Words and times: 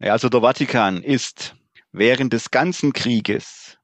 Also 0.00 0.28
der 0.28 0.42
Vatikan 0.42 1.02
ist 1.02 1.56
während 1.90 2.32
des 2.32 2.52
ganzen 2.52 2.92
Krieges, 2.92 3.78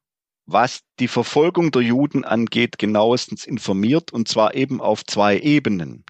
was 0.46 0.80
die 1.00 1.08
Verfolgung 1.08 1.72
der 1.72 1.82
Juden 1.82 2.24
angeht, 2.24 2.78
genauestens 2.78 3.44
informiert 3.44 4.12
und 4.12 4.28
zwar 4.28 4.54
eben 4.54 4.80
auf 4.80 5.04
zwei 5.04 5.38
Ebenen. 5.40 6.04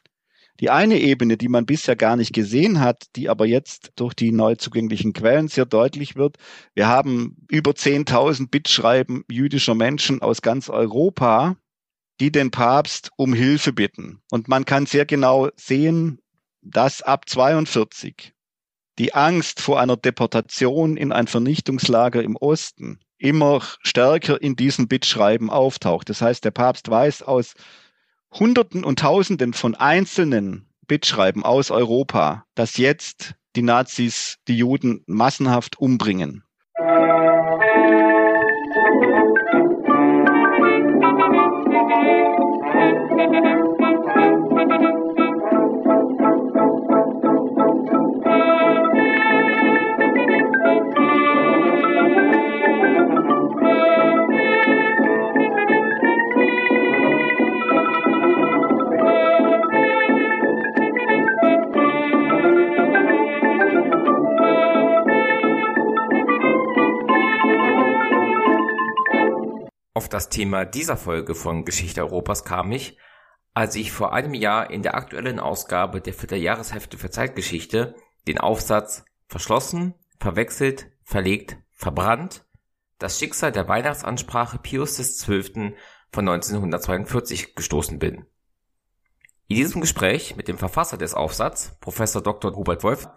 Die 0.60 0.70
eine 0.70 1.00
Ebene, 1.00 1.36
die 1.38 1.48
man 1.48 1.64
bisher 1.64 1.96
gar 1.96 2.16
nicht 2.16 2.34
gesehen 2.34 2.80
hat, 2.80 3.06
die 3.16 3.28
aber 3.28 3.46
jetzt 3.46 3.92
durch 3.96 4.14
die 4.14 4.30
neu 4.30 4.54
zugänglichen 4.56 5.14
Quellen 5.14 5.48
sehr 5.48 5.64
deutlich 5.64 6.16
wird. 6.16 6.36
Wir 6.74 6.86
haben 6.86 7.36
über 7.48 7.72
10.000 7.72 8.50
Bittschreiben 8.50 9.24
jüdischer 9.30 9.74
Menschen 9.74 10.20
aus 10.20 10.42
ganz 10.42 10.68
Europa, 10.68 11.56
die 12.20 12.30
den 12.30 12.50
Papst 12.50 13.10
um 13.16 13.32
Hilfe 13.32 13.72
bitten. 13.72 14.20
Und 14.30 14.48
man 14.48 14.64
kann 14.66 14.86
sehr 14.86 15.06
genau 15.06 15.48
sehen, 15.56 16.20
dass 16.60 17.02
ab 17.02 17.28
42 17.28 18.33
die 18.98 19.14
Angst 19.14 19.60
vor 19.60 19.80
einer 19.80 19.96
Deportation 19.96 20.96
in 20.96 21.12
ein 21.12 21.26
Vernichtungslager 21.26 22.22
im 22.22 22.36
Osten 22.36 23.00
immer 23.18 23.62
stärker 23.82 24.40
in 24.40 24.56
diesen 24.56 24.88
Bittschreiben 24.88 25.50
auftaucht. 25.50 26.08
Das 26.10 26.20
heißt, 26.20 26.44
der 26.44 26.50
Papst 26.50 26.90
weiß 26.90 27.22
aus 27.22 27.54
Hunderten 28.32 28.84
und 28.84 28.98
Tausenden 28.98 29.52
von 29.52 29.74
einzelnen 29.74 30.68
Bittschreiben 30.86 31.42
aus 31.44 31.70
Europa, 31.70 32.44
dass 32.54 32.76
jetzt 32.76 33.34
die 33.56 33.62
Nazis 33.62 34.38
die 34.48 34.56
Juden 34.56 35.02
massenhaft 35.06 35.78
umbringen. 35.78 36.44
Auf 69.96 70.08
das 70.08 70.28
Thema 70.28 70.64
dieser 70.64 70.96
Folge 70.96 71.36
von 71.36 71.64
Geschichte 71.64 72.02
Europas 72.02 72.44
kam 72.44 72.72
ich, 72.72 72.98
als 73.54 73.76
ich 73.76 73.92
vor 73.92 74.12
einem 74.12 74.34
Jahr 74.34 74.68
in 74.70 74.82
der 74.82 74.96
aktuellen 74.96 75.38
Ausgabe 75.38 76.00
der 76.00 76.14
Vierteljahreshefte 76.14 76.98
für 76.98 77.10
Zeitgeschichte 77.10 77.94
den 78.26 78.38
Aufsatz 78.38 79.04
Verschlossen, 79.28 79.94
verwechselt, 80.18 80.88
verlegt, 81.04 81.58
verbrannt, 81.70 82.44
das 82.98 83.20
Schicksal 83.20 83.52
der 83.52 83.68
Weihnachtsansprache 83.68 84.58
Pius 84.58 84.96
XII. 84.96 85.76
von 86.10 86.28
1942 86.28 87.54
gestoßen 87.54 88.00
bin. 88.00 88.26
In 89.46 89.56
diesem 89.56 89.80
Gespräch 89.80 90.34
mit 90.34 90.48
dem 90.48 90.58
Verfasser 90.58 90.96
des 90.96 91.14
Aufsatzes, 91.14 91.78
Professor 91.78 92.20
Dr. 92.20 92.56
Hubert 92.56 92.82
Wolf, 92.82 93.08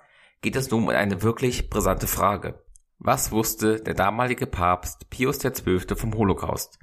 geht 0.41 0.55
es 0.55 0.69
nun 0.69 0.83
um 0.83 0.89
eine 0.89 1.23
wirklich 1.23 1.71
brisante 1.71 2.05
Frage. 2.05 2.63
Was 2.99 3.31
wusste 3.31 3.79
der 3.79 3.93
damalige 3.93 4.47
Papst 4.47 5.09
Pius 5.09 5.39
XII. 5.39 5.95
vom 5.95 6.15
Holocaust? 6.15 6.79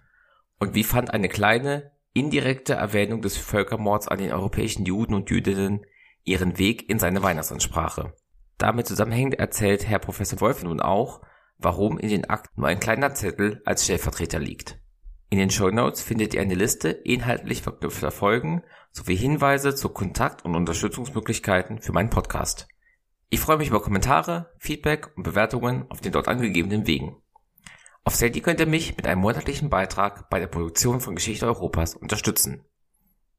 Und 0.60 0.74
wie 0.74 0.84
fand 0.84 1.12
eine 1.12 1.28
kleine, 1.28 1.90
indirekte 2.12 2.74
Erwähnung 2.74 3.20
des 3.20 3.36
Völkermords 3.36 4.06
an 4.06 4.18
den 4.18 4.32
europäischen 4.32 4.84
Juden 4.84 5.14
und 5.14 5.28
Jüdinnen 5.30 5.84
ihren 6.22 6.56
Weg 6.56 6.88
in 6.88 7.00
seine 7.00 7.22
Weihnachtsansprache? 7.22 8.14
Damit 8.58 8.86
zusammenhängend 8.86 9.34
erzählt 9.34 9.88
Herr 9.88 9.98
Professor 9.98 10.40
Wolf 10.40 10.62
nun 10.62 10.80
auch, 10.80 11.20
warum 11.58 11.98
in 11.98 12.08
den 12.08 12.30
Akten 12.30 12.60
nur 12.60 12.68
ein 12.68 12.80
kleiner 12.80 13.14
Zettel 13.14 13.60
als 13.64 13.84
Stellvertreter 13.84 14.38
liegt. 14.38 14.78
In 15.30 15.38
den 15.38 15.50
Show 15.50 15.70
Notes 15.70 16.00
findet 16.00 16.32
ihr 16.32 16.40
eine 16.40 16.54
Liste 16.54 16.90
inhaltlich 16.90 17.62
verknüpfter 17.62 18.12
Folgen 18.12 18.62
sowie 18.92 19.16
Hinweise 19.16 19.74
zu 19.74 19.88
Kontakt- 19.88 20.44
und 20.44 20.54
Unterstützungsmöglichkeiten 20.54 21.80
für 21.80 21.92
meinen 21.92 22.10
Podcast. 22.10 22.68
Ich 23.34 23.40
freue 23.40 23.56
mich 23.56 23.66
über 23.66 23.82
Kommentare, 23.82 24.52
Feedback 24.58 25.10
und 25.16 25.24
Bewertungen 25.24 25.86
auf 25.90 26.00
den 26.00 26.12
dort 26.12 26.28
angegebenen 26.28 26.86
Wegen. 26.86 27.16
Auf 28.04 28.14
Steady 28.14 28.40
könnt 28.40 28.60
ihr 28.60 28.66
mich 28.66 28.96
mit 28.96 29.08
einem 29.08 29.22
monatlichen 29.22 29.70
Beitrag 29.70 30.30
bei 30.30 30.38
der 30.38 30.46
Produktion 30.46 31.00
von 31.00 31.16
Geschichte 31.16 31.44
Europas 31.44 31.96
unterstützen. 31.96 32.64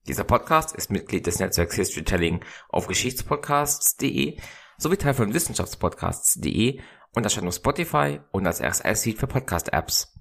Dieser 0.06 0.26
Podcast 0.26 0.76
ist 0.76 0.92
Mitglied 0.92 1.26
des 1.26 1.40
Netzwerks 1.40 1.78
Historytelling 1.78 2.44
auf 2.68 2.88
geschichtspodcasts.de 2.88 4.38
sowie 4.78 4.98
Teil 4.98 5.14
von 5.14 5.34
wissenschaftspodcasts.de 5.34 6.82
und 7.14 7.24
erscheint 7.24 7.48
auf 7.48 7.56
Spotify 7.56 8.20
und 8.34 8.46
als 8.46 8.62
RSS-Feed 8.62 9.18
für 9.18 9.28
Podcast-Apps. 9.28 10.14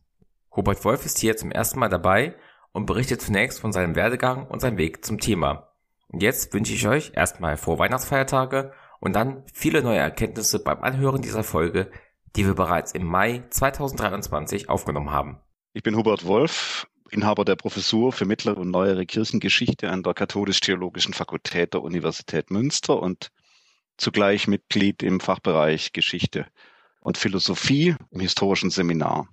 Hubert 0.54 0.84
Wolf 0.84 1.04
ist 1.04 1.18
hier 1.18 1.36
zum 1.36 1.50
ersten 1.50 1.80
Mal 1.80 1.88
dabei 1.88 2.36
und 2.70 2.86
berichtet 2.86 3.22
zunächst 3.22 3.58
von 3.58 3.72
seinem 3.72 3.96
Werdegang 3.96 4.46
und 4.46 4.60
seinem 4.60 4.78
Weg 4.78 5.04
zum 5.04 5.18
Thema. 5.18 5.72
Und 6.06 6.22
jetzt 6.22 6.54
wünsche 6.54 6.74
ich 6.74 6.86
euch 6.86 7.10
erstmal 7.16 7.56
frohe 7.56 7.80
Weihnachtsfeiertage 7.80 8.72
und 9.00 9.14
dann 9.14 9.44
viele 9.52 9.82
neue 9.82 9.98
Erkenntnisse 9.98 10.62
beim 10.62 10.82
Anhören 10.82 11.22
dieser 11.22 11.44
Folge, 11.44 11.90
die 12.36 12.46
wir 12.46 12.54
bereits 12.54 12.92
im 12.92 13.04
Mai 13.06 13.44
2023 13.50 14.68
aufgenommen 14.68 15.10
haben. 15.10 15.38
Ich 15.72 15.82
bin 15.82 15.96
Hubert 15.96 16.24
Wolf, 16.24 16.86
Inhaber 17.10 17.44
der 17.44 17.56
Professur 17.56 18.12
für 18.12 18.24
mittlere 18.24 18.58
und 18.58 18.70
neuere 18.70 19.06
Kirchengeschichte 19.06 19.90
an 19.90 20.02
der 20.02 20.14
Katholisch-Theologischen 20.14 21.14
Fakultät 21.14 21.74
der 21.74 21.82
Universität 21.82 22.50
Münster 22.50 23.00
und 23.00 23.30
zugleich 23.96 24.48
Mitglied 24.48 25.02
im 25.02 25.20
Fachbereich 25.20 25.92
Geschichte 25.92 26.46
und 27.00 27.18
Philosophie 27.18 27.94
im 28.10 28.20
historischen 28.20 28.70
Seminar. 28.70 29.28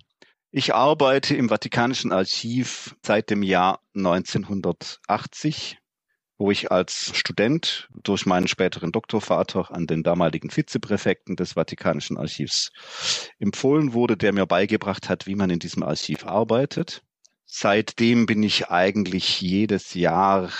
Ich 0.50 0.74
arbeite 0.74 1.34
im 1.34 1.48
Vatikanischen 1.48 2.12
Archiv 2.12 2.94
seit 3.02 3.30
dem 3.30 3.42
Jahr 3.42 3.80
1980 3.96 5.78
wo 6.42 6.50
ich 6.50 6.72
als 6.72 7.16
Student 7.16 7.88
durch 8.02 8.26
meinen 8.26 8.48
späteren 8.48 8.90
Doktorvater 8.90 9.70
an 9.70 9.86
den 9.86 10.02
damaligen 10.02 10.50
Vizepräfekten 10.50 11.36
des 11.36 11.52
Vatikanischen 11.52 12.18
Archivs 12.18 12.72
empfohlen 13.38 13.92
wurde, 13.92 14.16
der 14.16 14.32
mir 14.32 14.44
beigebracht 14.44 15.08
hat, 15.08 15.28
wie 15.28 15.36
man 15.36 15.50
in 15.50 15.60
diesem 15.60 15.84
Archiv 15.84 16.26
arbeitet. 16.26 17.04
Seitdem 17.44 18.26
bin 18.26 18.42
ich 18.42 18.70
eigentlich 18.70 19.40
jedes 19.40 19.94
Jahr 19.94 20.50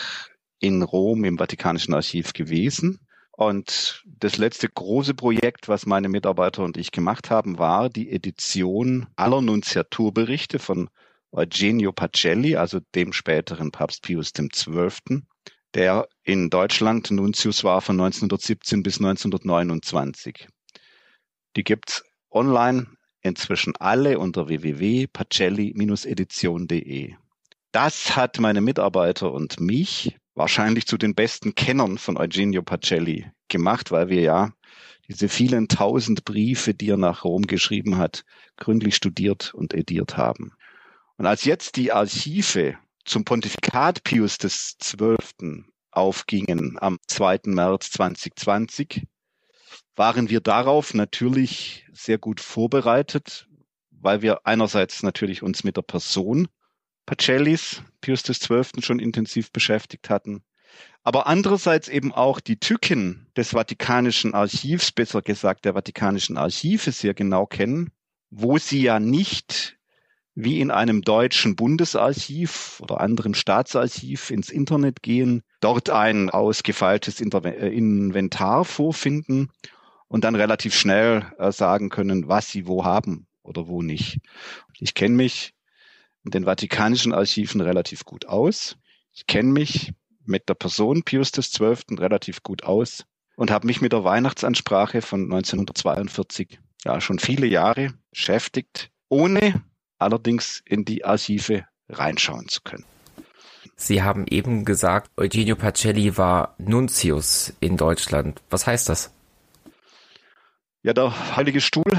in 0.60 0.82
Rom 0.82 1.24
im 1.24 1.36
Vatikanischen 1.36 1.94
Archiv 1.94 2.32
gewesen. 2.32 3.00
Und 3.32 4.04
das 4.06 4.38
letzte 4.38 4.68
große 4.68 5.14
Projekt, 5.14 5.66
was 5.66 5.84
meine 5.84 6.08
Mitarbeiter 6.08 6.62
und 6.62 6.76
ich 6.76 6.92
gemacht 6.92 7.28
haben, 7.28 7.58
war 7.58 7.90
die 7.90 8.12
Edition 8.12 9.08
aller 9.16 9.42
Nunziaturberichte 9.42 10.60
von 10.60 10.90
Eugenio 11.32 11.90
Pacelli, 11.90 12.54
also 12.54 12.78
dem 12.94 13.12
späteren 13.12 13.72
Papst 13.72 14.02
Pius 14.02 14.32
XII 14.32 15.24
der 15.74 16.08
in 16.22 16.50
Deutschland 16.50 17.10
Nuntius 17.10 17.64
war 17.64 17.80
von 17.80 17.98
1917 18.00 18.82
bis 18.82 18.98
1929. 18.98 20.48
Die 21.56 21.64
gibt's 21.64 22.04
online 22.30 22.88
inzwischen 23.20 23.74
alle 23.76 24.18
unter 24.18 24.48
www.pacelli-edition.de. 24.48 27.14
Das 27.72 28.16
hat 28.16 28.38
meine 28.38 28.60
Mitarbeiter 28.60 29.32
und 29.32 29.60
mich 29.60 30.14
wahrscheinlich 30.34 30.86
zu 30.86 30.98
den 30.98 31.14
besten 31.14 31.54
Kennern 31.54 31.98
von 31.98 32.16
Eugenio 32.16 32.62
Pacelli 32.62 33.30
gemacht, 33.48 33.90
weil 33.90 34.08
wir 34.08 34.20
ja 34.20 34.52
diese 35.08 35.28
vielen 35.28 35.68
tausend 35.68 36.24
Briefe, 36.24 36.74
die 36.74 36.90
er 36.90 36.96
nach 36.96 37.24
Rom 37.24 37.42
geschrieben 37.42 37.98
hat, 37.98 38.24
gründlich 38.56 38.96
studiert 38.96 39.52
und 39.54 39.74
ediert 39.74 40.16
haben. 40.16 40.52
Und 41.16 41.26
als 41.26 41.44
jetzt 41.44 41.76
die 41.76 41.92
Archive 41.92 42.76
zum 43.04 43.24
Pontifikat 43.24 44.04
Pius 44.04 44.38
XII. 44.38 45.64
aufgingen 45.90 46.78
am 46.80 46.98
2. 47.06 47.40
März 47.46 47.90
2020, 47.90 49.06
waren 49.94 50.30
wir 50.30 50.40
darauf 50.40 50.94
natürlich 50.94 51.86
sehr 51.92 52.18
gut 52.18 52.40
vorbereitet, 52.40 53.48
weil 53.90 54.22
wir 54.22 54.46
einerseits 54.46 55.02
natürlich 55.02 55.42
uns 55.42 55.64
mit 55.64 55.76
der 55.76 55.82
Person 55.82 56.48
Pacellis, 57.04 57.82
Pius 58.00 58.22
XII. 58.22 58.80
schon 58.80 59.00
intensiv 59.00 59.52
beschäftigt 59.52 60.08
hatten, 60.08 60.44
aber 61.02 61.26
andererseits 61.26 61.88
eben 61.88 62.12
auch 62.12 62.40
die 62.40 62.58
Tücken 62.58 63.26
des 63.36 63.50
Vatikanischen 63.50 64.34
Archivs, 64.34 64.92
besser 64.92 65.20
gesagt 65.20 65.64
der 65.64 65.74
Vatikanischen 65.74 66.36
Archive 66.36 66.92
sehr 66.92 67.12
genau 67.12 67.46
kennen, 67.46 67.90
wo 68.30 68.58
sie 68.58 68.82
ja 68.82 69.00
nicht 69.00 69.78
wie 70.34 70.60
in 70.60 70.70
einem 70.70 71.02
deutschen 71.02 71.56
Bundesarchiv 71.56 72.80
oder 72.80 73.00
anderen 73.00 73.34
Staatsarchiv 73.34 74.30
ins 74.30 74.50
Internet 74.50 75.02
gehen, 75.02 75.42
dort 75.60 75.90
ein 75.90 76.30
ausgefeiltes 76.30 77.20
äh, 77.20 77.68
Inventar 77.68 78.64
vorfinden 78.64 79.50
und 80.08 80.24
dann 80.24 80.34
relativ 80.34 80.74
schnell 80.74 81.26
äh, 81.38 81.52
sagen 81.52 81.90
können, 81.90 82.28
was 82.28 82.50
sie 82.50 82.66
wo 82.66 82.84
haben 82.84 83.26
oder 83.42 83.66
wo 83.68 83.82
nicht. 83.82 84.20
Ich 84.78 84.94
kenne 84.94 85.16
mich 85.16 85.54
in 86.24 86.30
den 86.30 86.44
Vatikanischen 86.44 87.12
Archiven 87.12 87.60
relativ 87.60 88.04
gut 88.04 88.26
aus. 88.26 88.76
Ich 89.12 89.26
kenne 89.26 89.50
mich 89.50 89.92
mit 90.24 90.48
der 90.48 90.54
Person 90.54 91.02
Pius 91.02 91.32
XII. 91.32 91.76
relativ 91.98 92.42
gut 92.42 92.62
aus. 92.64 93.04
und 93.36 93.50
habe 93.50 93.66
mich 93.66 93.80
mit 93.80 93.92
der 93.92 94.04
Weihnachtsansprache 94.04 95.02
von 95.02 95.24
1942 95.24 96.60
ja 96.84 97.00
schon 97.00 97.18
viele 97.18 97.46
Jahre 97.46 97.94
beschäftigt, 98.10 98.90
ohne 99.08 99.62
allerdings 100.02 100.62
in 100.64 100.84
die 100.84 101.04
Archive 101.04 101.64
reinschauen 101.88 102.48
zu 102.48 102.60
können. 102.62 102.84
Sie 103.76 104.02
haben 104.02 104.26
eben 104.28 104.64
gesagt, 104.64 105.10
Eugenio 105.16 105.56
Pacelli 105.56 106.16
war 106.16 106.54
Nuntius 106.58 107.52
in 107.60 107.76
Deutschland. 107.76 108.40
Was 108.50 108.66
heißt 108.66 108.88
das? 108.88 109.12
Ja, 110.82 110.92
der 110.92 111.36
Heilige 111.36 111.60
Stuhl 111.60 111.92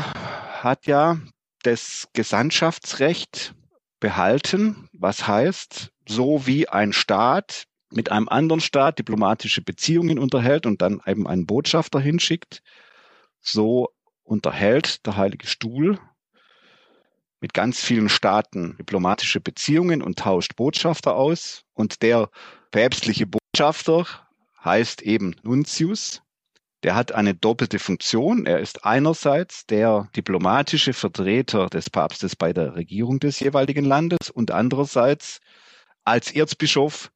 hat 0.62 0.86
ja 0.86 1.18
das 1.64 2.08
Gesandtschaftsrecht 2.14 3.54
behalten, 4.00 4.88
was 4.94 5.28
heißt, 5.28 5.92
so 6.08 6.46
wie 6.46 6.68
ein 6.68 6.94
Staat 6.94 7.66
mit 7.92 8.12
einem 8.12 8.28
anderen 8.28 8.60
Staat 8.60 9.00
diplomatische 9.00 9.62
Beziehungen 9.62 10.20
unterhält 10.20 10.66
und 10.66 10.82
dann 10.82 11.00
eben 11.06 11.28
einen 11.28 11.46
Botschafter 11.46 12.00
hinschickt, 12.00 12.62
so 13.40 13.90
unterhält 14.24 15.06
der 15.06 15.16
Heilige 15.16 15.48
Stuhl 15.48 16.00
mit 17.44 17.54
ganz 17.54 17.84
vielen 17.84 18.08
Staaten 18.08 18.78
diplomatische 18.78 19.42
Beziehungen 19.42 20.02
und 20.02 20.18
tauscht 20.18 20.56
Botschafter 20.56 21.18
aus. 21.18 21.66
Und 21.74 22.02
der 22.02 22.30
päpstliche 22.72 23.28
Botschafter 23.28 24.08
heißt 24.64 25.02
eben 25.02 25.36
Nuntius. 25.44 26.22
Der 26.84 26.96
hat 26.96 27.12
eine 27.12 27.36
doppelte 27.36 27.80
Funktion. 27.80 28.46
Er 28.46 28.60
ist 28.60 28.86
einerseits 28.86 29.66
der 29.66 30.08
diplomatische 30.16 30.94
Vertreter 30.94 31.68
des 31.68 31.90
Papstes 31.90 32.38
bei 32.38 32.54
der 32.54 32.76
Regierung 32.76 33.20
des 33.20 33.42
jeweiligen 33.42 33.84
Landes 33.84 34.30
und 34.30 34.52
andererseits 34.52 35.42
als 36.06 36.34
Erzbischof 36.34 37.12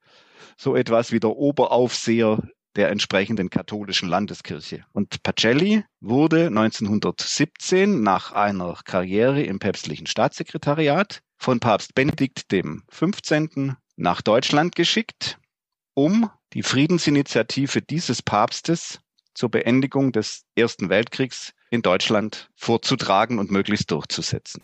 so 0.58 0.76
etwas 0.76 1.14
wie 1.14 1.22
der 1.22 1.38
Oberaufseher 1.38 2.40
der 2.78 2.90
entsprechenden 2.90 3.50
katholischen 3.50 4.08
Landeskirche. 4.08 4.86
Und 4.94 5.22
Pacelli 5.24 5.84
wurde 6.00 6.48
1917 6.48 8.02
nach 8.02 8.32
einer 8.32 8.78
Karriere 8.86 9.42
im 9.42 9.60
päpstlichen 9.60 10.08
Staatssekretariat 10.08 11.22
von 11.38 11.60
Papst 11.60 11.96
Benedikt 11.96 12.52
dem 12.52 12.84
15. 12.90 13.76
nach 13.96 14.22
Deutschland 14.22 14.76
geschickt, 14.76 15.40
um 15.96 16.30
die 16.54 16.64
Friedensinitiative 16.64 17.82
dieses 17.82 18.22
Papstes 18.22 19.02
zur 19.34 19.50
Beendigung 19.50 20.12
des 20.12 20.46
Ersten 20.56 20.90
Weltkriegs 20.90 21.54
in 21.70 21.82
Deutschland 21.82 22.50
vorzutragen 22.56 23.40
und 23.40 23.52
möglichst 23.52 23.92
durchzusetzen 23.92 24.62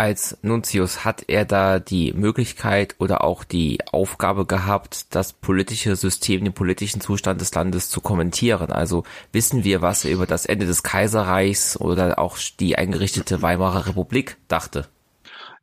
als 0.00 0.38
Nuntius 0.40 1.04
hat 1.04 1.24
er 1.28 1.44
da 1.44 1.78
die 1.78 2.14
Möglichkeit 2.14 2.94
oder 3.00 3.22
auch 3.22 3.44
die 3.44 3.80
Aufgabe 3.92 4.46
gehabt, 4.46 5.14
das 5.14 5.34
politische 5.34 5.94
System, 5.94 6.42
den 6.42 6.54
politischen 6.54 7.02
Zustand 7.02 7.42
des 7.42 7.54
Landes 7.54 7.90
zu 7.90 8.00
kommentieren. 8.00 8.72
Also 8.72 9.04
wissen 9.30 9.62
wir, 9.62 9.82
was 9.82 10.06
er 10.06 10.12
über 10.12 10.24
das 10.24 10.46
Ende 10.46 10.64
des 10.64 10.82
Kaiserreichs 10.82 11.78
oder 11.78 12.18
auch 12.18 12.38
die 12.58 12.78
eingerichtete 12.78 13.42
Weimarer 13.42 13.88
Republik 13.88 14.38
dachte. 14.48 14.88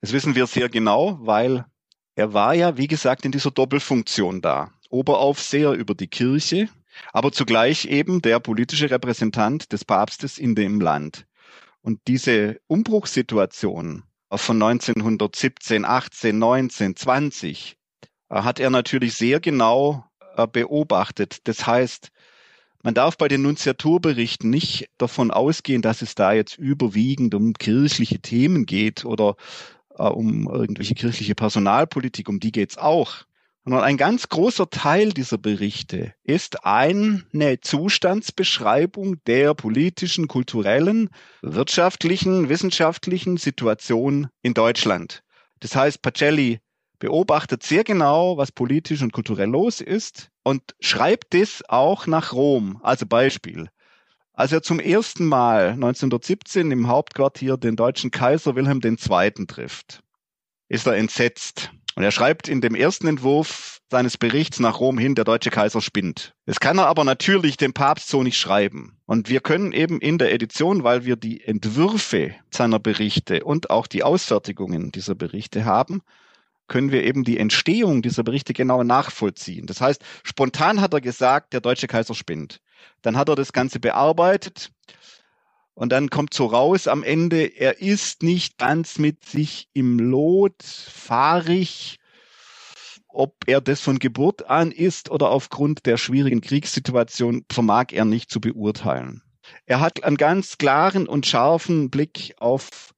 Das 0.01 0.13
wissen 0.13 0.35
wir 0.35 0.45
sehr 0.45 0.69
genau, 0.69 1.17
weil 1.21 1.65
er 2.13 2.31
war 2.35 2.53
ja, 2.53 2.77
wie 2.77 2.87
gesagt, 2.87 3.25
in 3.25 3.31
dieser 3.31 3.49
Doppelfunktion 3.49 4.41
da. 4.41 4.69
Oberaufseher 4.91 5.71
über 5.71 5.95
die 5.95 6.09
Kirche, 6.09 6.69
aber 7.11 7.31
zugleich 7.31 7.85
eben 7.85 8.21
der 8.21 8.39
politische 8.39 8.91
Repräsentant 8.91 9.73
des 9.73 9.83
Papstes 9.83 10.37
in 10.37 10.53
dem 10.53 10.79
Land. 10.79 11.25
Und 11.81 12.01
diese 12.05 12.59
Umbruchssituation, 12.67 14.03
von 14.31 14.61
1917, 14.61 15.85
18, 15.85 16.37
19, 16.37 16.95
20 16.95 17.77
hat 18.29 18.59
er 18.59 18.69
natürlich 18.69 19.13
sehr 19.13 19.39
genau 19.39 20.05
äh, 20.35 20.47
beobachtet. 20.47 21.47
Das 21.47 21.65
heißt, 21.65 22.11
man 22.83 22.93
darf 22.93 23.17
bei 23.17 23.27
den 23.27 23.41
Nunziaturberichten 23.41 24.49
nicht 24.49 24.89
davon 24.97 25.31
ausgehen, 25.31 25.81
dass 25.81 26.01
es 26.01 26.15
da 26.15 26.33
jetzt 26.33 26.57
überwiegend 26.57 27.33
um 27.35 27.53
kirchliche 27.53 28.19
Themen 28.19 28.65
geht 28.65 29.05
oder 29.05 29.35
äh, 29.97 30.03
um 30.03 30.47
irgendwelche 30.47 30.95
kirchliche 30.95 31.35
Personalpolitik, 31.35 32.29
um 32.29 32.39
die 32.39 32.51
geht's 32.51 32.77
auch 32.77 33.25
sondern 33.67 33.83
ein 33.83 33.97
ganz 33.97 34.29
großer 34.29 34.69
Teil 34.69 35.09
dieser 35.09 35.37
Berichte 35.37 36.13
ist 36.23 36.63
eine 36.63 37.59
Zustandsbeschreibung 37.59 39.21
der 39.25 39.55
politischen, 39.55 40.29
kulturellen, 40.29 41.09
wirtschaftlichen, 41.41 42.47
wissenschaftlichen 42.47 43.35
Situation 43.35 44.29
in 44.41 44.53
Deutschland. 44.53 45.21
Das 45.59 45.75
heißt, 45.75 46.01
Pacelli 46.01 46.61
beobachtet 46.99 47.61
sehr 47.61 47.83
genau, 47.83 48.37
was 48.37 48.53
politisch 48.53 49.01
und 49.01 49.11
kulturell 49.11 49.49
los 49.49 49.81
ist 49.81 50.29
und 50.43 50.61
schreibt 50.79 51.33
das 51.33 51.61
auch 51.67 52.07
nach 52.07 52.31
Rom. 52.31 52.79
Also 52.83 53.05
Beispiel. 53.05 53.67
Als 54.31 54.53
er 54.53 54.63
zum 54.63 54.79
ersten 54.79 55.25
Mal 55.25 55.71
1917 55.71 56.71
im 56.71 56.87
Hauptquartier 56.87 57.57
den 57.57 57.75
deutschen 57.75 58.11
Kaiser 58.11 58.55
Wilhelm 58.55 58.79
II. 58.81 59.45
trifft, 59.45 60.03
ist 60.69 60.87
er 60.87 60.95
entsetzt. 60.95 61.73
Und 61.97 62.03
er 62.03 62.11
schreibt 62.11 62.47
in 62.47 62.61
dem 62.61 62.75
ersten 62.75 63.07
Entwurf 63.07 63.81
seines 63.89 64.19
Berichts 64.19 64.59
nach 64.59 64.79
Rom 64.79 64.99
hin, 64.99 65.15
der 65.15 65.25
deutsche 65.25 65.49
Kaiser 65.49 65.81
spinnt. 65.81 66.35
Das 66.45 66.59
kann 66.59 66.77
er 66.77 66.85
aber 66.85 67.03
natürlich 67.03 67.57
dem 67.57 67.73
Papst 67.73 68.09
so 68.09 68.21
nicht 68.21 68.37
schreiben. 68.37 68.99
Und 69.07 69.29
wir 69.29 69.39
können 69.39 69.71
eben 69.71 69.99
in 69.99 70.19
der 70.19 70.31
Edition, 70.31 70.83
weil 70.83 71.05
wir 71.05 71.15
die 71.15 71.43
Entwürfe 71.43 72.35
seiner 72.51 72.77
Berichte 72.77 73.43
und 73.43 73.71
auch 73.71 73.87
die 73.87 74.03
Ausfertigungen 74.03 74.91
dieser 74.91 75.15
Berichte 75.15 75.65
haben, 75.65 76.03
können 76.67 76.91
wir 76.91 77.03
eben 77.03 77.23
die 77.23 77.39
Entstehung 77.39 78.03
dieser 78.03 78.21
Berichte 78.21 78.53
genau 78.53 78.83
nachvollziehen. 78.83 79.65
Das 79.65 79.81
heißt, 79.81 80.03
spontan 80.21 80.81
hat 80.81 80.93
er 80.93 81.01
gesagt, 81.01 81.53
der 81.53 81.61
deutsche 81.61 81.87
Kaiser 81.87 82.13
spinnt. 82.13 82.61
Dann 83.01 83.17
hat 83.17 83.27
er 83.27 83.35
das 83.35 83.53
Ganze 83.53 83.79
bearbeitet 83.79 84.69
und 85.77 85.91
dann 85.91 86.09
kommt 86.09 86.33
so 86.33 86.47
raus 86.47 86.87
am 86.87 87.03
Ende, 87.03 87.45
er 87.45 87.79
ist 87.79 88.23
nicht 88.23 88.57
ganz 88.57 88.97
mit 88.97 89.23
sich 89.23 89.69
im 89.73 89.99
Lot, 89.99 90.63
fahrig. 90.63 91.99
Ob 93.07 93.35
er 93.45 93.61
das 93.61 93.81
von 93.81 93.99
Geburt 93.99 94.49
an 94.49 94.71
ist 94.71 95.11
oder 95.11 95.29
aufgrund 95.29 95.85
der 95.85 95.97
schwierigen 95.97 96.41
Kriegssituation, 96.41 97.45
vermag 97.51 97.91
er 97.91 98.05
nicht 98.05 98.31
zu 98.31 98.41
beurteilen. 98.41 99.21
Er 99.67 99.79
hat 99.79 100.03
einen 100.03 100.17
ganz 100.17 100.57
klaren 100.57 101.07
und 101.07 101.27
scharfen 101.27 101.91
Blick 101.91 102.33
auf 102.39 102.95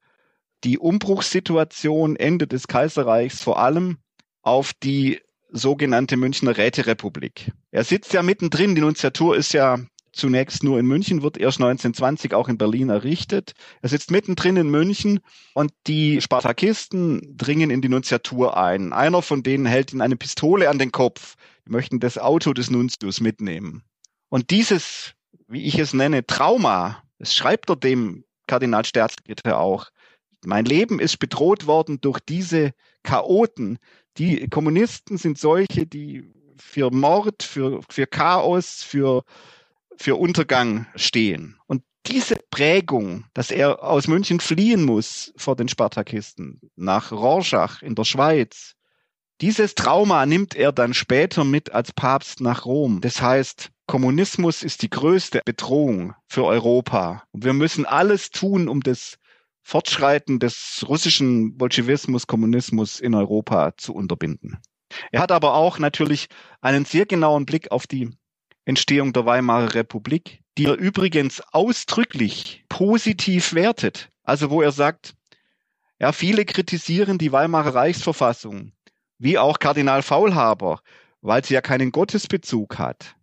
die 0.64 0.80
Umbruchssituation 0.80 2.16
Ende 2.16 2.48
des 2.48 2.70
Kaiserreichs, 2.70 3.44
vor 3.44 3.60
allem 3.60 3.98
auf 4.42 4.72
die 4.72 5.20
sogenannte 5.52 6.16
Münchner 6.16 6.56
Räterepublik. 6.56 7.52
Er 7.72 7.84
sitzt 7.84 8.14
ja 8.14 8.24
mittendrin, 8.24 8.74
die 8.74 8.82
Nunziatur 8.82 9.36
ist 9.36 9.52
ja 9.52 9.80
zunächst 10.12 10.64
nur 10.64 10.80
in 10.80 10.86
München, 10.86 11.22
wird 11.22 11.38
erst 11.38 11.60
1920 11.60 12.34
auch 12.34 12.50
in 12.50 12.58
Berlin 12.58 12.90
errichtet. 12.90 13.54
Er 13.82 13.90
sitzt 13.90 14.12
mittendrin 14.12 14.58
in 14.58 14.70
München 14.70 15.20
und 15.54 15.72
die 15.88 16.22
Spartakisten 16.22 17.38
dringen 17.38 17.70
in 17.70 17.82
die 17.82 17.90
Nunziatur 17.90 18.58
ein. 18.58 18.94
Einer 18.94 19.22
von 19.22 19.44
denen 19.44 19.66
hält 19.66 19.94
ihm 19.94 20.02
eine 20.02 20.16
Pistole 20.16 20.70
an 20.70 20.80
den 20.80 20.92
Kopf. 20.92 21.36
Die 21.66 21.72
möchten 21.72 22.00
das 22.00 22.18
Auto 22.18 22.54
des 22.54 22.70
Nuntius 22.70 23.22
mitnehmen. 23.22 23.84
Und 24.30 24.52
dieses, 24.52 25.14
wie 25.48 25.66
ich 25.66 25.80
es 25.80 25.94
nenne, 25.94 26.26
Trauma, 26.26 27.04
das 27.18 27.36
schreibt 27.36 27.70
er 27.70 27.76
dem 27.76 28.24
Kardinal 28.48 28.86
Staatssekretär 28.86 29.60
auch. 29.60 29.90
Mein 30.46 30.66
Leben 30.66 31.00
ist 31.00 31.20
bedroht 31.20 31.68
worden 31.68 32.00
durch 32.02 32.20
diese 32.20 32.72
Chaoten. 33.04 33.78
Die 34.18 34.48
Kommunisten 34.48 35.18
sind 35.18 35.38
solche, 35.38 35.86
die 35.86 36.32
für 36.58 36.92
Mord, 36.92 37.44
für, 37.44 37.82
für 37.90 38.08
Chaos, 38.08 38.84
für 38.84 39.24
für 40.00 40.16
Untergang 40.16 40.88
stehen. 40.96 41.60
Und 41.68 41.84
diese 42.08 42.38
Prägung, 42.50 43.26
dass 43.34 43.52
er 43.52 43.84
aus 43.84 44.08
München 44.08 44.40
fliehen 44.40 44.86
muss 44.86 45.34
vor 45.36 45.56
den 45.56 45.68
Spartakisten 45.68 46.62
nach 46.76 47.12
Rorschach 47.12 47.82
in 47.82 47.96
der 47.96 48.06
Schweiz, 48.06 48.76
dieses 49.42 49.76
Trauma 49.76 50.26
nimmt 50.26 50.56
er 50.56 50.72
dann 50.72 50.94
später 50.94 51.44
mit 51.44 51.72
als 51.72 51.94
Papst 51.94 52.42
nach 52.42 52.66
Rom. 52.66 53.02
Das 53.02 53.22
heißt, 53.22 53.70
Kommunismus 53.88 54.64
ist 54.64 54.82
die 54.82 54.90
größte 54.90 55.42
Bedrohung 55.46 56.14
für 56.28 56.46
Europa. 56.46 57.24
Und 57.32 57.44
wir 57.44 57.54
müssen 57.54 57.86
alles 57.86 58.32
tun, 58.32 58.68
um 58.68 58.82
das 58.82 59.18
Fortschreiten 59.62 60.40
des 60.40 60.86
russischen 60.88 61.58
Bolschewismus, 61.58 62.28
Kommunismus 62.28 63.00
in 63.00 63.16
Europa 63.16 63.74
zu 63.78 63.94
unterbinden. 63.94 64.58
Er 65.12 65.22
hat 65.22 65.32
aber 65.32 65.54
auch 65.54 65.80
natürlich 65.80 66.28
einen 66.62 66.86
sehr 66.86 67.06
genauen 67.06 67.46
Blick 67.46 67.72
auf 67.72 67.86
die 67.88 68.12
Entstehung 68.70 69.14
der 69.14 69.26
Weimarer 69.26 69.74
Republik, 69.74 70.42
die 70.58 70.66
er 70.66 70.76
übrigens 70.76 71.42
ausdrücklich 71.52 72.64
positiv 72.70 73.54
wertet. 73.56 74.10
Also 74.24 74.52
wo 74.52 74.62
er 74.62 74.72
sagt, 74.72 75.16
ja, 76.00 76.12
viele 76.12 76.46
kritisieren 76.46 77.18
die 77.18 77.32
Weimarer 77.32 77.74
Reichsverfassung, 77.74 78.72
wie 79.18 79.40
auch 79.40 79.58
Kardinal 79.58 80.04
Faulhaber, 80.04 80.82
weil 81.22 81.44
sie 81.44 81.56
ja 81.56 81.62
keinen 81.62 81.92
Gottesbezug 81.92 82.78
hat. 82.78 83.16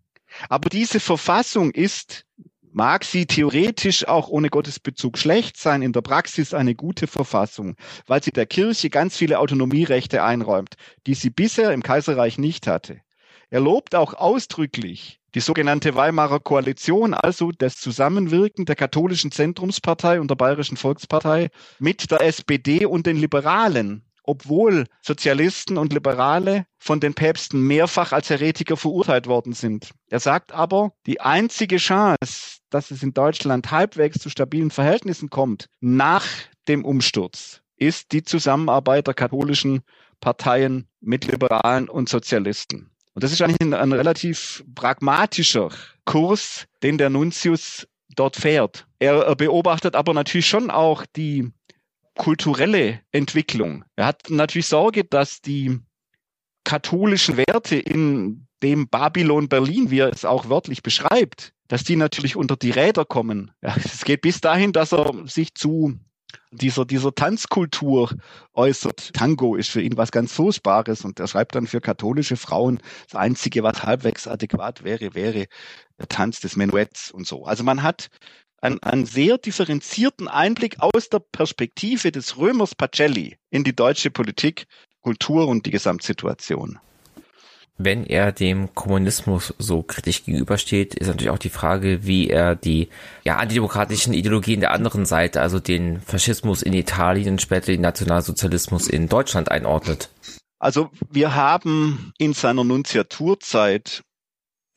Aber 0.48 0.68
diese 0.68 0.98
Verfassung 0.98 1.70
ist, 1.70 2.26
mag 2.72 3.04
sie 3.04 3.26
theoretisch 3.26 4.06
auch 4.08 4.28
ohne 4.28 4.50
Gottesbezug 4.50 5.16
schlecht 5.16 5.56
sein, 5.58 5.80
in 5.80 5.92
der 5.92 6.02
Praxis 6.02 6.54
eine 6.54 6.74
gute 6.74 7.06
Verfassung, 7.06 7.76
weil 8.08 8.20
sie 8.20 8.32
der 8.32 8.46
Kirche 8.46 8.90
ganz 8.90 9.16
viele 9.16 9.38
Autonomierechte 9.38 10.24
einräumt, 10.24 10.74
die 11.06 11.14
sie 11.14 11.30
bisher 11.30 11.70
im 11.70 11.84
Kaiserreich 11.84 12.36
nicht 12.36 12.66
hatte. 12.66 13.00
Er 13.48 13.60
lobt 13.60 13.94
auch 13.94 14.14
ausdrücklich 14.14 15.20
die 15.36 15.40
sogenannte 15.40 15.94
Weimarer 15.94 16.40
Koalition, 16.40 17.14
also 17.14 17.52
das 17.52 17.76
Zusammenwirken 17.76 18.64
der 18.64 18.74
katholischen 18.74 19.30
Zentrumspartei 19.30 20.20
und 20.20 20.28
der 20.30 20.34
Bayerischen 20.34 20.76
Volkspartei 20.76 21.50
mit 21.78 22.10
der 22.10 22.22
SPD 22.22 22.86
und 22.86 23.06
den 23.06 23.18
Liberalen, 23.18 24.02
obwohl 24.24 24.86
Sozialisten 25.02 25.76
und 25.76 25.92
Liberale 25.92 26.66
von 26.78 27.00
den 27.00 27.14
Päpsten 27.14 27.60
mehrfach 27.60 28.12
als 28.12 28.30
Heretiker 28.30 28.76
verurteilt 28.76 29.26
worden 29.26 29.52
sind. 29.52 29.90
Er 30.10 30.20
sagt 30.20 30.52
aber, 30.52 30.92
die 31.06 31.20
einzige 31.20 31.76
Chance, 31.76 32.60
dass 32.70 32.90
es 32.90 33.02
in 33.02 33.14
Deutschland 33.14 33.70
halbwegs 33.70 34.18
zu 34.18 34.30
stabilen 34.30 34.70
Verhältnissen 34.70 35.30
kommt, 35.30 35.66
nach 35.80 36.26
dem 36.66 36.84
Umsturz, 36.84 37.60
ist 37.76 38.12
die 38.12 38.22
Zusammenarbeit 38.22 39.06
der 39.06 39.14
katholischen 39.14 39.82
Parteien 40.20 40.88
mit 41.00 41.30
Liberalen 41.30 41.88
und 41.88 42.08
Sozialisten. 42.08 42.90
Und 43.16 43.24
das 43.24 43.32
ist 43.32 43.40
eigentlich 43.40 43.62
ein, 43.62 43.72
ein 43.72 43.94
relativ 43.94 44.62
pragmatischer 44.74 45.70
Kurs, 46.04 46.66
den 46.82 46.98
der 46.98 47.08
Nuntius 47.08 47.88
dort 48.14 48.36
fährt. 48.36 48.86
Er 48.98 49.34
beobachtet 49.36 49.96
aber 49.96 50.12
natürlich 50.12 50.46
schon 50.46 50.70
auch 50.70 51.06
die 51.16 51.50
kulturelle 52.14 53.00
Entwicklung. 53.12 53.86
Er 53.96 54.04
hat 54.04 54.28
natürlich 54.28 54.66
Sorge, 54.66 55.04
dass 55.04 55.40
die 55.40 55.80
katholischen 56.64 57.38
Werte 57.38 57.76
in 57.76 58.48
dem 58.62 58.86
Babylon 58.86 59.48
Berlin, 59.48 59.90
wie 59.90 60.00
er 60.00 60.12
es 60.12 60.26
auch 60.26 60.50
wörtlich 60.50 60.82
beschreibt, 60.82 61.54
dass 61.68 61.84
die 61.84 61.96
natürlich 61.96 62.36
unter 62.36 62.56
die 62.56 62.70
Räder 62.70 63.06
kommen. 63.06 63.50
Ja, 63.62 63.74
es 63.82 64.04
geht 64.04 64.20
bis 64.20 64.42
dahin, 64.42 64.72
dass 64.72 64.92
er 64.92 65.14
sich 65.24 65.54
zu 65.54 65.98
dieser, 66.50 66.84
dieser 66.84 67.14
Tanzkultur 67.14 68.10
äußert. 68.54 69.12
Tango 69.12 69.56
ist 69.56 69.70
für 69.70 69.80
ihn 69.80 69.96
was 69.96 70.10
ganz 70.12 70.32
Furchtbares 70.32 71.04
und 71.04 71.20
er 71.20 71.28
schreibt 71.28 71.54
dann 71.54 71.66
für 71.66 71.80
katholische 71.80 72.36
Frauen, 72.36 72.80
das 73.10 73.20
Einzige, 73.20 73.62
was 73.62 73.82
halbwegs 73.82 74.26
adäquat 74.26 74.84
wäre, 74.84 75.14
wäre 75.14 75.46
der 75.98 76.08
Tanz 76.08 76.40
des 76.40 76.56
Menuetts 76.56 77.10
und 77.10 77.26
so. 77.26 77.44
Also 77.44 77.64
man 77.64 77.82
hat 77.82 78.08
einen, 78.60 78.82
einen 78.82 79.06
sehr 79.06 79.38
differenzierten 79.38 80.28
Einblick 80.28 80.76
aus 80.80 81.08
der 81.08 81.20
Perspektive 81.20 82.12
des 82.12 82.36
Römers 82.36 82.74
Pacelli 82.74 83.36
in 83.50 83.64
die 83.64 83.74
deutsche 83.74 84.10
Politik, 84.10 84.66
Kultur 85.00 85.46
und 85.48 85.66
die 85.66 85.70
Gesamtsituation. 85.70 86.78
Wenn 87.78 88.06
er 88.06 88.32
dem 88.32 88.74
Kommunismus 88.74 89.52
so 89.58 89.82
kritisch 89.82 90.24
gegenübersteht, 90.24 90.94
ist 90.94 91.08
natürlich 91.08 91.30
auch 91.30 91.38
die 91.38 91.50
Frage, 91.50 92.06
wie 92.06 92.30
er 92.30 92.56
die 92.56 92.88
ja, 93.22 93.36
antidemokratischen 93.36 94.14
Ideologien 94.14 94.60
der 94.60 94.72
anderen 94.72 95.04
Seite, 95.04 95.42
also 95.42 95.60
den 95.60 96.00
Faschismus 96.00 96.62
in 96.62 96.72
Italien 96.72 97.32
und 97.32 97.42
später 97.42 97.66
den 97.66 97.82
Nationalsozialismus 97.82 98.88
in 98.88 99.08
Deutschland 99.08 99.50
einordnet. 99.50 100.08
Also 100.58 100.90
wir 101.10 101.34
haben 101.34 102.12
in 102.16 102.32
seiner 102.32 102.64
Nunziaturzeit 102.64 104.02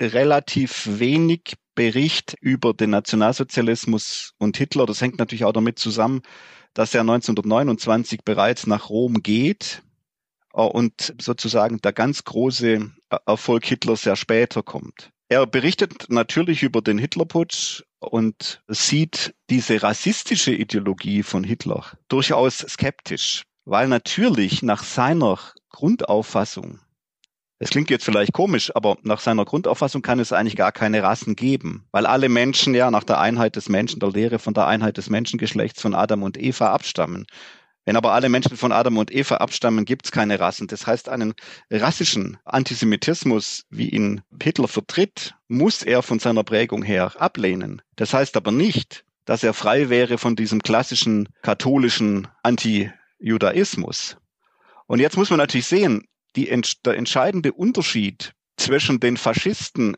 relativ 0.02 1.00
wenig 1.00 1.56
Bericht 1.76 2.36
über 2.42 2.74
den 2.74 2.90
Nationalsozialismus 2.90 4.34
und 4.40 4.58
Hitler. 4.58 4.86
Das 4.86 5.00
hängt 5.00 5.20
natürlich 5.20 5.46
auch 5.46 5.54
damit 5.54 5.80
zusammen, 5.80 6.22
dass 6.74 6.94
er 6.94 7.02
1929 7.02 8.26
bereits 8.26 8.68
nach 8.68 8.90
Rom 8.90 9.24
geht 9.24 9.82
und 10.54 11.14
sozusagen 11.20 11.80
der 11.82 11.94
ganz 11.94 12.24
große 12.24 12.92
äh, 13.10 13.18
Erfolg 13.26 13.66
Hitlers 13.66 14.04
sehr 14.04 14.16
später 14.16 14.64
kommt. 14.64 15.12
Er 15.32 15.46
berichtet 15.46 16.10
natürlich 16.10 16.64
über 16.64 16.82
den 16.82 16.98
Hitlerputsch 16.98 17.84
und 18.00 18.64
sieht 18.68 19.36
diese 19.50 19.84
rassistische 19.84 20.52
Ideologie 20.52 21.22
von 21.22 21.44
Hitler 21.44 21.86
durchaus 22.08 22.60
skeptisch, 22.60 23.44
weil 23.66 23.88
natürlich 23.88 24.64
nach 24.64 24.84
seiner 24.84 25.38
Grundauffassung, 25.70 26.80
es 27.60 27.70
klingt 27.70 27.92
jetzt 27.92 28.06
vielleicht 28.06 28.34
komisch, 28.34 28.76
aber 28.76 28.98
nach 29.04 29.20
seiner 29.20 29.46
Grundauffassung 29.46 30.02
kann 30.02 30.20
es 30.20 30.34
eigentlich 30.34 30.56
gar 30.56 30.72
keine 30.72 31.04
Rassen 31.04 31.36
geben, 31.36 31.86
weil 31.92 32.08
alle 32.08 32.30
Menschen 32.30 32.74
ja 32.74 32.90
nach 32.90 33.04
der 33.04 33.20
Einheit 33.20 33.56
des 33.56 33.70
Menschen, 33.70 34.00
der 34.00 34.10
Lehre 34.10 34.40
von 34.40 34.56
der 34.56 34.66
Einheit 34.66 34.98
des 34.98 35.10
Menschengeschlechts 35.10 35.82
von 35.82 35.94
Adam 35.94 36.24
und 36.24 36.42
Eva 36.42 36.72
abstammen. 36.74 37.28
Wenn 37.86 37.96
aber 37.96 38.12
alle 38.14 38.30
Menschen 38.30 38.58
von 38.58 38.72
Adam 38.72 38.98
und 38.98 39.12
Eva 39.12 39.38
abstammen, 39.38 39.86
gibt 39.86 40.06
es 40.06 40.12
keine 40.12 40.40
Rassen. 40.40 40.68
Das 40.68 40.86
heißt, 40.86 41.10
einen 41.10 41.34
rassischen 41.72 42.38
Antisemitismus, 42.46 43.66
wie 43.70 43.90
ihn 43.90 44.22
Hitler 44.42 44.68
vertritt, 44.68 45.36
muss 45.48 45.82
er 45.84 46.04
von 46.04 46.20
seiner 46.20 46.44
Prägung 46.44 46.84
her 46.84 47.14
ablehnen. 47.20 47.82
Das 47.96 48.14
heißt 48.14 48.38
aber 48.38 48.52
nicht, 48.52 49.06
dass 49.26 49.44
er 49.44 49.54
frei 49.54 49.90
wäre 49.90 50.18
von 50.18 50.36
diesem 50.36 50.62
klassischen 50.62 51.30
katholischen 51.42 52.28
Antijudaismus. 52.44 54.18
Und 54.88 55.00
jetzt 55.00 55.18
muss 55.18 55.30
man 55.30 55.38
natürlich 55.38 55.68
sehen, 55.68 56.08
die, 56.36 56.46
der 56.86 56.98
entscheidende 56.98 57.54
Unterschied 57.54 58.34
zwischen 58.58 59.00
den 59.00 59.18
Faschisten 59.18 59.96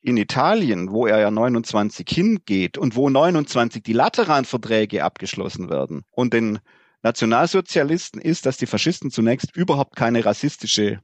in 0.00 0.16
Italien, 0.16 0.90
wo 0.90 1.06
er 1.06 1.20
ja 1.20 1.30
29 1.30 2.08
hingeht 2.08 2.78
und 2.78 2.96
wo 2.96 3.08
29 3.08 3.82
die 3.82 3.92
Lateranverträge 3.92 5.04
abgeschlossen 5.04 5.70
werden 5.70 6.02
und 6.10 6.32
den 6.32 6.58
Nationalsozialisten 7.02 8.20
ist, 8.20 8.46
dass 8.46 8.56
die 8.56 8.66
Faschisten 8.66 9.10
zunächst 9.10 9.54
überhaupt 9.56 9.96
keine 9.96 10.24
rassistische 10.24 11.00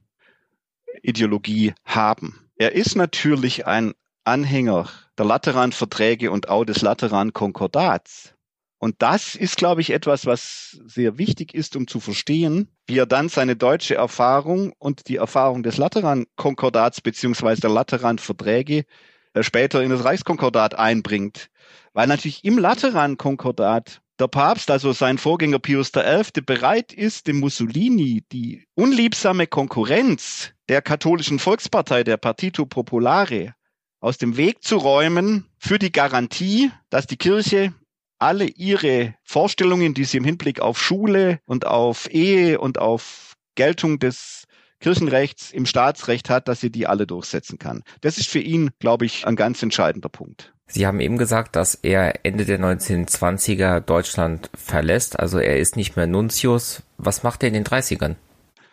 Ideologie 1.01 1.73
haben. 1.85 2.49
Er 2.55 2.73
ist 2.73 2.95
natürlich 2.95 3.67
ein 3.67 3.93
Anhänger 4.23 4.89
der 5.17 5.25
Lateranverträge 5.25 6.31
und 6.31 6.49
auch 6.49 6.65
des 6.65 6.81
Lateran-Konkordats. 6.81 8.33
Und 8.77 9.01
das 9.01 9.35
ist, 9.35 9.57
glaube 9.57 9.81
ich, 9.81 9.89
etwas, 9.89 10.25
was 10.25 10.79
sehr 10.85 11.17
wichtig 11.17 11.53
ist, 11.53 11.75
um 11.75 11.87
zu 11.87 11.99
verstehen, 11.99 12.69
wie 12.87 12.97
er 12.97 13.05
dann 13.05 13.27
seine 13.27 13.57
deutsche 13.57 13.95
Erfahrung 13.95 14.71
und 14.79 15.09
die 15.09 15.17
Erfahrung 15.17 15.63
des 15.63 15.75
Lateran-Konkordats 15.75 17.01
beziehungsweise 17.01 17.59
der 17.59 17.71
Lateran-Verträge 17.71 18.85
äh, 19.33 19.43
später 19.43 19.83
in 19.83 19.89
das 19.89 20.05
Reichskonkordat 20.05 20.75
einbringt. 20.75 21.49
Weil 21.91 22.07
natürlich 22.07 22.45
im 22.45 22.57
Lateran-Konkordat 22.57 24.01
der 24.19 24.27
Papst, 24.27 24.69
also 24.69 24.91
sein 24.91 25.17
Vorgänger 25.17 25.59
Pius 25.59 25.91
XI., 25.91 26.41
bereit 26.45 26.91
ist, 26.91 27.27
dem 27.27 27.39
Mussolini 27.39 28.23
die 28.31 28.65
unliebsame 28.75 29.47
Konkurrenz 29.47 30.51
der 30.67 30.81
katholischen 30.81 31.39
Volkspartei, 31.39 32.03
der 32.03 32.17
Partito 32.17 32.65
Popolare, 32.65 33.55
aus 34.01 34.17
dem 34.17 34.37
Weg 34.37 34.63
zu 34.63 34.77
räumen 34.77 35.45
für 35.57 35.79
die 35.79 35.91
Garantie, 35.91 36.71
dass 36.89 37.07
die 37.07 37.17
Kirche 37.17 37.73
alle 38.17 38.45
ihre 38.45 39.15
Vorstellungen, 39.23 39.93
die 39.93 40.03
sie 40.03 40.17
im 40.17 40.25
Hinblick 40.25 40.59
auf 40.59 40.81
Schule 40.81 41.39
und 41.45 41.65
auf 41.65 42.11
Ehe 42.11 42.59
und 42.59 42.77
auf 42.77 43.35
Geltung 43.55 43.99
des 43.99 44.43
Kirchenrechts 44.81 45.51
im 45.51 45.65
Staatsrecht 45.65 46.29
hat, 46.29 46.47
dass 46.47 46.61
sie 46.61 46.71
die 46.71 46.87
alle 46.87 47.07
durchsetzen 47.07 47.57
kann. 47.57 47.83
Das 48.01 48.17
ist 48.17 48.29
für 48.29 48.39
ihn, 48.39 48.71
glaube 48.79 49.05
ich, 49.05 49.25
ein 49.25 49.35
ganz 49.35 49.61
entscheidender 49.63 50.09
Punkt. 50.09 50.53
Sie 50.71 50.85
haben 50.85 50.99
eben 50.99 51.17
gesagt, 51.17 51.55
dass 51.55 51.73
er 51.73 52.25
Ende 52.25 52.45
der 52.45 52.59
1920er 52.59 53.79
Deutschland 53.79 54.51
verlässt, 54.53 55.19
also 55.19 55.39
er 55.39 55.57
ist 55.57 55.75
nicht 55.75 55.95
mehr 55.95 56.05
Nuntius. 56.05 56.83
Was 56.97 57.23
macht 57.23 57.41
er 57.41 57.47
in 57.47 57.55
den 57.55 57.65
30ern? 57.65 58.15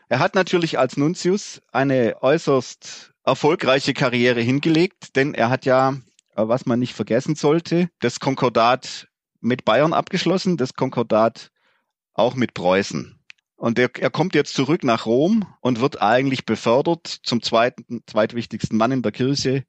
Er 0.08 0.18
hat 0.18 0.34
natürlich 0.34 0.78
als 0.78 0.98
Nuntius 0.98 1.62
eine 1.72 2.16
äußerst 2.20 3.12
erfolgreiche 3.24 3.94
Karriere 3.94 4.40
hingelegt, 4.40 5.16
denn 5.16 5.32
er 5.32 5.48
hat 5.48 5.64
ja, 5.64 5.94
äh, 6.36 6.46
was 6.46 6.66
man 6.66 6.78
nicht 6.78 6.94
vergessen 6.94 7.34
sollte, 7.34 7.88
das 8.00 8.20
Konkordat 8.20 9.08
mit 9.40 9.64
Bayern 9.64 9.94
abgeschlossen, 9.94 10.58
das 10.58 10.74
Konkordat 10.74 11.50
auch 12.12 12.34
mit 12.34 12.52
Preußen. 12.52 13.18
Und 13.56 13.78
er, 13.78 13.88
er 13.98 14.10
kommt 14.10 14.34
jetzt 14.34 14.52
zurück 14.52 14.84
nach 14.84 15.06
Rom 15.06 15.46
und 15.60 15.80
wird 15.80 16.02
eigentlich 16.02 16.44
befördert 16.44 17.06
zum 17.06 17.42
zweiten, 17.42 18.02
zweitwichtigsten 18.06 18.76
Mann 18.76 18.92
in 18.92 19.02
der 19.02 19.12
Kirche 19.12 19.64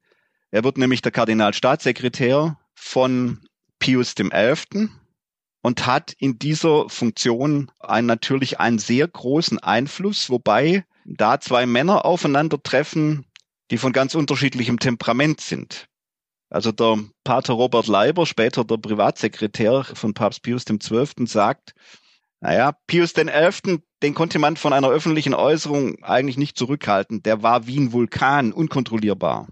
er 0.52 0.64
wird 0.64 0.78
nämlich 0.78 1.02
der 1.02 1.12
Kardinalstaatssekretär 1.12 2.58
von 2.74 3.40
Pius 3.80 4.16
XI. 4.16 4.90
und 5.62 5.86
hat 5.86 6.14
in 6.20 6.40
dieser 6.40 6.90
Funktion 6.90 7.72
einen, 7.80 8.08
natürlich 8.08 8.60
einen 8.60 8.80
sehr 8.80 9.08
großen 9.08 9.60
Einfluss, 9.60 10.30
wobei 10.30 10.86
da 11.06 11.40
zwei 11.40 11.66
Männer 11.66 12.06
aufeinandertreffen, 12.06 13.26
die 13.72 13.78
von 13.78 13.94
ganz 13.94 14.16
unterschiedlichem 14.16 14.80
Temperament 14.80 15.42
sind. 15.42 15.88
Also 16.50 16.72
der 16.72 17.00
Pater 17.24 17.54
Robert 17.54 17.88
Leiber, 17.88 18.26
später 18.26 18.64
der 18.64 18.78
Privatsekretär 18.78 19.84
von 19.84 20.14
Papst 20.14 20.44
Pius 20.44 20.64
XII., 20.64 21.28
sagt, 21.28 21.74
naja, 22.40 22.74
Pius 22.88 23.14
XI., 23.14 23.80
den 24.04 24.14
konnte 24.14 24.40
man 24.40 24.56
von 24.58 24.72
einer 24.72 24.90
öffentlichen 24.90 25.34
Äußerung 25.34 26.04
eigentlich 26.04 26.38
nicht 26.38 26.58
zurückhalten. 26.58 27.24
Der 27.24 27.42
war 27.42 27.68
wie 27.68 27.80
ein 27.80 27.92
Vulkan, 27.92 28.54
unkontrollierbar. 28.54 29.48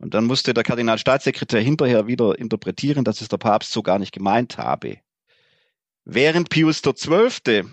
Und 0.00 0.14
dann 0.14 0.24
musste 0.24 0.54
der 0.54 0.64
Kardinalstaatssekretär 0.64 1.60
hinterher 1.60 2.06
wieder 2.06 2.38
interpretieren, 2.38 3.04
dass 3.04 3.20
es 3.20 3.28
der 3.28 3.36
Papst 3.36 3.70
so 3.70 3.82
gar 3.82 3.98
nicht 3.98 4.12
gemeint 4.12 4.56
habe. 4.56 4.98
Während 6.04 6.48
Pius 6.48 6.80
XII. 6.82 7.64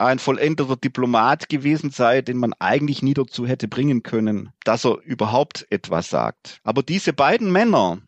ein 0.00 0.18
vollendeter 0.18 0.76
Diplomat 0.76 1.48
gewesen 1.48 1.90
sei, 1.90 2.20
den 2.20 2.36
man 2.36 2.52
eigentlich 2.58 3.02
nie 3.02 3.14
dazu 3.14 3.46
hätte 3.46 3.68
bringen 3.68 4.02
können, 4.02 4.50
dass 4.64 4.84
er 4.84 4.98
überhaupt 5.02 5.66
etwas 5.70 6.10
sagt. 6.10 6.60
Aber 6.64 6.82
diese 6.82 7.12
beiden 7.12 7.50
Männer, 7.50 8.00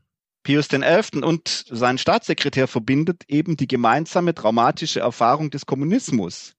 Pius 0.42 0.68
XI. 0.68 1.22
und 1.22 1.64
sein 1.68 1.98
Staatssekretär 1.98 2.66
verbindet 2.66 3.24
eben 3.28 3.56
die 3.56 3.68
gemeinsame 3.68 4.34
traumatische 4.34 5.00
Erfahrung 5.00 5.50
des 5.50 5.66
Kommunismus. 5.66 6.54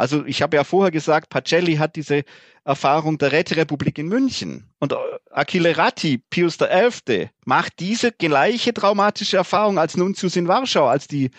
Also 0.00 0.24
ich 0.24 0.40
habe 0.40 0.56
ja 0.56 0.64
vorher 0.64 0.90
gesagt, 0.90 1.28
Pacelli 1.28 1.76
hat 1.76 1.94
diese 1.94 2.24
Erfahrung 2.64 3.18
der 3.18 3.32
Räterepublik 3.32 3.98
in 3.98 4.08
München. 4.08 4.64
Und 4.78 4.92
äh, 4.92 4.96
Achille 5.30 5.76
Ratti, 5.76 6.22
Pius 6.30 6.56
XI., 6.56 7.28
macht 7.44 7.80
diese 7.80 8.10
gleiche 8.10 8.72
traumatische 8.72 9.36
Erfahrung 9.36 9.78
als 9.78 9.98
Nuntius 9.98 10.36
in 10.36 10.48
Warschau, 10.48 10.86
als 10.86 11.06
die 11.06 11.30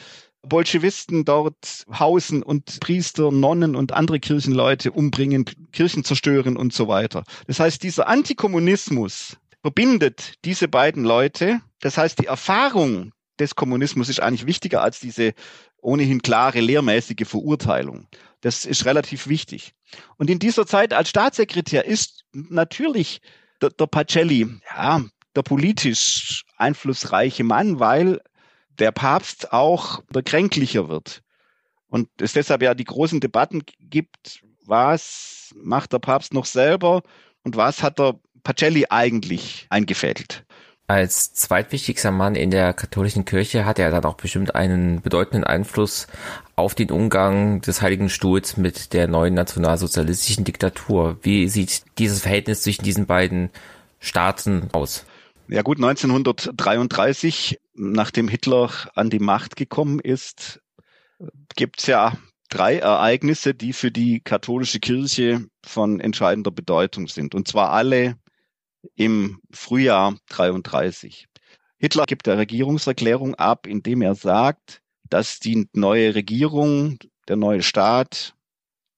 Bolschewisten 0.43 1.25
dort 1.25 1.87
hausen 1.91 2.43
und 2.43 2.79
Priester, 2.81 3.31
Nonnen 3.31 3.75
und 3.75 3.93
andere 3.93 4.19
Kirchenleute 4.19 4.91
umbringen, 4.91 5.45
Kirchen 5.71 6.03
zerstören 6.03 6.55
und 6.55 6.71
so 6.71 6.87
weiter. 6.87 7.23
Das 7.47 7.59
heißt, 7.59 7.81
dieser 7.81 8.07
Antikommunismus 8.07 9.37
verbindet 9.63 10.35
diese 10.45 10.67
beiden 10.67 11.03
Leute. 11.03 11.61
Das 11.79 11.97
heißt, 11.97 12.19
die 12.19 12.27
Erfahrung 12.27 13.11
des 13.39 13.55
Kommunismus 13.55 14.07
ist 14.07 14.19
eigentlich 14.19 14.45
wichtiger 14.45 14.83
als 14.83 14.99
diese 14.99 15.33
ohnehin 15.81 16.21
klare 16.21 16.59
lehrmäßige 16.59 17.27
Verurteilung. 17.27 18.07
Das 18.41 18.65
ist 18.65 18.85
relativ 18.85 19.27
wichtig. 19.27 19.73
Und 20.17 20.29
in 20.29 20.39
dieser 20.39 20.65
Zeit 20.65 20.93
als 20.93 21.09
Staatssekretär 21.09 21.85
ist 21.85 22.23
natürlich 22.33 23.21
der, 23.61 23.69
der 23.71 23.87
Pacelli, 23.87 24.47
ja, 24.75 25.01
der 25.35 25.43
politisch 25.43 26.43
einflussreiche 26.57 27.43
Mann, 27.43 27.79
weil 27.79 28.21
der 28.79 28.91
Papst 28.91 29.53
auch 29.53 30.01
der 30.13 30.23
kränklicher 30.23 30.89
wird. 30.89 31.21
Und 31.87 32.09
es 32.19 32.33
deshalb 32.33 32.61
ja 32.61 32.73
die 32.73 32.85
großen 32.85 33.19
Debatten 33.19 33.63
gibt, 33.79 34.41
was 34.65 35.53
macht 35.55 35.93
der 35.93 35.99
Papst 35.99 36.33
noch 36.33 36.45
selber 36.45 37.01
und 37.43 37.57
was 37.57 37.83
hat 37.83 37.99
der 37.99 38.19
Pacelli 38.43 38.87
eigentlich 38.89 39.67
eingefädelt. 39.69 40.45
Als 40.91 41.33
zweitwichtigster 41.33 42.11
Mann 42.11 42.35
in 42.35 42.51
der 42.51 42.73
katholischen 42.73 43.23
Kirche 43.23 43.63
hat 43.63 43.79
er 43.79 43.91
dann 43.91 44.03
auch 44.03 44.15
bestimmt 44.15 44.55
einen 44.55 45.01
bedeutenden 45.01 45.45
Einfluss 45.45 46.07
auf 46.57 46.75
den 46.75 46.91
Umgang 46.91 47.61
des 47.61 47.81
Heiligen 47.81 48.09
Stuhls 48.09 48.57
mit 48.57 48.91
der 48.91 49.07
neuen 49.07 49.33
nationalsozialistischen 49.33 50.43
Diktatur. 50.43 51.17
Wie 51.21 51.47
sieht 51.47 51.83
dieses 51.97 52.19
Verhältnis 52.23 52.63
zwischen 52.63 52.83
diesen 52.83 53.05
beiden 53.05 53.51
Staaten 54.01 54.67
aus? 54.73 55.05
Ja 55.47 55.61
gut, 55.61 55.77
1933, 55.77 57.61
nachdem 57.73 58.27
Hitler 58.27 58.69
an 58.93 59.09
die 59.09 59.19
Macht 59.19 59.55
gekommen 59.55 60.01
ist, 60.01 60.59
gibt's 61.55 61.87
ja 61.87 62.17
drei 62.49 62.79
Ereignisse, 62.79 63.53
die 63.53 63.71
für 63.71 63.91
die 63.91 64.19
katholische 64.19 64.81
Kirche 64.81 65.45
von 65.65 66.01
entscheidender 66.01 66.51
Bedeutung 66.51 67.07
sind. 67.07 67.33
Und 67.33 67.47
zwar 67.47 67.69
alle 67.69 68.17
im 68.95 69.41
Frühjahr 69.51 70.17
33. 70.29 71.27
Hitler 71.77 72.05
gibt 72.05 72.27
der 72.27 72.37
Regierungserklärung 72.37 73.35
ab, 73.35 73.67
indem 73.67 74.01
er 74.01 74.15
sagt, 74.15 74.81
dass 75.09 75.39
die 75.39 75.67
neue 75.73 76.15
Regierung, 76.15 76.99
der 77.27 77.35
neue 77.35 77.63
Staat 77.63 78.35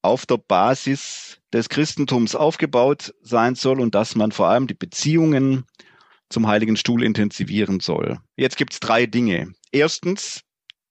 auf 0.02 0.26
der 0.26 0.38
Basis 0.38 1.40
des 1.54 1.70
Christentums 1.70 2.36
aufgebaut 2.36 3.14
sein 3.22 3.56
soll 3.56 3.80
und 3.80 3.96
dass 3.96 4.16
man 4.16 4.32
vor 4.32 4.48
allem 4.48 4.68
die 4.68 4.74
Beziehungen 4.74 5.66
zum 6.30 6.48
Heiligen 6.48 6.76
Stuhl 6.76 7.04
intensivieren 7.04 7.80
soll. 7.80 8.20
Jetzt 8.36 8.58
gibt 8.58 8.74
es 8.74 8.80
drei 8.80 9.06
Dinge. 9.06 9.54
Erstens, 9.72 10.42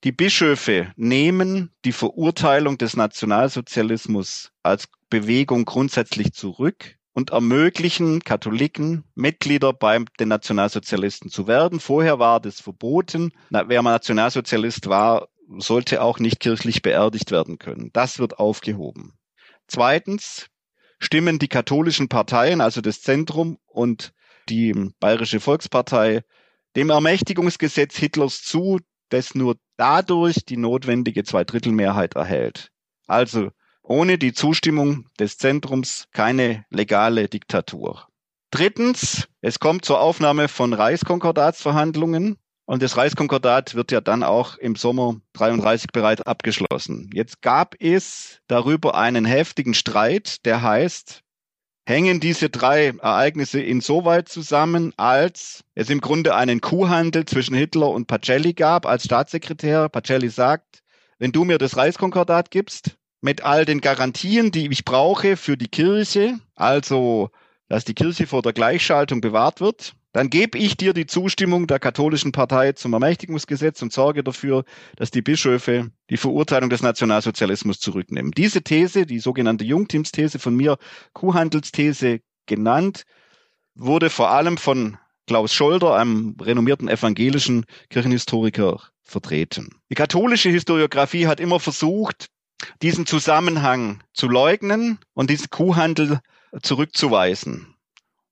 die 0.05 0.13
Bischöfe 0.13 0.93
nehmen 0.97 1.71
die 1.85 1.93
Verurteilung 1.93 2.79
des 2.79 2.97
Nationalsozialismus 2.97 4.51
als 4.63 4.89
Bewegung 5.11 5.65
grundsätzlich 5.65 6.33
zurück 6.33 6.97
und 7.15 7.31
ermöglichen 7.31 8.21
Katholiken 8.21 9.05
Mitglieder 9.15 9.73
beim 9.73 10.07
den 10.19 10.29
Nationalsozialisten 10.29 11.31
zu 11.31 11.47
werden. 11.47 11.81
Vorher 11.81 12.19
war 12.19 12.41
das 12.41 12.61
verboten. 12.61 13.33
Wer 13.51 13.83
mal 13.83 13.93
Nationalsozialist 13.93 14.89
war, 14.89 15.29
sollte 15.59 16.03
auch 16.03 16.19
nicht 16.19 16.41
kirchlich 16.41 16.83
beerdigt 16.83 17.31
werden 17.31 17.59
können. 17.59 17.91
Das 17.93 18.19
wird 18.19 18.39
aufgehoben. 18.39 19.13
Zweitens 19.67 20.49
stimmen 20.99 21.39
die 21.39 21.49
katholischen 21.49 22.09
Parteien, 22.09 22.61
also 22.61 22.81
das 22.81 23.03
Zentrum 23.03 23.59
und 23.67 24.13
die 24.49 24.73
Bayerische 24.99 25.41
Volkspartei, 25.41 26.23
dem 26.77 26.91
Ermächtigungsgesetz 26.91 27.97
Hitlers 27.97 28.43
zu, 28.43 28.79
das 29.11 29.35
nur 29.35 29.57
dadurch 29.77 30.45
die 30.47 30.57
notwendige 30.57 31.25
Zweidrittelmehrheit 31.25 32.15
erhält. 32.15 32.71
Also 33.07 33.51
ohne 33.83 34.19
die 34.19 34.33
Zustimmung 34.33 35.07
des 35.19 35.39
Zentrums 35.39 36.09
keine 36.13 36.65
legale 36.71 37.29
Diktatur. 37.29 38.09
Drittens, 38.51 39.29
es 39.41 39.59
kommt 39.59 39.85
zur 39.85 40.01
Aufnahme 40.01 40.49
von 40.49 40.73
Reichskonkordatsverhandlungen 40.73 42.37
und 42.65 42.83
das 42.83 42.97
Reichskonkordat 42.97 43.75
wird 43.75 43.93
ja 43.93 44.01
dann 44.01 44.23
auch 44.23 44.57
im 44.57 44.77
Sommer 44.77 45.17
33 45.33 45.91
bereits 45.93 46.23
abgeschlossen. 46.23 47.11
Jetzt 47.13 47.43
gab 47.43 47.75
es 47.81 48.41
darüber 48.47 48.95
einen 48.95 49.25
heftigen 49.25 49.75
Streit, 49.75 50.45
der 50.45 50.63
heißt, 50.63 51.23
hängen 51.87 52.21
diese 52.21 52.51
drei 52.51 52.89
Ereignisse 52.89 53.61
insoweit 53.61 54.29
zusammen, 54.29 54.93
als 54.97 55.65
es 55.75 55.91
im 55.91 56.01
Grunde 56.01 56.35
einen 56.35 56.61
Kuhhandel 56.61 57.25
zwischen 57.25 57.55
Hitler 57.55 57.89
und 57.89 58.07
Pacelli 58.07 58.53
gab 58.53 58.87
als 58.87 59.05
Staatssekretär. 59.05 59.89
Pacelli 59.89 60.29
sagt, 60.29 60.83
wenn 61.19 61.33
du 61.33 61.45
mir 61.45 61.59
das 61.59 61.77
Reichskonkordat 61.77 62.51
gibst, 62.51 62.97
mit 63.23 63.43
all 63.43 63.65
den 63.65 63.81
Garantien, 63.81 64.51
die 64.51 64.69
ich 64.71 64.85
brauche 64.85 65.37
für 65.37 65.57
die 65.57 65.69
Kirche, 65.69 66.39
also 66.55 67.31
dass 67.69 67.85
die 67.87 67.95
Kirche 67.95 68.27
vor 68.27 68.43
der 68.43 68.53
Gleichschaltung 68.53 69.23
bewahrt 69.23 69.61
wird, 69.61 69.95
dann 70.13 70.29
gebe 70.29 70.59
ich 70.59 70.77
dir 70.77 70.93
die 70.93 71.07
Zustimmung 71.07 71.67
der 71.67 71.79
katholischen 71.79 72.33
Partei 72.33 72.73
zum 72.73 72.93
Ermächtigungsgesetz 72.93 73.81
und 73.81 73.93
sorge 73.93 74.23
dafür, 74.23 74.65
dass 74.97 75.11
die 75.11 75.23
Bischöfe 75.23 75.91
die 76.11 76.19
Verurteilung 76.19 76.69
des 76.69 76.83
Nationalsozialismus 76.83 77.81
zurücknehmen. 77.81 78.33
Diese 78.33 78.61
These, 78.61 79.07
die 79.07 79.21
sogenannte 79.21 79.65
Jungteams-These 79.65 80.39
von 80.39 80.55
mir, 80.55 80.77
Kuhhandelsthese 81.15 82.21
genannt, 82.45 83.05
wurde 83.75 84.11
vor 84.11 84.31
allem 84.31 84.59
von 84.59 84.99
Klaus 85.27 85.55
Scholder, 85.55 85.97
einem 85.97 86.37
renommierten 86.43 86.89
evangelischen 86.89 87.65
Kirchenhistoriker, 87.89 88.83
vertreten. 89.03 89.71
Die 89.91 89.95
katholische 89.95 90.51
Historiographie 90.51 91.27
hat 91.27 91.41
immer 91.41 91.59
versucht, 91.59 92.27
diesen 92.83 93.07
Zusammenhang 93.07 94.03
zu 94.13 94.29
leugnen 94.29 94.99
und 95.15 95.31
diesen 95.31 95.51
Kuhhandel 95.51 96.21
zurückzuweisen. 96.63 97.75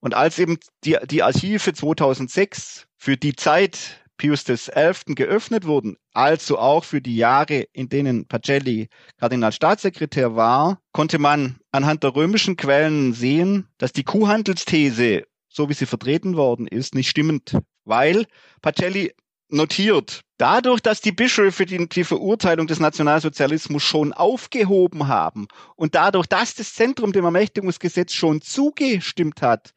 Und 0.01 0.15
als 0.15 0.39
eben 0.39 0.59
die, 0.85 0.97
die 1.07 1.23
Archive 1.23 1.73
2006 1.73 2.87
für 2.97 3.17
die 3.17 3.37
Zeit 3.37 4.01
Pius 4.17 4.45
XI. 4.45 5.15
geöffnet 5.15 5.65
wurden, 5.65 5.97
also 6.13 6.59
auch 6.59 6.85
für 6.85 7.01
die 7.01 7.17
Jahre, 7.17 7.67
in 7.73 7.89
denen 7.89 8.27
Pacelli 8.27 8.89
Kardinalstaatssekretär 9.19 10.37
war, 10.37 10.79
konnte 10.93 11.19
man 11.19 11.59
anhand 11.73 12.03
der 12.03 12.15
römischen 12.15 12.57
Quellen 12.57 13.15
sehen, 13.15 13.67
dass 13.79 13.93
die 13.93 14.05
Kuhhandelsthese, 14.05 15.25
so 15.49 15.71
wie 15.71 15.75
sie 15.75 15.87
vertreten 15.87 16.37
worden 16.37 16.67
ist, 16.67 16.95
nicht 16.95 17.09
stimmend, 17.09 17.57
weil 17.85 18.27
Pacelli 18.61 19.15
notiert. 19.53 20.23
Dadurch, 20.39 20.81
dass 20.81 21.01
die 21.01 21.13
Bischöfe 21.13 21.67
die, 21.67 21.89
die, 21.89 22.05
Verurteilung 22.05 22.67
des 22.67 22.81
Nationalsozialismus 22.81 23.83
schon 23.83 24.13
aufgehoben 24.13 25.09
haben 25.09 25.49
und 25.77 25.95
dadurch, 25.95 26.27
dass 26.27 26.55
das 26.55 26.75
Zentrum 26.75 27.13
dem 27.13 27.25
Ermächtigungsgesetz 27.25 28.13
schon 28.15 28.41
zugestimmt 28.41 29.43
hat, 29.43 29.73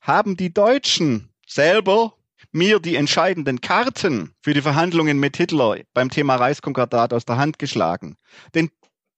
haben 0.00 0.36
die 0.36 0.52
Deutschen 0.52 1.28
selber 1.46 2.14
mir 2.52 2.80
die 2.80 2.96
entscheidenden 2.96 3.60
Karten 3.60 4.34
für 4.40 4.54
die 4.54 4.62
Verhandlungen 4.62 5.18
mit 5.20 5.36
Hitler 5.36 5.78
beim 5.94 6.10
Thema 6.10 6.36
Reichskonkordat 6.36 7.12
aus 7.12 7.24
der 7.24 7.36
Hand 7.36 7.58
geschlagen. 7.58 8.16
Denn 8.54 8.70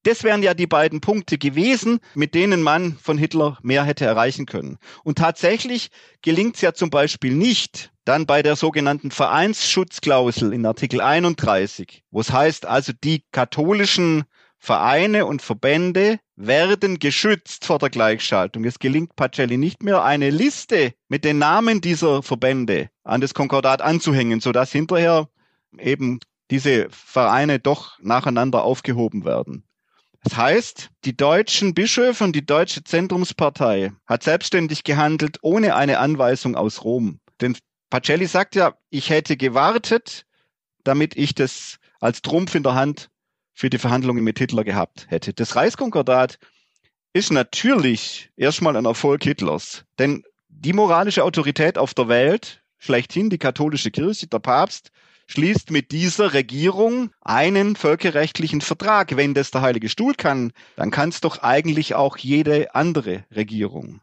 das 0.03 0.23
wären 0.23 0.41
ja 0.41 0.53
die 0.53 0.67
beiden 0.67 0.99
Punkte 0.99 1.37
gewesen, 1.37 1.99
mit 2.15 2.33
denen 2.33 2.63
man 2.63 2.97
von 2.97 3.17
Hitler 3.17 3.57
mehr 3.61 3.83
hätte 3.83 4.05
erreichen 4.05 4.47
können. 4.47 4.77
Und 5.03 5.19
tatsächlich 5.19 5.91
gelingt 6.21 6.55
es 6.55 6.61
ja 6.61 6.73
zum 6.73 6.89
Beispiel 6.89 7.35
nicht, 7.35 7.90
dann 8.05 8.25
bei 8.25 8.41
der 8.41 8.55
sogenannten 8.55 9.11
Vereinsschutzklausel 9.11 10.53
in 10.53 10.65
Artikel 10.65 11.01
31, 11.01 12.03
wo 12.11 12.19
es 12.19 12.31
heißt, 12.31 12.65
also 12.65 12.93
die 13.03 13.23
katholischen 13.31 14.23
Vereine 14.57 15.25
und 15.25 15.41
Verbände 15.41 16.19
werden 16.35 16.99
geschützt 16.99 17.65
vor 17.65 17.79
der 17.79 17.89
Gleichschaltung. 17.89 18.63
Es 18.63 18.79
gelingt 18.79 19.15
Pacelli 19.15 19.57
nicht 19.57 19.81
mehr, 19.83 20.03
eine 20.03 20.29
Liste 20.29 20.93
mit 21.07 21.25
den 21.25 21.39
Namen 21.39 21.81
dieser 21.81 22.21
Verbände 22.21 22.89
an 23.03 23.21
das 23.21 23.33
Konkordat 23.33 23.81
anzuhängen, 23.81 24.39
sodass 24.39 24.71
hinterher 24.71 25.29
eben 25.79 26.19
diese 26.51 26.87
Vereine 26.91 27.59
doch 27.59 27.97
nacheinander 28.01 28.63
aufgehoben 28.63 29.25
werden. 29.25 29.63
Das 30.23 30.37
heißt, 30.37 30.89
die 31.05 31.17
deutschen 31.17 31.73
Bischöfe 31.73 32.23
und 32.23 32.35
die 32.35 32.45
deutsche 32.45 32.83
Zentrumspartei 32.83 33.93
hat 34.05 34.21
selbstständig 34.21 34.83
gehandelt, 34.83 35.39
ohne 35.41 35.75
eine 35.75 35.97
Anweisung 35.97 36.55
aus 36.55 36.83
Rom. 36.83 37.19
Denn 37.39 37.57
Pacelli 37.91 38.25
sagt 38.25 38.55
ja, 38.55 38.75
ich 38.89 39.09
hätte 39.09 39.37
gewartet, 39.37 40.25
damit 40.83 41.15
ich 41.17 41.35
das 41.35 41.77
als 41.99 42.21
Trumpf 42.23 42.55
in 42.55 42.63
der 42.63 42.73
Hand 42.73 43.11
für 43.53 43.69
die 43.69 43.77
Verhandlungen 43.77 44.23
mit 44.23 44.39
Hitler 44.39 44.63
gehabt 44.63 45.05
hätte. 45.09 45.33
Das 45.33 45.55
Reichskonkordat 45.55 46.39
ist 47.13 47.31
natürlich 47.31 48.31
erstmal 48.37 48.77
ein 48.77 48.85
Erfolg 48.85 49.23
Hitlers. 49.23 49.83
Denn 49.99 50.23
die 50.47 50.73
moralische 50.73 51.23
Autorität 51.25 51.77
auf 51.77 51.93
der 51.93 52.07
Welt, 52.07 52.63
schlechthin 52.79 53.29
die 53.29 53.37
katholische 53.37 53.91
Kirche, 53.91 54.27
der 54.27 54.39
Papst, 54.39 54.91
schließt 55.27 55.69
mit 55.69 55.91
dieser 55.91 56.33
Regierung 56.33 57.11
einen 57.19 57.75
völkerrechtlichen 57.75 58.61
Vertrag. 58.61 59.17
Wenn 59.17 59.33
das 59.33 59.51
der 59.51 59.61
Heilige 59.61 59.89
Stuhl 59.89 60.13
kann, 60.13 60.53
dann 60.77 60.91
kann 60.91 61.09
es 61.09 61.19
doch 61.19 61.39
eigentlich 61.39 61.93
auch 61.93 62.17
jede 62.17 62.73
andere 62.73 63.25
Regierung. 63.35 63.99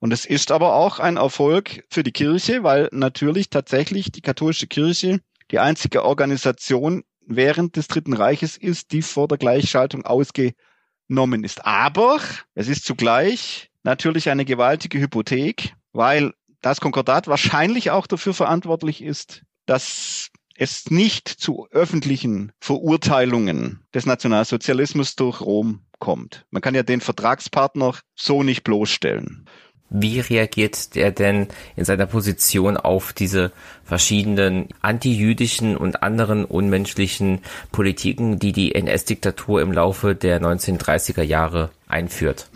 Und 0.00 0.12
es 0.12 0.24
ist 0.24 0.50
aber 0.50 0.74
auch 0.74 0.98
ein 0.98 1.18
Erfolg 1.18 1.84
für 1.90 2.02
die 2.02 2.12
Kirche, 2.12 2.62
weil 2.62 2.88
natürlich 2.90 3.50
tatsächlich 3.50 4.10
die 4.10 4.22
katholische 4.22 4.66
Kirche 4.66 5.20
die 5.50 5.58
einzige 5.58 6.04
Organisation 6.04 7.04
während 7.26 7.76
des 7.76 7.86
Dritten 7.88 8.14
Reiches 8.14 8.56
ist, 8.56 8.92
die 8.92 9.02
vor 9.02 9.28
der 9.28 9.38
Gleichschaltung 9.38 10.04
ausgenommen 10.04 11.44
ist. 11.44 11.64
Aber 11.66 12.18
es 12.54 12.68
ist 12.68 12.84
zugleich 12.84 13.70
natürlich 13.82 14.30
eine 14.30 14.44
gewaltige 14.44 14.98
Hypothek, 14.98 15.74
weil 15.92 16.32
das 16.62 16.80
Konkordat 16.80 17.28
wahrscheinlich 17.28 17.90
auch 17.90 18.06
dafür 18.06 18.34
verantwortlich 18.34 19.02
ist, 19.02 19.42
dass 19.66 20.30
es 20.56 20.90
nicht 20.90 21.28
zu 21.28 21.68
öffentlichen 21.70 22.52
Verurteilungen 22.60 23.82
des 23.94 24.04
Nationalsozialismus 24.06 25.16
durch 25.16 25.40
Rom 25.40 25.86
kommt. 25.98 26.44
Man 26.50 26.60
kann 26.62 26.74
ja 26.74 26.82
den 26.82 27.00
Vertragspartner 27.00 27.94
so 28.14 28.42
nicht 28.42 28.64
bloßstellen. 28.64 29.46
Wie 29.90 30.20
reagiert 30.20 30.94
der 30.94 31.10
denn 31.10 31.48
in 31.74 31.84
seiner 31.84 32.06
Position 32.06 32.76
auf 32.76 33.12
diese 33.12 33.50
verschiedenen 33.82 34.68
antijüdischen 34.80 35.76
und 35.76 36.04
anderen 36.04 36.44
unmenschlichen 36.44 37.40
Politiken, 37.72 38.38
die 38.38 38.52
die 38.52 38.74
NS-Diktatur 38.74 39.60
im 39.60 39.72
Laufe 39.72 40.14
der 40.14 40.40
1930er 40.40 41.22
Jahre 41.22 41.70
einführt? 41.88 42.48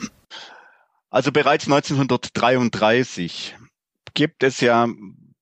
Also 1.10 1.32
bereits 1.32 1.66
1933 1.66 3.56
gibt 4.14 4.44
es 4.44 4.60
ja 4.60 4.88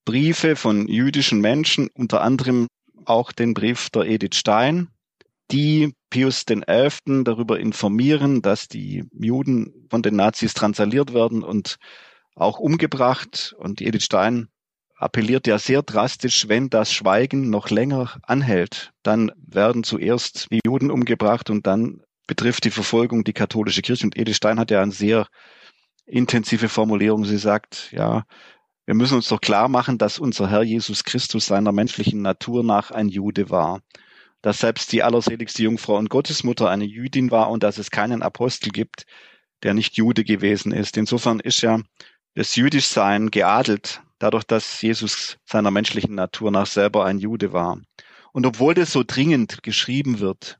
Briefe 0.06 0.56
von 0.56 0.88
jüdischen 0.88 1.40
Menschen, 1.40 1.88
unter 1.94 2.22
anderem 2.22 2.68
auch 3.04 3.32
den 3.32 3.52
Brief 3.52 3.90
der 3.90 4.06
Edith 4.06 4.36
Stein, 4.36 4.88
die 5.52 5.94
Pius 6.10 6.46
XI. 6.46 7.24
darüber 7.24 7.60
informieren, 7.60 8.42
dass 8.42 8.68
die 8.68 9.04
Juden 9.12 9.86
von 9.90 10.02
den 10.02 10.16
Nazis 10.16 10.54
transaliert 10.54 11.12
werden 11.12 11.42
und 11.42 11.76
auch 12.34 12.58
umgebracht. 12.58 13.54
Und 13.58 13.80
Edith 13.82 14.04
Stein 14.04 14.48
appelliert 14.96 15.46
ja 15.46 15.58
sehr 15.58 15.82
drastisch, 15.82 16.48
wenn 16.48 16.70
das 16.70 16.92
Schweigen 16.92 17.50
noch 17.50 17.70
länger 17.70 18.20
anhält, 18.22 18.92
dann 19.02 19.32
werden 19.36 19.84
zuerst 19.84 20.46
die 20.50 20.60
Juden 20.64 20.90
umgebracht 20.90 21.50
und 21.50 21.66
dann 21.66 22.02
betrifft 22.26 22.64
die 22.64 22.70
Verfolgung 22.70 23.24
die 23.24 23.32
katholische 23.32 23.82
Kirche. 23.82 24.06
Und 24.06 24.16
Edith 24.16 24.36
Stein 24.36 24.58
hat 24.58 24.70
ja 24.70 24.80
eine 24.80 24.92
sehr 24.92 25.26
intensive 26.06 26.68
Formulierung. 26.68 27.24
Sie 27.24 27.36
sagt, 27.36 27.90
ja, 27.92 28.24
wir 28.86 28.94
müssen 28.94 29.16
uns 29.16 29.28
doch 29.28 29.40
klar 29.40 29.68
machen, 29.68 29.98
dass 29.98 30.18
unser 30.18 30.48
Herr 30.48 30.62
Jesus 30.62 31.04
Christus 31.04 31.46
seiner 31.46 31.72
menschlichen 31.72 32.22
Natur 32.22 32.64
nach 32.64 32.90
ein 32.90 33.08
Jude 33.08 33.50
war 33.50 33.80
dass 34.42 34.58
selbst 34.58 34.92
die 34.92 35.02
allerseligste 35.02 35.62
Jungfrau 35.62 35.96
und 35.96 36.10
Gottesmutter 36.10 36.68
eine 36.68 36.84
Jüdin 36.84 37.30
war 37.30 37.50
und 37.50 37.62
dass 37.62 37.78
es 37.78 37.90
keinen 37.90 38.22
Apostel 38.22 38.70
gibt, 38.70 39.06
der 39.62 39.74
nicht 39.74 39.96
Jude 39.96 40.24
gewesen 40.24 40.72
ist. 40.72 40.96
Insofern 40.96 41.40
ist 41.40 41.62
ja 41.62 41.80
das 42.34 42.56
Jüdischsein 42.56 43.30
geadelt, 43.30 44.02
dadurch, 44.18 44.44
dass 44.44 44.82
Jesus 44.82 45.38
seiner 45.44 45.70
menschlichen 45.70 46.14
Natur 46.14 46.50
nach 46.50 46.66
selber 46.66 47.04
ein 47.04 47.18
Jude 47.18 47.52
war. 47.52 47.80
Und 48.32 48.46
obwohl 48.46 48.74
das 48.74 48.92
so 48.92 49.04
dringend 49.06 49.62
geschrieben 49.62 50.18
wird, 50.18 50.58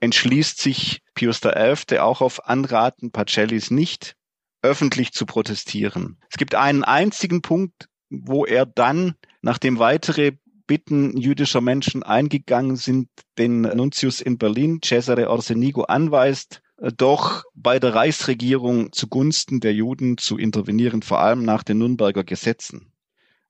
entschließt 0.00 0.60
sich 0.60 1.02
Pius 1.14 1.40
XI. 1.40 1.98
auch 1.98 2.20
auf 2.20 2.46
Anraten 2.48 3.12
Pacellis 3.12 3.70
nicht, 3.70 4.16
öffentlich 4.62 5.12
zu 5.12 5.26
protestieren. 5.26 6.18
Es 6.30 6.36
gibt 6.36 6.54
einen 6.54 6.84
einzigen 6.84 7.42
Punkt, 7.42 7.88
wo 8.10 8.44
er 8.44 8.66
dann, 8.66 9.14
nachdem 9.40 9.78
weitere 9.78 10.32
Bitten 10.66 11.16
jüdischer 11.16 11.60
Menschen 11.60 12.02
eingegangen 12.02 12.76
sind, 12.76 13.08
den 13.38 13.62
Nuntius 13.62 14.20
in 14.20 14.38
Berlin, 14.38 14.80
Cesare 14.82 15.30
Orsenigo, 15.30 15.82
anweist, 15.82 16.62
äh, 16.78 16.90
doch 16.96 17.44
bei 17.54 17.78
der 17.78 17.94
Reichsregierung 17.94 18.92
zugunsten 18.92 19.60
der 19.60 19.74
Juden 19.74 20.18
zu 20.18 20.38
intervenieren, 20.38 21.02
vor 21.02 21.20
allem 21.20 21.44
nach 21.44 21.62
den 21.62 21.78
Nürnberger 21.78 22.24
Gesetzen. 22.24 22.92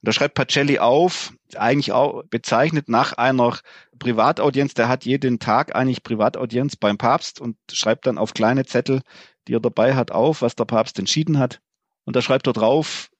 da 0.05 0.13
schreibt 0.13 0.35
Pacelli 0.35 0.81
auf, 0.81 1.33
eigentlich 1.55 1.93
auch 1.93 2.25
bezeichnet 2.25 2.89
nach 2.89 3.13
einer 3.13 3.59
Privataudienz, 4.01 4.75
der 4.75 4.89
hat 4.89 5.05
jeden 5.05 5.39
Tag 5.39 5.77
eigentlich 5.77 6.03
Privataudienz 6.03 6.75
beim 6.75 6.99
Papst 6.99 7.41
und 7.41 7.57
schreibt 7.71 8.07
dann 8.07 8.19
auf 8.19 8.35
kleine 8.35 8.65
Zettel, 8.65 9.03
die 9.47 9.55
er 9.55 9.61
dabei 9.61 9.95
hat, 9.95 10.11
auf, 10.11 10.43
was 10.43 10.57
der 10.57 10.65
Papst 10.65 10.99
entschieden 10.99 11.39
hat. 11.39 11.61
Und 12.05 12.17
da 12.17 12.23
schreibt 12.23 12.49
er 12.49 12.53
drauf, 12.53 13.11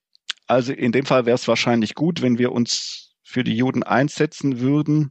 also 0.47 0.73
in 0.73 0.93
dem 0.93 1.07
Fall 1.07 1.25
wäre 1.25 1.37
es 1.37 1.49
wahrscheinlich 1.49 1.95
gut, 1.95 2.21
wenn 2.21 2.39
wir 2.39 2.53
uns 2.53 3.12
für 3.33 3.45
die 3.45 3.57
Juden 3.57 3.83
einsetzen 3.83 4.61
würden. 4.61 5.11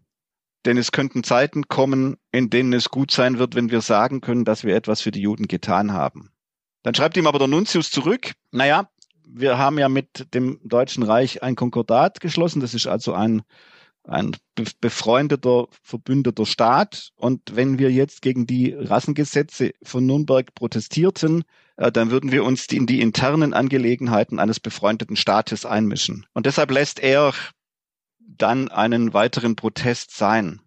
Denn 0.65 0.77
es 0.77 0.91
könnten 0.91 1.23
Zeiten 1.23 1.67
kommen, 1.67 2.17
in 2.31 2.51
denen 2.51 2.71
es 2.71 2.89
gut 2.89 3.09
sein 3.09 3.39
wird, 3.39 3.55
wenn 3.55 3.71
wir 3.71 3.81
sagen 3.81 4.21
können, 4.21 4.45
dass 4.45 4.63
wir 4.63 4.75
etwas 4.75 5.01
für 5.01 5.09
die 5.09 5.21
Juden 5.21 5.47
getan 5.47 5.91
haben. 5.91 6.29
Dann 6.83 6.93
schreibt 6.93 7.17
ihm 7.17 7.25
aber 7.25 7.39
der 7.39 7.47
Nuntius 7.47 7.89
zurück, 7.89 8.33
naja, 8.51 8.87
wir 9.27 9.57
haben 9.57 9.79
ja 9.79 9.89
mit 9.89 10.33
dem 10.35 10.59
Deutschen 10.63 11.01
Reich 11.01 11.41
ein 11.41 11.55
Konkordat 11.55 12.19
geschlossen. 12.19 12.59
Das 12.59 12.75
ist 12.75 12.85
also 12.85 13.13
ein, 13.13 13.41
ein 14.03 14.35
befreundeter, 14.81 15.67
verbündeter 15.81 16.45
Staat. 16.45 17.09
Und 17.15 17.55
wenn 17.55 17.79
wir 17.79 17.91
jetzt 17.91 18.21
gegen 18.21 18.45
die 18.45 18.73
Rassengesetze 18.73 19.71
von 19.81 20.05
Nürnberg 20.05 20.53
protestierten, 20.53 21.43
äh, 21.77 21.91
dann 21.91 22.11
würden 22.11 22.31
wir 22.31 22.43
uns 22.43 22.67
in 22.67 22.85
die 22.85 23.01
internen 23.01 23.53
Angelegenheiten 23.53 24.37
eines 24.37 24.59
befreundeten 24.59 25.15
Staates 25.15 25.65
einmischen. 25.65 26.27
Und 26.33 26.45
deshalb 26.45 26.69
lässt 26.69 26.99
er 26.99 27.33
dann 28.27 28.69
einen 28.69 29.13
weiteren 29.13 29.55
Protest 29.55 30.15
sein. 30.15 30.61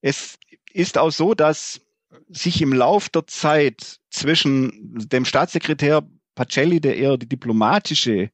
Es 0.00 0.38
ist 0.72 0.98
auch 0.98 1.10
so, 1.10 1.34
dass 1.34 1.80
sich 2.28 2.60
im 2.62 2.72
Lauf 2.72 3.08
der 3.08 3.26
Zeit 3.26 4.00
zwischen 4.10 4.98
dem 5.08 5.24
Staatssekretär 5.24 6.06
Pacelli, 6.34 6.80
der 6.80 6.96
eher 6.96 7.16
die 7.16 7.28
diplomatische 7.28 8.30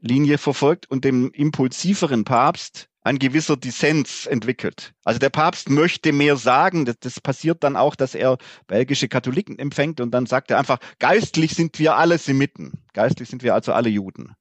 Linie 0.00 0.38
verfolgt, 0.38 0.90
und 0.90 1.04
dem 1.04 1.30
impulsiveren 1.32 2.24
Papst 2.24 2.88
ein 3.02 3.18
gewisser 3.18 3.56
Dissens 3.56 4.26
entwickelt. 4.26 4.92
Also 5.04 5.18
der 5.18 5.30
Papst 5.30 5.70
möchte 5.70 6.12
mehr 6.12 6.36
sagen. 6.36 6.84
Das, 6.84 6.98
das, 7.00 7.20
passiert 7.20 7.64
dann 7.64 7.76
auch, 7.76 7.96
dass 7.96 8.14
er 8.14 8.36
belgische 8.66 9.08
Katholiken 9.08 9.58
empfängt 9.58 10.00
und 10.00 10.10
dann 10.10 10.26
sagt 10.26 10.50
er 10.50 10.58
einfach, 10.58 10.78
geistlich 10.98 11.54
sind 11.54 11.78
wir 11.78 11.96
alle 11.96 12.18
Semiten. 12.18 12.72
Geistlich 12.92 13.28
sind 13.28 13.42
wir 13.42 13.54
also 13.54 13.72
alle 13.72 13.88
Juden. 13.88 14.34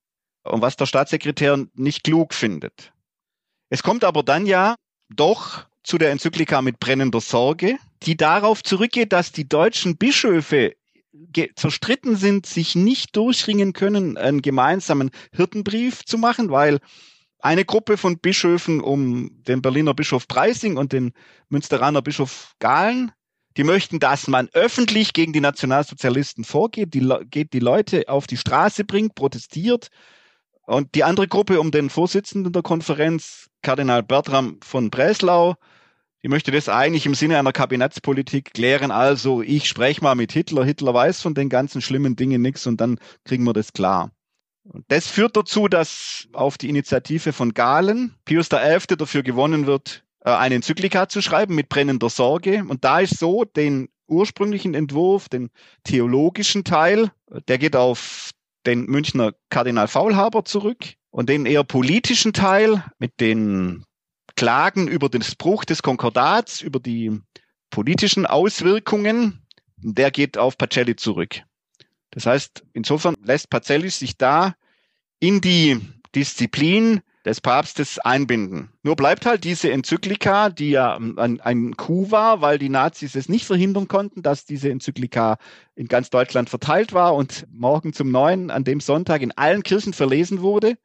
Und 0.43 0.61
was 0.61 0.75
der 0.75 0.87
Staatssekretär 0.87 1.65
nicht 1.75 2.03
klug 2.03 2.33
findet. 2.33 2.91
Es 3.69 3.83
kommt 3.83 4.03
aber 4.03 4.23
dann 4.23 4.45
ja 4.45 4.75
doch 5.09 5.65
zu 5.83 5.97
der 5.97 6.11
Enzyklika 6.11 6.61
mit 6.61 6.79
brennender 6.79 7.21
Sorge, 7.21 7.77
die 8.03 8.17
darauf 8.17 8.63
zurückgeht, 8.63 9.13
dass 9.13 9.31
die 9.31 9.47
deutschen 9.47 9.97
Bischöfe 9.97 10.75
zerstritten 11.55 12.15
sind, 12.15 12.45
sich 12.45 12.75
nicht 12.75 13.15
durchringen 13.15 13.73
können, 13.73 14.17
einen 14.17 14.41
gemeinsamen 14.41 15.11
Hirtenbrief 15.33 16.05
zu 16.05 16.17
machen, 16.17 16.49
weil 16.51 16.79
eine 17.39 17.65
Gruppe 17.65 17.97
von 17.97 18.19
Bischöfen 18.19 18.81
um 18.81 19.43
den 19.43 19.61
Berliner 19.61 19.93
Bischof 19.93 20.27
Preising 20.27 20.77
und 20.77 20.93
den 20.93 21.13
Münsteraner 21.49 22.01
Bischof 22.01 22.53
Gahlen, 22.59 23.11
die 23.57 23.63
möchten, 23.63 23.99
dass 23.99 24.27
man 24.27 24.49
öffentlich 24.53 25.13
gegen 25.13 25.33
die 25.33 25.41
Nationalsozialisten 25.41 26.43
vorgeht, 26.43 26.93
die, 26.93 27.07
geht 27.25 27.53
die 27.53 27.59
Leute 27.59 28.07
auf 28.07 28.27
die 28.27 28.37
Straße 28.37 28.83
bringt, 28.83 29.15
protestiert 29.15 29.89
und 30.69 30.93
die 30.93 31.03
andere 31.03 31.27
Gruppe 31.27 31.59
um 31.59 31.71
den 31.71 31.89
Vorsitzenden 31.89 32.53
der 32.53 32.61
Konferenz, 32.61 33.49
Kardinal 33.63 34.03
Bertram 34.03 34.59
von 34.63 34.91
Breslau, 34.91 35.55
die 36.21 36.27
möchte 36.27 36.51
das 36.51 36.69
eigentlich 36.69 37.05
im 37.05 37.15
Sinne 37.15 37.39
einer 37.39 37.53
Kabinettspolitik 37.53 38.53
klären. 38.53 38.91
Also 38.91 39.41
ich 39.41 39.67
spreche 39.67 40.03
mal 40.03 40.15
mit 40.15 40.31
Hitler. 40.31 40.63
Hitler 40.63 40.93
weiß 40.93 41.21
von 41.21 41.33
den 41.33 41.49
ganzen 41.49 41.81
schlimmen 41.81 42.15
Dingen 42.15 42.41
nichts 42.41 42.67
und 42.67 42.79
dann 42.81 42.99
kriegen 43.23 43.45
wir 43.45 43.53
das 43.53 43.73
klar. 43.73 44.11
Und 44.63 44.85
das 44.89 45.07
führt 45.07 45.35
dazu, 45.35 45.67
dass 45.67 46.27
auf 46.33 46.57
die 46.57 46.69
Initiative 46.69 47.33
von 47.33 47.53
Galen 47.53 48.13
Pius 48.25 48.49
XI. 48.49 48.95
dafür 48.97 49.23
gewonnen 49.23 49.65
wird, 49.65 50.03
äh, 50.23 50.29
eine 50.29 50.55
Enzyklika 50.55 51.09
zu 51.09 51.21
schreiben 51.21 51.55
mit 51.55 51.69
brennender 51.69 52.09
Sorge. 52.09 52.63
Und 52.67 52.83
da 52.83 52.99
ist 52.99 53.17
so, 53.17 53.43
den 53.43 53.89
ursprünglichen 54.07 54.75
Entwurf, 54.75 55.29
den 55.29 55.49
theologischen 55.83 56.63
Teil, 56.63 57.11
der 57.47 57.57
geht 57.57 57.75
auf 57.75 58.31
den 58.65 58.85
Münchner 58.85 59.33
Kardinal 59.49 59.87
Faulhaber 59.87 60.45
zurück 60.45 60.95
und 61.11 61.29
den 61.29 61.45
eher 61.45 61.63
politischen 61.63 62.33
Teil 62.33 62.83
mit 62.99 63.19
den 63.19 63.85
Klagen 64.35 64.87
über 64.87 65.09
den 65.09 65.23
Bruch 65.37 65.65
des 65.65 65.81
Konkordats, 65.81 66.61
über 66.61 66.79
die 66.79 67.19
politischen 67.69 68.25
Auswirkungen, 68.25 69.45
der 69.77 70.11
geht 70.11 70.37
auf 70.37 70.57
Pacelli 70.57 70.95
zurück. 70.95 71.41
Das 72.11 72.25
heißt, 72.25 72.63
insofern 72.73 73.15
lässt 73.23 73.49
Pacelli 73.49 73.89
sich 73.89 74.17
da 74.17 74.55
in 75.19 75.41
die 75.41 75.79
Disziplin 76.15 77.01
des 77.29 77.41
Papstes 77.41 77.99
einbinden. 77.99 78.69
Nur 78.81 78.95
bleibt 78.95 79.25
halt 79.25 79.43
diese 79.43 79.71
Enzyklika, 79.71 80.49
die 80.49 80.71
ja 80.71 80.95
ein, 80.97 81.39
ein 81.39 81.77
Coup 81.77 82.11
war, 82.11 82.41
weil 82.41 82.57
die 82.57 82.69
Nazis 82.69 83.15
es 83.15 83.29
nicht 83.29 83.45
verhindern 83.45 83.87
konnten, 83.87 84.23
dass 84.23 84.45
diese 84.45 84.69
Enzyklika 84.69 85.37
in 85.75 85.87
ganz 85.87 86.09
Deutschland 86.09 86.49
verteilt 86.49 86.91
war 86.91 87.15
und 87.15 87.45
morgen 87.51 87.93
zum 87.93 88.11
Neuen 88.11 88.49
an 88.49 88.63
dem 88.63 88.79
Sonntag 88.79 89.21
in 89.21 89.31
allen 89.31 89.63
Kirchen 89.63 89.93
verlesen 89.93 90.41
wurde. 90.41 90.77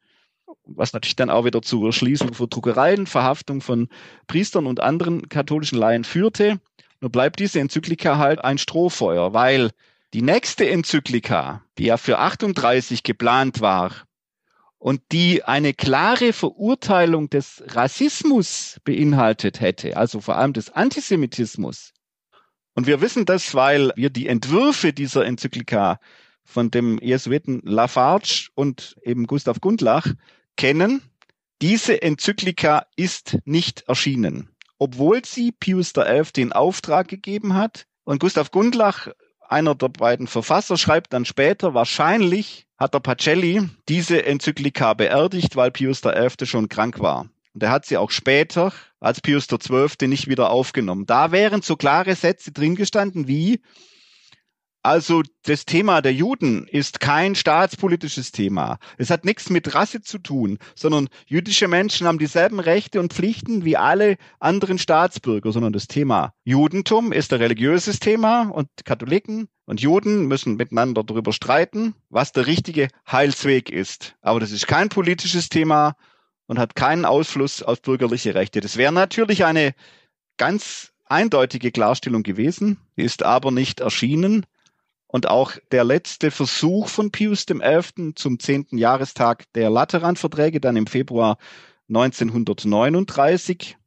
was 0.67 0.93
natürlich 0.93 1.15
dann 1.15 1.31
auch 1.31 1.45
wieder 1.45 1.63
zur 1.63 1.91
Schließung 1.91 2.33
von 2.35 2.49
Druckereien, 2.49 3.07
Verhaftung 3.07 3.61
von 3.61 3.87
Priestern 4.27 4.67
und 4.67 4.79
anderen 4.79 5.27
katholischen 5.27 5.79
Laien 5.79 6.03
führte. 6.03 6.59
Nur 7.01 7.11
bleibt 7.11 7.39
diese 7.39 7.59
Enzyklika 7.59 8.17
halt 8.17 8.43
ein 8.43 8.59
Strohfeuer, 8.59 9.33
weil 9.33 9.71
die 10.13 10.21
nächste 10.21 10.69
Enzyklika, 10.69 11.63
die 11.77 11.85
ja 11.85 11.97
für 11.97 12.19
38 12.19 13.01
geplant 13.03 13.61
war 13.61 13.91
und 14.77 15.01
die 15.11 15.43
eine 15.43 15.73
klare 15.73 16.33
Verurteilung 16.33 17.29
des 17.29 17.63
Rassismus 17.67 18.79
beinhaltet 18.83 19.59
hätte, 19.59 19.97
also 19.97 20.21
vor 20.21 20.37
allem 20.37 20.53
des 20.53 20.69
Antisemitismus. 20.69 21.93
Und 22.73 22.87
wir 22.87 23.01
wissen 23.01 23.25
das, 23.25 23.55
weil 23.55 23.91
wir 23.95 24.09
die 24.09 24.27
Entwürfe 24.27 24.93
dieser 24.93 25.25
Enzyklika 25.25 25.99
von 26.43 26.71
dem 26.71 26.99
Jesuiten 26.99 27.61
Lafarge 27.63 28.49
und 28.53 28.97
eben 29.01 29.27
Gustav 29.27 29.61
Gundlach 29.61 30.07
kennen. 30.57 31.01
Diese 31.61 32.01
Enzyklika 32.01 32.85
ist 32.95 33.37
nicht 33.45 33.85
erschienen, 33.87 34.49
obwohl 34.77 35.23
sie 35.25 35.51
Pius 35.51 35.93
XI 35.93 36.23
den 36.35 36.53
Auftrag 36.53 37.07
gegeben 37.07 37.55
hat. 37.55 37.87
Und 38.03 38.19
Gustav 38.19 38.51
Gundlach, 38.51 39.07
einer 39.49 39.75
der 39.75 39.89
beiden 39.89 40.27
Verfasser, 40.27 40.77
schreibt 40.77 41.13
dann 41.13 41.25
später, 41.25 41.73
wahrscheinlich 41.73 42.65
hat 42.77 42.93
der 42.93 42.99
Pacelli 42.99 43.69
diese 43.87 44.25
Enzyklika 44.25 44.93
beerdigt, 44.93 45.55
weil 45.55 45.71
Pius 45.71 46.01
XI 46.01 46.45
schon 46.45 46.69
krank 46.69 46.99
war. 46.99 47.27
Und 47.53 47.63
er 47.63 47.71
hat 47.71 47.85
sie 47.85 47.97
auch 47.97 48.11
später 48.11 48.73
als 48.99 49.21
Pius 49.21 49.47
XII. 49.47 50.07
nicht 50.07 50.27
wieder 50.27 50.49
aufgenommen. 50.49 51.05
Da 51.05 51.31
wären 51.31 51.61
so 51.61 51.77
klare 51.77 52.15
Sätze 52.15 52.51
drin 52.51 52.75
gestanden 52.75 53.27
wie, 53.27 53.61
also 54.85 55.23
das 55.43 55.65
Thema 55.65 56.01
der 56.03 56.13
Juden 56.13 56.67
ist 56.67 56.99
kein 56.99 57.33
staatspolitisches 57.33 58.31
Thema. 58.31 58.77
Es 58.99 59.09
hat 59.09 59.25
nichts 59.25 59.49
mit 59.49 59.73
Rasse 59.73 60.01
zu 60.01 60.19
tun, 60.19 60.59
sondern 60.75 61.09
jüdische 61.25 61.67
Menschen 61.67 62.05
haben 62.05 62.19
dieselben 62.19 62.59
Rechte 62.59 62.99
und 62.99 63.11
Pflichten 63.11 63.65
wie 63.65 63.77
alle 63.77 64.17
anderen 64.39 64.77
Staatsbürger, 64.77 65.51
sondern 65.51 65.73
das 65.73 65.87
Thema 65.87 66.33
Judentum 66.43 67.11
ist 67.11 67.33
ein 67.33 67.41
religiöses 67.41 67.99
Thema 67.99 68.43
und 68.43 68.67
Katholiken 68.85 69.47
und 69.65 69.81
Juden 69.81 70.27
müssen 70.27 70.55
miteinander 70.55 71.03
darüber 71.03 71.33
streiten, 71.33 71.95
was 72.09 72.31
der 72.31 72.45
richtige 72.45 72.89
Heilsweg 73.11 73.71
ist. 73.71 74.15
Aber 74.21 74.39
das 74.39 74.51
ist 74.51 74.67
kein 74.67 74.89
politisches 74.89 75.49
Thema 75.49 75.95
und 76.45 76.59
hat 76.59 76.75
keinen 76.75 77.05
Ausfluss 77.05 77.63
auf 77.63 77.81
bürgerliche 77.81 78.35
Rechte. 78.35 78.61
Das 78.61 78.77
wäre 78.77 78.93
natürlich 78.93 79.45
eine 79.45 79.73
ganz 80.37 80.91
eindeutige 81.05 81.71
Klarstellung 81.71 82.21
gewesen, 82.21 82.77
ist 82.95 83.23
aber 83.23 83.49
nicht 83.49 83.79
erschienen. 83.79 84.45
Und 85.15 85.29
auch 85.29 85.53
der 85.71 85.85
letzte 85.85 86.29
Versuch 86.29 86.89
von 86.89 87.09
Pius 87.09 87.45
XI. 87.45 88.15
zum 88.15 88.37
zehnten 88.37 88.77
Jahrestag 88.77 89.45
der 89.53 89.69
Lateranverträge, 89.69 90.59
dann 90.59 90.75
im 90.75 90.87
Februar 90.87 91.37
1939, 91.87 93.77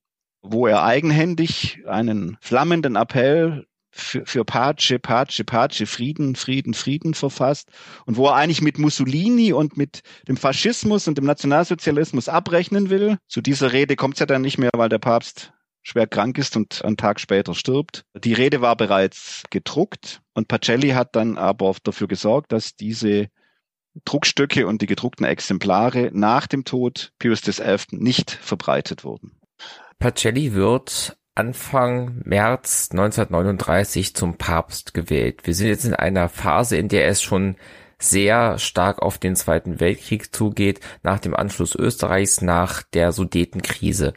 wo 0.40 0.66
er 0.66 0.84
eigenhändig 0.84 1.80
einen 1.86 2.38
flammenden 2.40 2.96
Appell 2.96 3.66
für, 3.90 4.24
für 4.24 4.46
Pace, 4.46 4.94
Pace, 5.02 5.42
Pace, 5.44 5.82
Frieden, 5.84 6.34
Frieden, 6.34 6.72
Frieden 6.72 7.12
verfasst 7.12 7.68
und 8.06 8.16
wo 8.16 8.28
er 8.28 8.36
eigentlich 8.36 8.62
mit 8.62 8.78
Mussolini 8.78 9.52
und 9.52 9.76
mit 9.76 10.00
dem 10.28 10.38
Faschismus 10.38 11.08
und 11.08 11.18
dem 11.18 11.26
Nationalsozialismus 11.26 12.30
abrechnen 12.30 12.88
will. 12.88 13.18
Zu 13.28 13.42
dieser 13.42 13.74
Rede 13.74 13.96
kommt 13.96 14.14
es 14.14 14.20
ja 14.20 14.26
dann 14.26 14.40
nicht 14.40 14.56
mehr, 14.56 14.70
weil 14.74 14.88
der 14.88 14.98
Papst 14.98 15.52
schwer 15.88 16.06
krank 16.06 16.38
ist 16.38 16.56
und 16.56 16.84
einen 16.84 16.96
Tag 16.96 17.18
später 17.18 17.54
stirbt. 17.54 18.04
Die 18.14 18.34
Rede 18.34 18.60
war 18.60 18.76
bereits 18.76 19.44
gedruckt 19.50 20.20
und 20.34 20.48
Pacelli 20.48 20.90
hat 20.90 21.16
dann 21.16 21.38
aber 21.38 21.74
dafür 21.82 22.08
gesorgt, 22.08 22.52
dass 22.52 22.76
diese 22.76 23.28
Druckstücke 24.04 24.66
und 24.66 24.82
die 24.82 24.86
gedruckten 24.86 25.26
Exemplare 25.26 26.10
nach 26.12 26.46
dem 26.46 26.64
Tod 26.64 27.12
Pius 27.18 27.42
XI. 27.42 27.76
nicht 27.92 28.30
verbreitet 28.30 29.04
wurden. 29.04 29.38
Pacelli 29.98 30.54
wird 30.54 31.16
Anfang 31.34 32.20
März 32.24 32.88
1939 32.90 34.14
zum 34.14 34.36
Papst 34.36 34.92
gewählt. 34.92 35.46
Wir 35.46 35.54
sind 35.54 35.68
jetzt 35.68 35.84
in 35.84 35.94
einer 35.94 36.28
Phase, 36.28 36.76
in 36.76 36.88
der 36.88 37.06
es 37.06 37.22
schon 37.22 37.56
sehr 37.98 38.58
stark 38.58 39.00
auf 39.00 39.18
den 39.18 39.34
Zweiten 39.34 39.80
Weltkrieg 39.80 40.34
zugeht, 40.34 40.80
nach 41.02 41.18
dem 41.18 41.34
Anschluss 41.34 41.74
Österreichs, 41.74 42.42
nach 42.42 42.82
der 42.82 43.12
Sudetenkrise. 43.12 44.14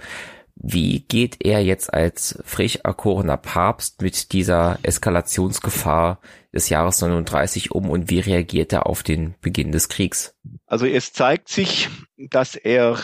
Wie 0.64 1.00
geht 1.00 1.44
er 1.44 1.64
jetzt 1.64 1.92
als 1.92 2.40
frisch 2.46 2.78
erkorener 2.84 3.38
Papst 3.38 4.02
mit 4.04 4.32
dieser 4.32 4.78
Eskalationsgefahr 4.84 6.20
des 6.54 6.70
Jahres 6.70 7.02
39 7.02 7.72
um 7.72 7.90
und 7.90 8.12
wie 8.12 8.20
reagiert 8.20 8.72
er 8.72 8.86
auf 8.86 9.02
den 9.02 9.34
Beginn 9.42 9.72
des 9.72 9.90
Kriegs? 9.90 10.36
Also 10.68 10.86
es 10.86 11.14
zeigt 11.14 11.50
sich, 11.50 11.90
dass 12.16 12.56
er 12.56 13.00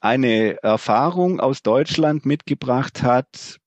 eine 0.00 0.62
Erfahrung 0.62 1.40
aus 1.40 1.62
Deutschland 1.62 2.26
mitgebracht 2.26 3.02
hat, 3.02 3.58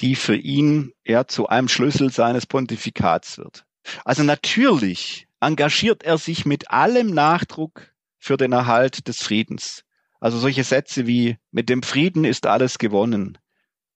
die 0.00 0.14
für 0.14 0.36
ihn 0.36 0.92
ja 1.02 1.26
zu 1.26 1.48
einem 1.48 1.68
Schlüssel 1.68 2.12
seines 2.12 2.44
Pontifikats 2.44 3.38
wird. 3.38 3.64
Also 4.04 4.22
natürlich 4.22 5.28
engagiert 5.40 6.02
er 6.02 6.18
sich 6.18 6.44
mit 6.44 6.70
allem 6.70 7.08
Nachdruck 7.08 7.94
für 8.18 8.36
den 8.36 8.52
Erhalt 8.52 9.08
des 9.08 9.22
Friedens. 9.22 9.84
Also 10.22 10.38
solche 10.38 10.62
Sätze 10.62 11.08
wie, 11.08 11.36
mit 11.50 11.68
dem 11.68 11.82
Frieden 11.82 12.24
ist 12.24 12.46
alles 12.46 12.78
gewonnen, 12.78 13.38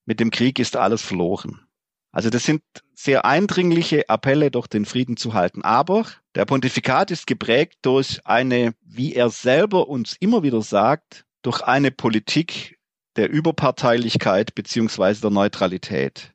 mit 0.06 0.18
dem 0.18 0.32
Krieg 0.32 0.58
ist 0.58 0.74
alles 0.74 1.00
verloren. 1.00 1.60
Also 2.10 2.30
das 2.30 2.42
sind 2.42 2.62
sehr 2.94 3.24
eindringliche 3.24 4.08
Appelle, 4.08 4.50
doch 4.50 4.66
den 4.66 4.86
Frieden 4.86 5.16
zu 5.16 5.34
halten. 5.34 5.62
Aber 5.62 6.04
der 6.34 6.44
Pontifikat 6.44 7.12
ist 7.12 7.28
geprägt 7.28 7.78
durch 7.82 8.22
eine, 8.24 8.74
wie 8.80 9.14
er 9.14 9.30
selber 9.30 9.88
uns 9.88 10.16
immer 10.18 10.42
wieder 10.42 10.62
sagt, 10.62 11.26
durch 11.42 11.62
eine 11.62 11.92
Politik 11.92 12.80
der 13.14 13.30
Überparteilichkeit 13.30 14.56
beziehungsweise 14.56 15.20
der 15.20 15.30
Neutralität. 15.30 16.32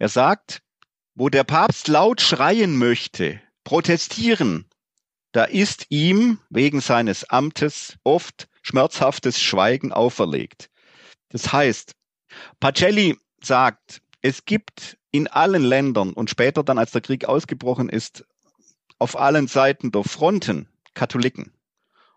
Er 0.00 0.08
sagt, 0.08 0.62
wo 1.14 1.28
der 1.28 1.44
Papst 1.44 1.86
laut 1.86 2.20
schreien 2.20 2.76
möchte, 2.76 3.40
protestieren, 3.62 4.66
da 5.30 5.44
ist 5.44 5.86
ihm 5.90 6.40
wegen 6.50 6.80
seines 6.80 7.22
Amtes 7.30 7.98
oft 8.02 8.48
schmerzhaftes 8.66 9.40
Schweigen 9.40 9.92
auferlegt. 9.92 10.70
Das 11.28 11.52
heißt, 11.52 11.92
Pacelli 12.58 13.16
sagt, 13.40 14.02
es 14.22 14.44
gibt 14.44 14.98
in 15.12 15.28
allen 15.28 15.62
Ländern 15.62 16.12
und 16.12 16.30
später 16.30 16.64
dann, 16.64 16.78
als 16.78 16.90
der 16.90 17.00
Krieg 17.00 17.26
ausgebrochen 17.26 17.88
ist, 17.88 18.24
auf 18.98 19.18
allen 19.18 19.46
Seiten 19.46 19.92
der 19.92 20.02
Fronten 20.02 20.68
Katholiken. 20.94 21.52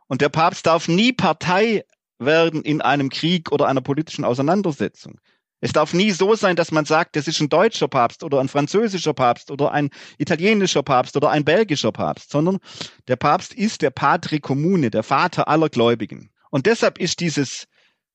Und 0.07 0.21
der 0.21 0.29
Papst 0.29 0.65
darf 0.65 0.87
nie 0.87 1.13
Partei 1.13 1.85
werden 2.17 2.63
in 2.63 2.81
einem 2.81 3.09
Krieg 3.09 3.51
oder 3.51 3.67
einer 3.67 3.81
politischen 3.81 4.25
Auseinandersetzung. 4.25 5.19
Es 5.61 5.73
darf 5.73 5.93
nie 5.93 6.11
so 6.11 6.35
sein, 6.35 6.55
dass 6.55 6.71
man 6.71 6.85
sagt, 6.85 7.15
das 7.15 7.27
ist 7.27 7.41
ein 7.41 7.49
deutscher 7.49 7.89
Papst 7.89 8.23
oder 8.23 8.39
ein 8.39 8.47
französischer 8.47 9.13
Papst 9.13 9.51
oder 9.51 9.71
ein 9.71 9.89
italienischer 10.17 10.83
Papst 10.83 11.15
oder 11.17 11.29
ein 11.29 11.43
belgischer 11.43 11.91
Papst, 11.91 12.31
sondern 12.31 12.59
der 13.07 13.17
Papst 13.17 13.53
ist 13.53 13.81
der 13.81 13.89
Patri 13.89 14.39
Commune, 14.39 14.89
der 14.89 15.03
Vater 15.03 15.47
aller 15.47 15.69
Gläubigen. 15.69 16.31
Und 16.49 16.65
deshalb 16.65 16.99
ist 16.99 17.19
dieses 17.19 17.65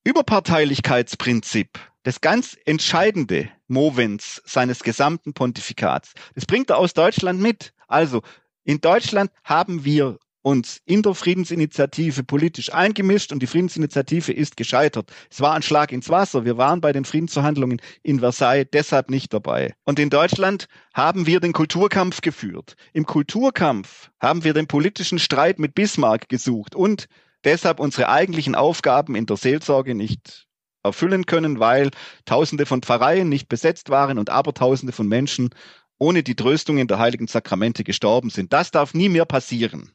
Überparteilichkeitsprinzip 0.04 1.78
das 2.02 2.20
ganz 2.20 2.56
entscheidende 2.66 3.48
Movens 3.66 4.42
seines 4.44 4.82
gesamten 4.82 5.32
Pontifikats. 5.32 6.12
Das 6.34 6.44
bringt 6.46 6.70
er 6.70 6.78
aus 6.78 6.92
Deutschland 6.92 7.40
mit. 7.40 7.72
Also 7.88 8.22
in 8.64 8.80
Deutschland 8.80 9.30
haben 9.42 9.84
wir 9.84 10.18
uns 10.42 10.82
in 10.84 11.00
der 11.00 11.14
Friedensinitiative 11.14 12.22
politisch 12.22 12.72
eingemischt 12.72 13.32
und 13.32 13.40
die 13.40 13.46
Friedensinitiative 13.46 14.30
ist 14.30 14.58
gescheitert. 14.58 15.10
Es 15.30 15.40
war 15.40 15.54
ein 15.54 15.62
Schlag 15.62 15.90
ins 15.90 16.10
Wasser. 16.10 16.44
Wir 16.44 16.58
waren 16.58 16.82
bei 16.82 16.92
den 16.92 17.06
Friedensverhandlungen 17.06 17.80
in 18.02 18.20
Versailles 18.20 18.68
deshalb 18.70 19.08
nicht 19.08 19.32
dabei. 19.32 19.74
Und 19.84 19.98
in 19.98 20.10
Deutschland 20.10 20.66
haben 20.92 21.26
wir 21.26 21.40
den 21.40 21.54
Kulturkampf 21.54 22.20
geführt. 22.20 22.76
Im 22.92 23.06
Kulturkampf 23.06 24.10
haben 24.20 24.44
wir 24.44 24.52
den 24.52 24.66
politischen 24.66 25.18
Streit 25.18 25.58
mit 25.58 25.74
Bismarck 25.74 26.28
gesucht 26.28 26.74
und 26.74 27.06
deshalb 27.44 27.80
unsere 27.80 28.08
eigentlichen 28.08 28.54
Aufgaben 28.54 29.14
in 29.14 29.26
der 29.26 29.36
Seelsorge 29.36 29.94
nicht 29.94 30.46
erfüllen 30.82 31.26
können, 31.26 31.58
weil 31.58 31.90
Tausende 32.24 32.66
von 32.66 32.82
Pfarreien 32.82 33.28
nicht 33.28 33.48
besetzt 33.48 33.90
waren 33.90 34.18
und 34.18 34.30
Abertausende 34.30 34.92
von 34.92 35.08
Menschen 35.08 35.50
ohne 35.98 36.22
die 36.22 36.34
Tröstungen 36.34 36.88
der 36.88 36.98
heiligen 36.98 37.26
Sakramente 37.26 37.84
gestorben 37.84 38.30
sind. 38.30 38.52
Das 38.52 38.70
darf 38.70 38.94
nie 38.94 39.08
mehr 39.08 39.24
passieren. 39.24 39.92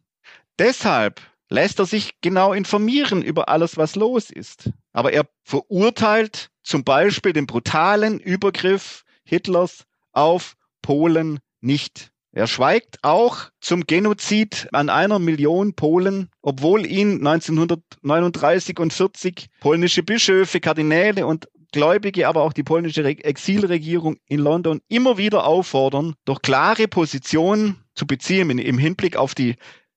Deshalb 0.58 1.22
lässt 1.50 1.80
er 1.80 1.86
sich 1.86 2.22
genau 2.22 2.54
informieren 2.54 3.22
über 3.22 3.50
alles, 3.50 3.78
was 3.78 3.96
los 3.96 4.30
ist. 4.30 4.72
Aber 4.94 5.14
er 5.14 5.28
verurteilt 5.44 6.50
zum 6.64 6.84
Beispiel 6.84 7.34
den 7.34 7.48
brutalen 7.48 8.20
Übergriff 8.20 9.04
Hitlers 9.24 9.86
auf 10.12 10.56
Polen 10.82 11.40
nicht. 11.62 12.12
Er 12.32 12.48
schweigt 12.48 13.00
auch 13.02 13.50
zum 13.60 13.88
Genozid 13.88 14.68
an 14.72 14.90
einer 14.90 15.18
Million 15.18 15.74
Polen, 15.74 16.30
obwohl 16.42 16.86
ihn 16.86 17.26
1939 17.26 18.80
und 18.80 18.94
40 18.94 19.48
polnische 19.60 20.04
Bischöfe, 20.04 20.60
Kardinäle 20.60 21.26
und 21.26 21.50
Gläubige, 21.72 22.28
aber 22.28 22.44
auch 22.44 22.54
die 22.54 22.64
polnische 22.64 23.04
Exilregierung 23.04 24.18
in 24.28 24.40
London 24.40 24.82
immer 24.88 25.18
wieder 25.18 25.46
auffordern, 25.46 26.16
durch 26.26 26.42
klare 26.42 26.88
Positionen 26.88 27.84
zu 27.96 28.08
beziehen 28.08 28.58
im 28.58 28.78
Hinblick 28.78 29.18
auf 29.18 29.36
die 29.36 29.56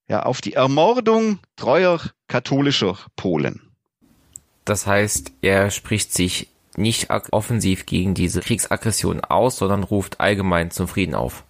ja, 0.09 0.25
auf 0.25 0.40
die 0.40 0.55
Ermordung 0.55 1.38
treuer 1.57 2.01
katholischer 2.29 2.99
Polen. 3.16 3.62
Das 4.64 4.87
heißt, 4.87 5.33
er 5.40 5.71
spricht 5.71 6.12
sich 6.12 6.49
nicht 6.77 7.09
offensiv 7.11 7.87
gegen 7.87 8.14
diese 8.14 8.40
Kriegsaggression 8.40 9.21
aus, 9.21 9.57
sondern 9.57 9.83
ruft 9.83 10.21
allgemein 10.21 10.71
zum 10.71 10.88
Frieden 10.88 11.14
auf. 11.14 11.45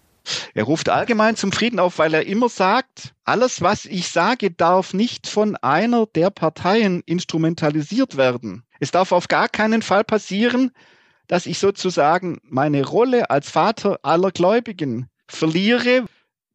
Er 0.55 0.65
ruft 0.65 0.89
allgemein 0.89 1.37
zum 1.37 1.53
Frieden 1.53 1.79
auf, 1.79 1.99
weil 1.99 2.15
er 2.15 2.27
immer 2.27 2.49
sagt, 2.49 3.15
alles, 3.25 3.61
was 3.61 3.85
ich 3.85 4.09
sage, 4.09 4.51
darf 4.51 4.95
nicht 4.95 5.27
von 5.27 5.57
einer 5.57 6.07
der 6.07 6.31
Parteien 6.31 7.03
instrumentalisiert 7.07 8.17
werden. 8.17 8.65
Es 8.81 8.91
darf 8.91 9.13
auf 9.13 9.29
gar 9.29 9.49
keinen 9.49 9.83
Fall 9.83 10.05
passieren, 10.05 10.73
dass 11.27 11.47
ich 11.47 11.59
sozusagen 11.59 12.39
meine 12.45 12.85
Rolle 12.85 13.31
als 13.31 13.51
Vater 13.51 13.99
aller 14.03 14.31
Gläubigen 14.31 15.09
verliere. 15.27 16.05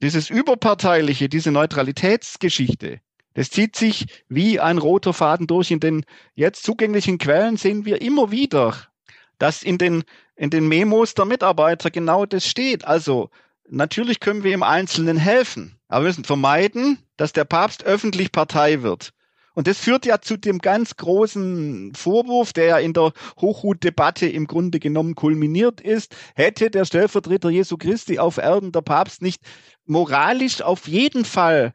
Dieses 0.01 0.29
Überparteiliche, 0.29 1.29
diese 1.29 1.51
Neutralitätsgeschichte, 1.51 3.01
das 3.33 3.49
zieht 3.49 3.75
sich 3.75 4.05
wie 4.29 4.59
ein 4.59 4.77
roter 4.77 5.13
Faden 5.13 5.47
durch. 5.47 5.71
In 5.71 5.79
den 5.79 6.05
jetzt 6.33 6.63
zugänglichen 6.63 7.17
Quellen 7.17 7.55
sehen 7.55 7.85
wir 7.85 8.01
immer 8.01 8.31
wieder, 8.31 8.75
dass 9.37 9.63
in 9.63 9.77
den, 9.77 10.03
in 10.35 10.49
den 10.49 10.67
Memos 10.67 11.13
der 11.13 11.25
Mitarbeiter 11.25 11.91
genau 11.91 12.25
das 12.25 12.47
steht. 12.47 12.85
Also 12.85 13.29
Natürlich 13.69 14.21
können 14.21 14.43
wir 14.43 14.53
im 14.53 14.63
Einzelnen 14.63 15.17
helfen, 15.17 15.77
aber 15.89 16.05
wir 16.05 16.09
müssen 16.09 16.23
vermeiden, 16.23 16.99
dass 17.17 17.33
der 17.33 17.43
Papst 17.43 17.83
öffentlich 17.83 18.31
Partei 18.31 18.81
wird. 18.81 19.13
Und 19.55 19.67
das 19.67 19.79
führt 19.79 20.05
ja 20.05 20.21
zu 20.21 20.37
dem 20.37 20.59
ganz 20.59 20.95
großen 20.95 21.93
Vorwurf, 21.93 22.53
der 22.53 22.65
ja 22.65 22.77
in 22.77 22.93
der 22.93 23.11
Hochhutdebatte 23.41 24.27
im 24.27 24.47
Grunde 24.47 24.79
genommen 24.79 25.15
kulminiert 25.15 25.81
ist. 25.81 26.15
Hätte 26.35 26.69
der 26.69 26.85
Stellvertreter 26.85 27.49
Jesu 27.49 27.75
Christi 27.75 28.19
auf 28.19 28.37
Erden 28.37 28.71
der 28.71 28.81
Papst 28.81 29.21
nicht 29.21 29.41
moralisch 29.85 30.61
auf 30.61 30.87
jeden 30.87 31.25
Fall 31.25 31.73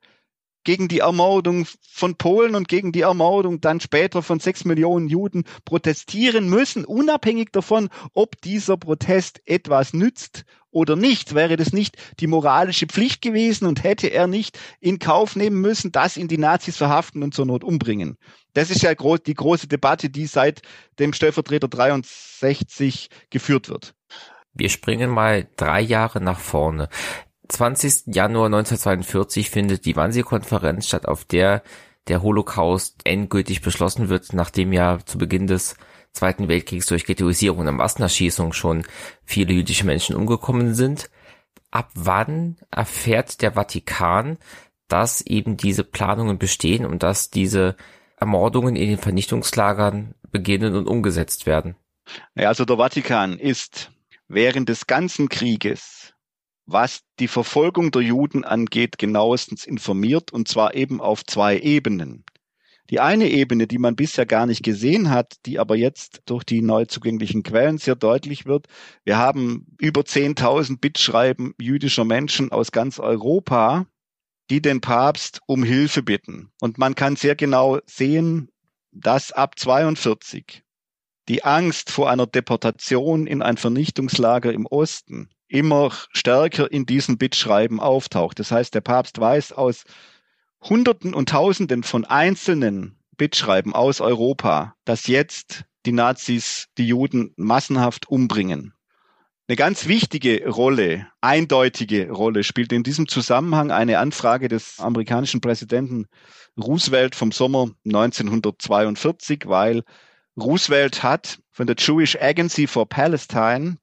gegen 0.64 0.86
die 0.86 1.00
Ermordung 1.00 1.66
von 1.90 2.14
Polen 2.14 2.54
und 2.54 2.68
gegen 2.68 2.92
die 2.92 3.00
Ermordung 3.00 3.60
dann 3.60 3.80
später 3.80 4.22
von 4.22 4.38
sechs 4.38 4.64
Millionen 4.64 5.08
Juden 5.08 5.44
protestieren 5.64 6.48
müssen, 6.48 6.84
unabhängig 6.84 7.48
davon, 7.50 7.88
ob 8.14 8.40
dieser 8.42 8.76
Protest 8.76 9.42
etwas 9.44 9.92
nützt 9.92 10.44
oder 10.72 10.96
nicht. 10.96 11.34
Wäre 11.34 11.56
das 11.56 11.72
nicht 11.72 11.96
die 12.18 12.26
moralische 12.26 12.86
Pflicht 12.86 13.22
gewesen 13.22 13.66
und 13.66 13.84
hätte 13.84 14.08
er 14.08 14.26
nicht 14.26 14.58
in 14.80 14.98
Kauf 14.98 15.36
nehmen 15.36 15.60
müssen, 15.60 15.92
dass 15.92 16.16
ihn 16.16 16.26
die 16.26 16.38
Nazis 16.38 16.76
verhaften 16.76 17.22
und 17.22 17.34
zur 17.34 17.46
Not 17.46 17.62
umbringen? 17.62 18.18
Das 18.54 18.70
ist 18.70 18.82
ja 18.82 18.92
die 18.94 19.34
große 19.34 19.68
Debatte, 19.68 20.10
die 20.10 20.26
seit 20.26 20.62
dem 20.98 21.12
Stellvertreter 21.12 21.68
63 21.68 23.08
geführt 23.30 23.68
wird. 23.68 23.94
Wir 24.52 24.68
springen 24.68 25.10
mal 25.10 25.46
drei 25.56 25.80
Jahre 25.80 26.20
nach 26.20 26.40
vorne. 26.40 26.88
20. 27.48 28.14
Januar 28.14 28.46
1942 28.46 29.50
findet 29.50 29.84
die 29.84 29.96
Wannsee-Konferenz 29.96 30.88
statt, 30.88 31.06
auf 31.06 31.24
der 31.24 31.62
der 32.08 32.22
Holocaust 32.22 33.00
endgültig 33.04 33.62
beschlossen 33.62 34.08
wird, 34.08 34.32
nachdem 34.32 34.72
ja 34.72 34.98
zu 35.04 35.18
Beginn 35.18 35.46
des 35.46 35.76
Zweiten 36.12 36.48
Weltkriegs 36.48 36.86
durch 36.86 37.04
Ghettoisierung 37.04 37.66
und 37.66 37.76
Massenerschießung 37.76 38.52
schon 38.52 38.84
viele 39.24 39.52
jüdische 39.52 39.86
Menschen 39.86 40.14
umgekommen 40.14 40.74
sind. 40.74 41.10
Ab 41.70 41.90
wann 41.94 42.56
erfährt 42.70 43.40
der 43.42 43.52
Vatikan, 43.52 44.38
dass 44.88 45.22
eben 45.22 45.56
diese 45.56 45.84
Planungen 45.84 46.38
bestehen 46.38 46.84
und 46.84 47.02
dass 47.02 47.30
diese 47.30 47.76
Ermordungen 48.16 48.76
in 48.76 48.88
den 48.88 48.98
Vernichtungslagern 48.98 50.14
beginnen 50.30 50.76
und 50.76 50.86
umgesetzt 50.86 51.46
werden? 51.46 51.76
Ja, 52.34 52.48
also 52.48 52.64
der 52.64 52.76
Vatikan 52.76 53.38
ist 53.38 53.90
während 54.28 54.68
des 54.68 54.86
ganzen 54.86 55.28
Krieges 55.28 56.12
was 56.66 57.02
die 57.18 57.28
Verfolgung 57.28 57.90
der 57.90 58.02
Juden 58.02 58.44
angeht, 58.44 58.98
genauestens 58.98 59.64
informiert, 59.64 60.32
und 60.32 60.48
zwar 60.48 60.74
eben 60.74 61.00
auf 61.00 61.24
zwei 61.24 61.58
Ebenen. 61.58 62.24
Die 62.90 63.00
eine 63.00 63.28
Ebene, 63.28 63.66
die 63.66 63.78
man 63.78 63.96
bisher 63.96 64.26
gar 64.26 64.46
nicht 64.46 64.62
gesehen 64.62 65.10
hat, 65.10 65.36
die 65.46 65.58
aber 65.58 65.76
jetzt 65.76 66.22
durch 66.26 66.44
die 66.44 66.62
neu 66.62 66.84
zugänglichen 66.84 67.42
Quellen 67.42 67.78
sehr 67.78 67.94
deutlich 67.94 68.44
wird. 68.44 68.66
Wir 69.04 69.16
haben 69.16 69.66
über 69.78 70.02
10.000 70.02 70.78
Bittschreiben 70.80 71.54
jüdischer 71.60 72.04
Menschen 72.04 72.52
aus 72.52 72.72
ganz 72.72 72.98
Europa, 72.98 73.86
die 74.50 74.60
den 74.60 74.80
Papst 74.80 75.40
um 75.46 75.62
Hilfe 75.62 76.02
bitten. 76.02 76.50
Und 76.60 76.76
man 76.76 76.94
kann 76.94 77.16
sehr 77.16 77.36
genau 77.36 77.78
sehen, 77.86 78.50
dass 78.90 79.32
ab 79.32 79.58
42 79.58 80.62
die 81.28 81.44
Angst 81.44 81.90
vor 81.90 82.10
einer 82.10 82.26
Deportation 82.26 83.26
in 83.26 83.42
ein 83.42 83.56
Vernichtungslager 83.56 84.52
im 84.52 84.66
Osten 84.66 85.30
immer 85.48 85.92
stärker 86.12 86.70
in 86.70 86.86
diesen 86.86 87.18
Bittschreiben 87.18 87.78
auftaucht. 87.78 88.38
Das 88.38 88.50
heißt, 88.50 88.74
der 88.74 88.80
Papst 88.80 89.20
weiß 89.20 89.52
aus 89.52 89.84
Hunderten 90.62 91.12
und 91.12 91.28
Tausenden 91.30 91.82
von 91.82 92.04
einzelnen 92.04 92.96
Bittschreiben 93.16 93.74
aus 93.74 94.00
Europa, 94.00 94.74
dass 94.84 95.06
jetzt 95.06 95.64
die 95.86 95.92
Nazis 95.92 96.68
die 96.78 96.86
Juden 96.86 97.32
massenhaft 97.36 98.08
umbringen. 98.08 98.72
Eine 99.48 99.56
ganz 99.56 99.88
wichtige 99.88 100.48
Rolle, 100.48 101.08
eindeutige 101.20 102.10
Rolle 102.10 102.44
spielt 102.44 102.72
in 102.72 102.84
diesem 102.84 103.08
Zusammenhang 103.08 103.72
eine 103.72 103.98
Anfrage 103.98 104.48
des 104.48 104.78
amerikanischen 104.78 105.40
Präsidenten 105.40 106.06
Roosevelt 106.56 107.16
vom 107.16 107.32
Sommer 107.32 107.70
1942, 107.84 109.44
weil 109.46 109.82
Roosevelt 110.36 111.02
hat 111.02 111.40
von 111.50 111.66
der 111.66 111.76
Jewish 111.76 112.16
Agency 112.16 112.66
for 112.68 112.88
Palestine 112.88 113.78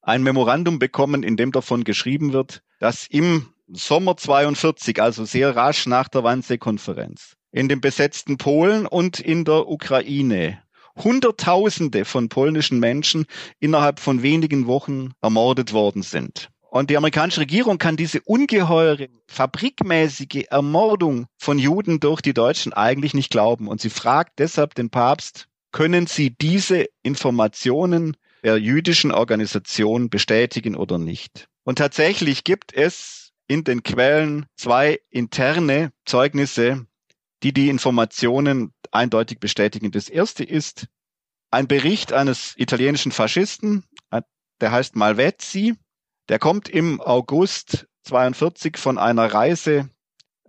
ein 0.00 0.22
Memorandum 0.22 0.78
bekommen, 0.78 1.22
in 1.22 1.36
dem 1.36 1.52
davon 1.52 1.84
geschrieben 1.84 2.32
wird, 2.32 2.62
dass 2.80 3.06
im 3.06 3.52
Sommer 3.68 4.16
42, 4.16 5.00
also 5.02 5.24
sehr 5.24 5.56
rasch 5.56 5.86
nach 5.86 6.08
der 6.08 6.22
Wannsee-Konferenz, 6.22 7.34
in 7.50 7.68
dem 7.68 7.80
besetzten 7.80 8.36
Polen 8.36 8.86
und 8.86 9.18
in 9.20 9.44
der 9.44 9.68
Ukraine 9.68 10.62
Hunderttausende 10.96 12.04
von 12.04 12.28
polnischen 12.28 12.78
Menschen 12.78 13.26
innerhalb 13.60 14.00
von 14.00 14.22
wenigen 14.22 14.66
Wochen 14.66 15.10
ermordet 15.20 15.72
worden 15.72 16.02
sind. 16.02 16.48
Und 16.70 16.90
die 16.90 16.96
amerikanische 16.96 17.40
Regierung 17.40 17.78
kann 17.78 17.96
diese 17.96 18.20
ungeheure, 18.22 19.08
fabrikmäßige 19.28 20.46
Ermordung 20.50 21.26
von 21.38 21.58
Juden 21.58 22.00
durch 22.00 22.20
die 22.20 22.34
Deutschen 22.34 22.72
eigentlich 22.72 23.14
nicht 23.14 23.30
glauben. 23.30 23.68
Und 23.68 23.80
sie 23.80 23.90
fragt 23.90 24.38
deshalb 24.38 24.74
den 24.74 24.90
Papst, 24.90 25.48
können 25.72 26.06
Sie 26.06 26.30
diese 26.30 26.86
Informationen 27.02 28.16
der 28.42 28.56
jüdischen 28.56 29.10
Organisation 29.12 30.08
bestätigen 30.08 30.74
oder 30.76 30.98
nicht. 30.98 31.48
Und 31.64 31.78
tatsächlich 31.78 32.44
gibt 32.44 32.72
es 32.74 33.25
in 33.48 33.64
den 33.64 33.82
Quellen 33.82 34.46
zwei 34.56 35.00
interne 35.10 35.92
Zeugnisse, 36.04 36.86
die 37.42 37.52
die 37.52 37.68
Informationen 37.68 38.72
eindeutig 38.90 39.38
bestätigen. 39.38 39.90
Das 39.90 40.08
erste 40.08 40.44
ist 40.44 40.88
ein 41.50 41.68
Bericht 41.68 42.12
eines 42.12 42.54
italienischen 42.56 43.12
Faschisten, 43.12 43.84
der 44.60 44.72
heißt 44.72 44.96
Malvezzi. 44.96 45.74
Der 46.28 46.38
kommt 46.38 46.68
im 46.68 47.00
August 47.00 47.86
42 48.04 48.78
von 48.78 48.98
einer 48.98 49.32
Reise 49.32 49.90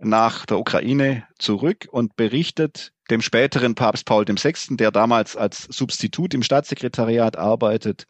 nach 0.00 0.46
der 0.46 0.58
Ukraine 0.58 1.26
zurück 1.38 1.88
und 1.90 2.16
berichtet 2.16 2.92
dem 3.10 3.22
späteren 3.22 3.74
Papst 3.74 4.04
Paul 4.06 4.26
VI., 4.26 4.76
der 4.76 4.90
damals 4.90 5.36
als 5.36 5.64
Substitut 5.64 6.34
im 6.34 6.42
Staatssekretariat 6.42 7.36
arbeitet, 7.36 8.06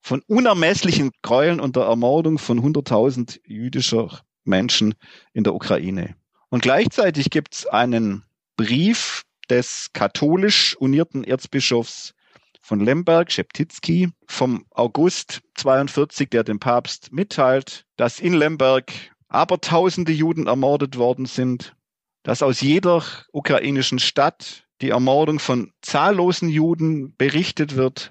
von 0.00 0.22
unermesslichen 0.26 1.10
Gräueln 1.22 1.60
und 1.60 1.76
der 1.76 1.84
Ermordung 1.84 2.38
von 2.38 2.60
100.000 2.60 3.40
jüdischer 3.46 4.20
Menschen 4.44 4.94
in 5.32 5.44
der 5.44 5.54
Ukraine. 5.54 6.14
Und 6.48 6.62
gleichzeitig 6.62 7.30
gibt 7.30 7.54
es 7.54 7.66
einen 7.66 8.24
Brief 8.56 9.22
des 9.50 9.90
katholisch 9.92 10.76
unierten 10.76 11.24
Erzbischofs 11.24 12.14
von 12.60 12.80
Lemberg, 12.80 13.32
Scheptitzky, 13.32 14.10
vom 14.26 14.66
August 14.70 15.40
42, 15.54 16.30
der 16.30 16.44
dem 16.44 16.58
Papst 16.58 17.12
mitteilt, 17.12 17.84
dass 17.96 18.20
in 18.20 18.34
Lemberg 18.34 18.92
aber 19.28 19.60
tausende 19.60 20.12
Juden 20.12 20.46
ermordet 20.46 20.96
worden 20.96 21.26
sind, 21.26 21.74
dass 22.22 22.42
aus 22.42 22.60
jeder 22.60 23.02
ukrainischen 23.32 23.98
Stadt 23.98 24.64
die 24.80 24.90
Ermordung 24.90 25.38
von 25.38 25.72
zahllosen 25.82 26.48
Juden 26.48 27.14
berichtet 27.16 27.76
wird, 27.76 28.10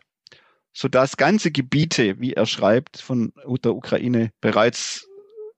sodass 0.78 1.18
ganze 1.18 1.50
Gebiete, 1.50 2.20
wie 2.20 2.34
er 2.34 2.46
schreibt, 2.46 3.02
von 3.02 3.34
der 3.64 3.74
Ukraine 3.74 4.30
bereits 4.42 5.08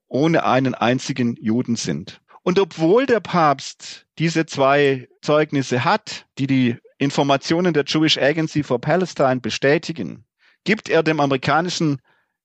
ohne 0.08 0.46
einen 0.46 0.76
einzigen 0.76 1.36
Juden 1.36 1.76
sind. 1.76 2.22
Und 2.42 2.58
obwohl 2.58 3.06
der 3.06 3.20
Papst 3.20 4.06
diese 4.18 4.46
zwei 4.46 5.10
Zeugnisse 5.22 5.84
hat, 5.84 6.26
die 6.38 6.48
die 6.48 6.78
Informationen 7.00 7.74
der 7.74 7.84
Jewish 7.86 8.18
Agency 8.18 8.64
for 8.64 8.80
Palestine 8.80 9.42
bestätigen, 9.42 10.24
gibt 10.64 10.88
er 10.88 11.04
dem 11.04 11.20
amerikanischen 11.20 12.02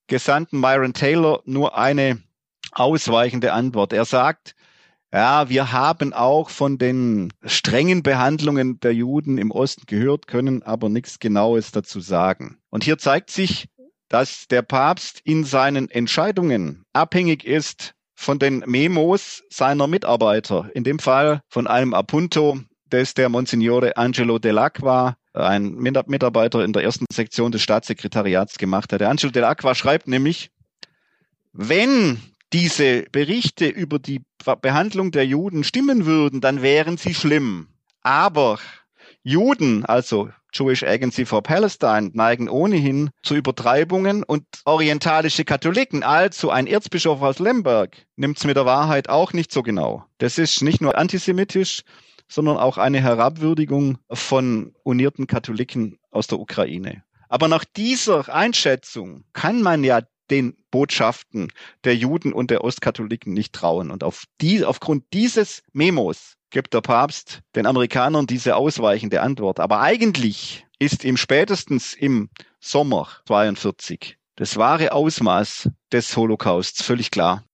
Gesandten 0.08 0.58
Myron 0.58 0.94
Taylor 0.94 1.42
nur 1.44 1.78
eine 1.78 2.20
ausweichende 2.72 3.52
Antwort. 3.52 3.92
Er 3.92 4.04
sagt, 4.04 4.56
ja, 5.14 5.48
wir 5.48 5.70
haben 5.70 6.12
auch 6.12 6.50
von 6.50 6.76
den 6.76 7.32
strengen 7.44 8.02
Behandlungen 8.02 8.80
der 8.80 8.92
Juden 8.92 9.38
im 9.38 9.52
Osten 9.52 9.84
gehört, 9.86 10.26
können 10.26 10.64
aber 10.64 10.88
nichts 10.88 11.20
Genaues 11.20 11.70
dazu 11.70 12.00
sagen. 12.00 12.58
Und 12.70 12.82
hier 12.82 12.98
zeigt 12.98 13.30
sich, 13.30 13.68
dass 14.08 14.48
der 14.48 14.62
Papst 14.62 15.20
in 15.22 15.44
seinen 15.44 15.88
Entscheidungen 15.88 16.82
abhängig 16.92 17.44
ist 17.44 17.94
von 18.16 18.40
den 18.40 18.64
Memos 18.66 19.44
seiner 19.50 19.86
Mitarbeiter, 19.86 20.68
in 20.74 20.82
dem 20.82 20.98
Fall 20.98 21.42
von 21.48 21.68
einem 21.68 21.94
Appunto, 21.94 22.58
das 22.90 23.14
der 23.14 23.28
Monsignore 23.28 23.96
Angelo 23.96 24.36
Dell'Acqua, 24.36 25.14
ein 25.32 25.74
Mitarbeiter 25.74 26.64
in 26.64 26.72
der 26.72 26.82
ersten 26.82 27.06
Sektion 27.12 27.52
des 27.52 27.62
Staatssekretariats 27.62 28.58
gemacht 28.58 28.92
hat. 28.92 29.00
Der 29.00 29.10
Angelo 29.10 29.32
Dell'Acqua 29.32 29.76
schreibt 29.76 30.08
nämlich, 30.08 30.50
wenn 31.52 32.20
diese 32.54 33.02
Berichte 33.10 33.66
über 33.66 33.98
die 33.98 34.22
Behandlung 34.62 35.10
der 35.10 35.26
Juden 35.26 35.64
stimmen 35.64 36.06
würden, 36.06 36.40
dann 36.40 36.62
wären 36.62 36.96
sie 36.96 37.12
schlimm. 37.12 37.66
Aber 38.00 38.60
Juden, 39.24 39.84
also 39.84 40.30
Jewish 40.52 40.84
Agency 40.84 41.26
for 41.26 41.42
Palestine, 41.42 42.12
neigen 42.12 42.48
ohnehin 42.48 43.10
zu 43.24 43.34
Übertreibungen 43.34 44.22
und 44.22 44.44
orientalische 44.66 45.44
Katholiken, 45.44 46.04
also 46.04 46.50
ein 46.50 46.68
Erzbischof 46.68 47.20
aus 47.22 47.40
Lemberg, 47.40 47.96
nimmt 48.14 48.38
es 48.38 48.44
mit 48.44 48.56
der 48.56 48.66
Wahrheit 48.66 49.08
auch 49.08 49.32
nicht 49.32 49.50
so 49.50 49.64
genau. 49.64 50.04
Das 50.18 50.38
ist 50.38 50.62
nicht 50.62 50.80
nur 50.80 50.96
antisemitisch, 50.96 51.82
sondern 52.28 52.56
auch 52.56 52.78
eine 52.78 53.00
Herabwürdigung 53.00 53.98
von 54.12 54.76
unierten 54.84 55.26
Katholiken 55.26 55.98
aus 56.12 56.28
der 56.28 56.38
Ukraine. 56.38 57.02
Aber 57.28 57.48
nach 57.48 57.64
dieser 57.64 58.32
Einschätzung 58.32 59.24
kann 59.32 59.60
man 59.60 59.82
ja 59.82 60.02
den 60.34 60.56
Botschaften 60.70 61.52
der 61.84 61.94
Juden 61.94 62.32
und 62.32 62.50
der 62.50 62.64
Ostkatholiken 62.64 63.32
nicht 63.32 63.52
trauen. 63.52 63.90
Und 63.90 64.02
auf 64.02 64.24
die, 64.40 64.64
aufgrund 64.64 65.04
dieses 65.12 65.62
Memos 65.72 66.34
gibt 66.50 66.74
der 66.74 66.80
Papst 66.80 67.42
den 67.54 67.66
Amerikanern 67.66 68.26
diese 68.26 68.56
ausweichende 68.56 69.20
Antwort. 69.22 69.60
Aber 69.60 69.80
eigentlich 69.80 70.66
ist 70.78 71.04
ihm 71.04 71.16
spätestens 71.16 71.94
im 71.94 72.28
Sommer 72.60 73.08
42 73.26 74.18
das 74.36 74.56
wahre 74.56 74.92
Ausmaß 74.92 75.70
des 75.92 76.16
Holocausts 76.16 76.82
völlig 76.82 77.12
klar. 77.12 77.44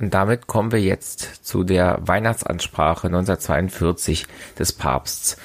Und 0.00 0.14
damit 0.14 0.46
kommen 0.46 0.72
wir 0.72 0.80
jetzt 0.80 1.44
zu 1.44 1.64
der 1.64 1.98
Weihnachtsansprache 2.00 3.08
1942 3.08 4.26
des 4.58 4.72
Papsts. 4.72 5.36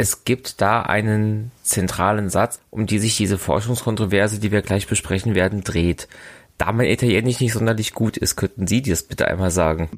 Es 0.00 0.24
gibt 0.24 0.62
da 0.62 0.80
einen 0.80 1.52
zentralen 1.62 2.30
Satz, 2.30 2.58
um 2.70 2.86
die 2.86 2.98
sich 2.98 3.18
diese 3.18 3.36
Forschungskontroverse, 3.36 4.40
die 4.40 4.50
wir 4.50 4.62
gleich 4.62 4.86
besprechen 4.86 5.34
werden, 5.34 5.62
dreht. 5.62 6.08
Da 6.56 6.72
mein 6.72 6.86
Italienisch 6.86 7.38
nicht 7.38 7.52
sonderlich 7.52 7.92
gut 7.92 8.16
ist, 8.16 8.34
könnten 8.34 8.66
Sie 8.66 8.80
das 8.80 9.02
bitte 9.02 9.28
einmal 9.28 9.50
sagen? 9.50 9.90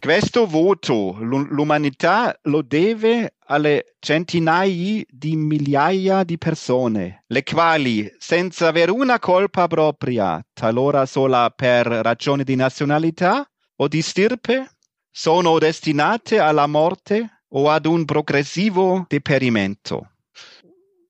Questo 0.00 0.50
voto 0.50 1.18
l'umanità 1.20 2.36
lo 2.44 2.62
deve 2.62 3.34
alle 3.48 3.84
centinaia 4.00 5.02
di 5.06 5.36
migliaia 5.36 6.24
di 6.24 6.38
persone, 6.38 7.24
le 7.26 7.42
quali, 7.42 8.10
senza 8.18 8.68
avere 8.68 8.92
una 8.92 9.18
colpa 9.18 9.66
propria, 9.66 10.42
talora 10.54 11.04
sola 11.04 11.52
per 11.54 11.86
ragioni 11.86 12.44
di 12.44 12.56
nazionalità 12.56 13.46
o 13.76 13.88
di 13.88 14.00
stirpe, 14.00 14.70
sono 15.10 15.58
destinate 15.58 16.38
alla 16.38 16.66
morte 16.66 17.37
o 17.50 17.68
ad 17.68 17.86
un 17.86 18.06
progressivo 18.06 19.06
deperimento. 19.10 20.06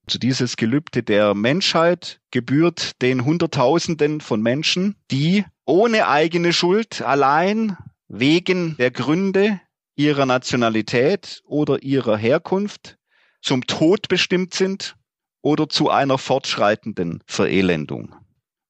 Also 0.07 0.17
dieses 0.17 0.57
Gelübde 0.57 1.03
der 1.03 1.35
Menschheit 1.35 2.19
gebührt 2.31 3.01
den 3.01 3.25
Hunderttausenden 3.25 4.21
von 4.21 4.41
Menschen, 4.41 4.95
die 5.11 5.45
ohne 5.65 6.07
eigene 6.07 6.51
Schuld 6.51 7.01
allein 7.01 7.77
wegen 8.07 8.75
der 8.77 8.89
Gründe 8.89 9.61
ihrer 9.95 10.25
Nationalität 10.25 11.43
oder 11.45 11.83
ihrer 11.83 12.17
Herkunft 12.17 12.97
zum 13.41 13.67
Tod 13.67 14.07
bestimmt 14.07 14.53
sind 14.53 14.95
oder 15.41 15.69
zu 15.69 15.89
einer 15.89 16.17
fortschreitenden 16.17 17.21
Verelendung. 17.27 18.15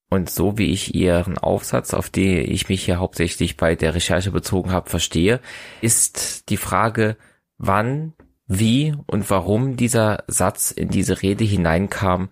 Und 0.09 0.29
so 0.29 0.57
wie 0.57 0.71
ich 0.71 0.95
Ihren 0.95 1.37
Aufsatz, 1.37 1.93
auf 1.93 2.09
den 2.09 2.51
ich 2.51 2.67
mich 2.67 2.83
hier 2.83 2.99
hauptsächlich 2.99 3.57
bei 3.57 3.75
der 3.75 3.93
Recherche 3.93 4.31
bezogen 4.31 4.71
habe, 4.71 4.89
verstehe, 4.89 5.39
ist 5.81 6.49
die 6.49 6.57
Frage, 6.57 7.15
wann, 7.59 8.13
wie 8.47 8.95
und 9.05 9.29
warum 9.29 9.75
dieser 9.77 10.23
Satz 10.27 10.71
in 10.71 10.89
diese 10.89 11.21
Rede 11.21 11.43
hineinkam, 11.43 12.29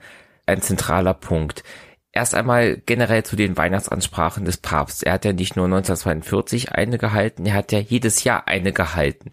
ein 0.48 0.62
zentraler 0.62 1.14
Punkt. 1.14 1.64
Erst 2.12 2.34
einmal 2.34 2.78
generell 2.78 3.24
zu 3.24 3.36
den 3.36 3.56
Weihnachtsansprachen 3.56 4.46
des 4.46 4.58
Papstes. 4.58 5.04
Er 5.04 5.14
hat 5.14 5.26
ja 5.26 5.34
nicht 5.34 5.56
nur 5.56 5.66
1942 5.66 6.72
eine 6.72 6.98
gehalten, 6.98 7.46
er 7.46 7.54
hat 7.54 7.72
ja 7.72 7.80
jedes 7.80 8.24
Jahr 8.24 8.48
eine 8.48 8.74
gehalten. 8.74 9.32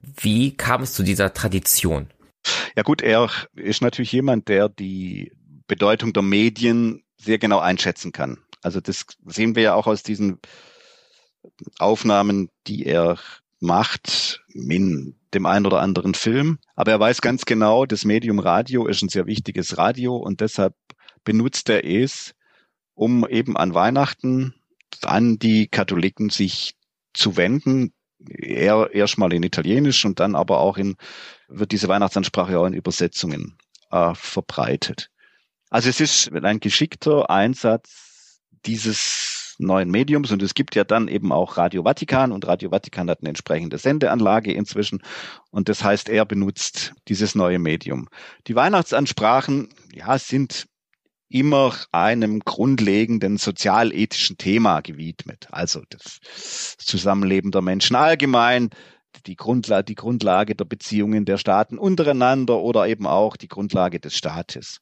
Wie 0.00 0.56
kam 0.56 0.82
es 0.82 0.92
zu 0.92 1.04
dieser 1.04 1.32
Tradition? 1.32 2.08
Ja 2.74 2.82
gut, 2.82 3.02
er 3.02 3.30
ist 3.54 3.82
natürlich 3.82 4.12
jemand, 4.12 4.48
der 4.48 4.68
die 4.68 5.32
Bedeutung 5.68 6.12
der 6.12 6.22
Medien 6.22 7.04
sehr 7.16 7.38
genau 7.38 7.60
einschätzen 7.60 8.10
kann. 8.10 8.38
Also 8.62 8.80
das 8.80 9.06
sehen 9.26 9.54
wir 9.54 9.62
ja 9.62 9.74
auch 9.74 9.86
aus 9.86 10.02
diesen 10.02 10.40
Aufnahmen, 11.78 12.48
die 12.66 12.86
er 12.86 13.18
macht 13.60 14.42
in 14.48 15.14
dem 15.34 15.46
einen 15.46 15.66
oder 15.66 15.80
anderen 15.80 16.14
Film. 16.14 16.58
Aber 16.74 16.92
er 16.92 17.00
weiß 17.00 17.20
ganz 17.20 17.44
genau, 17.44 17.86
das 17.86 18.04
Medium 18.04 18.38
Radio 18.38 18.86
ist 18.86 19.02
ein 19.02 19.08
sehr 19.08 19.26
wichtiges 19.26 19.76
Radio 19.78 20.16
und 20.16 20.40
deshalb 20.40 20.74
benutzt 21.24 21.68
er 21.68 21.84
es, 21.84 22.34
um 22.94 23.26
eben 23.28 23.56
an 23.56 23.74
Weihnachten 23.74 24.54
an 25.02 25.38
die 25.38 25.66
Katholiken 25.66 26.30
sich 26.30 26.74
zu 27.12 27.36
wenden. 27.36 27.92
Er 28.28 28.94
erstmal 28.94 29.32
in 29.32 29.42
Italienisch 29.42 30.04
und 30.04 30.20
dann 30.20 30.34
aber 30.34 30.60
auch 30.60 30.76
in, 30.76 30.96
wird 31.48 31.72
diese 31.72 31.88
Weihnachtsansprache 31.88 32.58
auch 32.58 32.66
in 32.66 32.72
Übersetzungen 32.72 33.56
äh, 33.90 34.14
verbreitet. 34.14 35.10
Also 35.70 35.88
es 35.88 36.00
ist 36.00 36.32
ein 36.32 36.60
geschickter 36.60 37.28
Einsatz 37.30 38.40
dieses 38.64 39.43
neuen 39.58 39.90
Mediums 39.90 40.30
und 40.30 40.42
es 40.42 40.54
gibt 40.54 40.74
ja 40.74 40.84
dann 40.84 41.08
eben 41.08 41.32
auch 41.32 41.56
Radio 41.56 41.84
Vatikan 41.84 42.32
und 42.32 42.46
Radio 42.46 42.70
Vatikan 42.70 43.08
hat 43.10 43.20
eine 43.20 43.28
entsprechende 43.28 43.78
Sendeanlage 43.78 44.52
inzwischen 44.52 45.02
und 45.50 45.68
das 45.68 45.82
heißt, 45.84 46.08
er 46.08 46.24
benutzt 46.24 46.94
dieses 47.08 47.34
neue 47.34 47.58
Medium. 47.58 48.08
Die 48.46 48.54
Weihnachtsansprachen, 48.54 49.68
ja, 49.92 50.18
sind 50.18 50.66
immer 51.28 51.74
einem 51.90 52.40
grundlegenden 52.40 53.38
sozialethischen 53.38 54.38
Thema 54.38 54.80
gewidmet. 54.80 55.48
Also 55.50 55.82
das 55.88 56.20
Zusammenleben 56.78 57.50
der 57.50 57.62
Menschen 57.62 57.96
allgemein, 57.96 58.70
die 59.26 59.36
Grundlage, 59.36 59.84
die 59.84 59.94
Grundlage 59.94 60.54
der 60.54 60.64
Beziehungen 60.64 61.24
der 61.24 61.38
Staaten 61.38 61.78
untereinander 61.78 62.60
oder 62.60 62.86
eben 62.86 63.06
auch 63.06 63.36
die 63.36 63.48
Grundlage 63.48 64.00
des 64.00 64.14
Staates. 64.14 64.78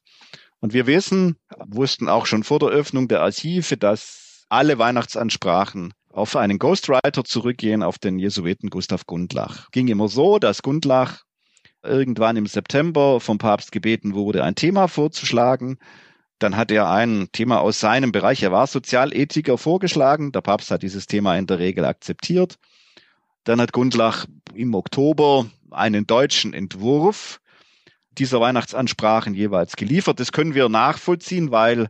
Und 0.61 0.73
wir 0.75 0.87
wissen, 0.87 1.37
wussten 1.67 2.09
auch 2.09 2.27
schon 2.27 2.45
vor 2.45 2.59
der 2.59 2.69
Öffnung 2.69 3.09
der 3.09 3.23
Archive, 3.23 3.77
dass 3.77 4.22
alle 4.53 4.79
Weihnachtsansprachen 4.79 5.95
auf 6.13 6.37
einen 6.37 6.59
Ghostwriter 6.59 7.25
zurückgehen, 7.25 7.83
auf 7.83 7.99
den 7.99 8.19
Jesuiten 8.19 8.69
Gustav 8.69 9.07
Gundlach. 9.07 9.71
Ging 9.71 9.89
immer 9.89 10.09
so, 10.09 10.39
dass 10.39 10.61
Gundlach 10.61 11.23
irgendwann 11.83 12.37
im 12.37 12.45
September 12.45 13.19
vom 13.19 13.39
Papst 13.39 13.73
gebeten 13.73 14.13
wurde, 14.15 14.45
ein 14.45 14.55
Thema 14.55 14.89
vorzuschlagen. 14.89 15.79
Dann 16.39 16.55
hat 16.55 16.71
er 16.71 16.91
ein 16.91 17.29
Thema 17.33 17.61
aus 17.61 17.81
seinem 17.81 18.13
Bereich, 18.13 18.43
er 18.43 18.53
war 18.53 18.67
Sozialethiker, 18.67 19.57
vorgeschlagen. 19.57 20.33
Der 20.33 20.43
Papst 20.43 20.71
hat 20.71 20.83
dieses 20.83 21.07
Thema 21.07 21.35
in 21.39 21.47
der 21.47 21.59
Regel 21.59 21.87
akzeptiert. 21.87 22.57
Dann 23.45 23.59
hat 23.59 23.73
Gundlach 23.73 24.27
im 24.55 24.75
Oktober 24.75 25.47
einen 25.71 26.07
deutschen 26.07 26.53
Entwurf 26.53 27.41
dieser 28.19 28.39
Weihnachtsansprachen 28.43 29.33
jeweils 29.33 29.77
geliefert. 29.77 30.21
Das 30.21 30.31
können 30.31 30.55
wir 30.55 30.69
nachvollziehen, 30.69 31.51
weil 31.53 31.89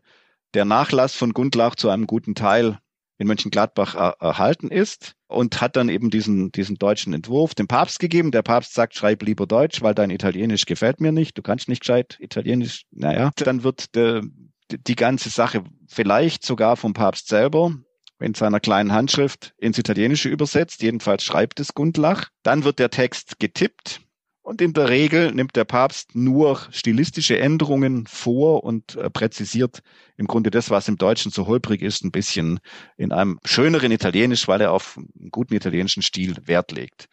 der 0.55 0.64
Nachlass 0.64 1.14
von 1.14 1.32
Gundlach 1.32 1.74
zu 1.74 1.88
einem 1.88 2.07
guten 2.07 2.34
Teil 2.34 2.78
in 3.18 3.26
Mönchengladbach 3.26 3.94
er 3.94 4.16
erhalten 4.20 4.68
ist 4.68 5.14
und 5.28 5.61
hat 5.61 5.76
dann 5.76 5.88
eben 5.88 6.11
diesen, 6.11 6.50
diesen 6.53 6.76
deutschen 6.76 7.12
Entwurf 7.12 7.55
dem 7.55 7.68
Papst 7.68 8.00
gegeben. 8.00 8.32
Der 8.32 8.42
Papst 8.42 8.74
sagt, 8.74 8.94
schreib 8.94 9.22
lieber 9.22 9.46
Deutsch, 9.46 9.80
weil 9.80 9.94
dein 9.94 10.11
Italienisch 10.11 10.66
gefällt 10.66 11.00
mir 11.00 11.12
nicht. 11.12 11.38
Du 11.38 11.42
kannst 11.42 11.68
nicht 11.68 11.80
gescheit 11.80 12.16
Italienisch. 12.20 12.82
Naja, 12.90 13.30
dann 13.36 13.62
wird 13.62 13.94
der, 13.94 14.22
die 14.70 14.96
ganze 14.96 15.30
Sache 15.30 15.64
vielleicht 15.86 16.44
sogar 16.44 16.76
vom 16.76 16.94
Papst 16.94 17.28
selber 17.28 17.74
in 18.20 18.34
seiner 18.34 18.61
kleinen 18.61 18.92
Handschrift 18.92 19.53
ins 19.59 19.78
Italienische 19.78 20.28
übersetzt. 20.28 20.82
Jedenfalls 20.82 21.24
schreibt 21.24 21.61
es 21.61 21.74
Gundlach. 21.74 22.28
Dann 22.42 22.64
wird 22.64 22.78
der 22.78 22.90
Text 22.90 23.38
getippt 23.38 24.00
und 24.43 24.61
in 24.61 24.72
der 24.72 24.88
Regel 24.88 25.32
nimmt 25.32 25.57
der 25.57 25.64
Papst 25.64 26.14
nur 26.14 26.61
stilistische 26.72 27.38
Änderungen 27.38 28.07
vor 28.07 28.64
und 28.64 28.97
äh, 28.97 29.09
präzisiert 29.09 29.82
im 30.16 30.26
Grunde 30.26 30.51
das, 30.51 30.68
was 30.68 30.88
im 30.88 30.99
Deutschen 30.99 31.30
so 31.30 31.47
holprig 31.47 31.80
ist, 31.80 32.05
ein 32.05 32.11
bisschen 32.11 32.61
in 32.97 33.12
einem 33.12 33.38
schöneren 33.45 33.93
Italienisch, 33.93 34.49
weil 34.49 34.61
er 34.61 34.72
auf 34.72 34.99
einen 34.99 35.30
guten 35.30 35.55
italienischen 35.55 36.03
Stil 36.03 36.36
Wert 36.45 36.72
legt. 36.72 37.07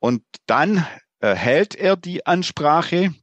Und 0.00 0.22
dann 0.46 0.86
äh, 1.20 1.34
hält 1.34 1.74
er 1.76 1.96
die 1.96 2.26
Ansprache 2.26 3.14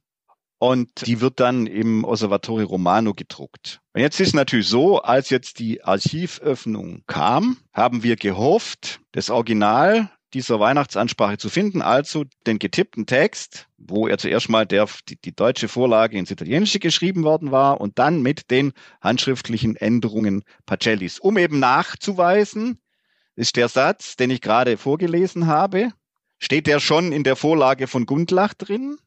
und 0.58 1.06
die 1.06 1.20
wird 1.20 1.40
dann 1.40 1.66
im 1.66 2.04
Osservatore 2.04 2.64
Romano 2.64 3.12
gedruckt. 3.12 3.80
Und 3.92 4.00
jetzt 4.00 4.20
ist 4.20 4.34
natürlich 4.34 4.68
so, 4.68 5.02
als 5.02 5.28
jetzt 5.28 5.58
die 5.58 5.84
Archivöffnung 5.84 7.02
kam, 7.06 7.58
haben 7.74 8.02
wir 8.02 8.16
gehofft, 8.16 9.00
das 9.12 9.28
Original 9.28 10.10
dieser 10.34 10.60
Weihnachtsansprache 10.60 11.38
zu 11.38 11.48
finden, 11.48 11.80
also 11.80 12.24
den 12.46 12.58
getippten 12.58 13.06
Text, 13.06 13.68
wo 13.78 14.08
er 14.08 14.18
zuerst 14.18 14.48
mal 14.48 14.66
der, 14.66 14.88
die, 15.08 15.16
die 15.16 15.34
deutsche 15.34 15.68
Vorlage 15.68 16.18
ins 16.18 16.30
Italienische 16.30 16.80
geschrieben 16.80 17.22
worden 17.22 17.52
war 17.52 17.80
und 17.80 17.98
dann 17.98 18.20
mit 18.20 18.50
den 18.50 18.72
handschriftlichen 19.00 19.76
Änderungen 19.76 20.42
Pacellis, 20.66 21.18
um 21.18 21.38
eben 21.38 21.60
nachzuweisen, 21.60 22.78
ist 23.36 23.56
der 23.56 23.68
Satz, 23.68 24.16
den 24.16 24.30
ich 24.30 24.40
gerade 24.40 24.76
vorgelesen 24.76 25.46
habe. 25.46 25.92
Steht 26.38 26.66
der 26.66 26.80
schon 26.80 27.12
in 27.12 27.24
der 27.24 27.36
Vorlage 27.36 27.86
von 27.86 28.04
Gundlach 28.04 28.54
drin 28.54 28.98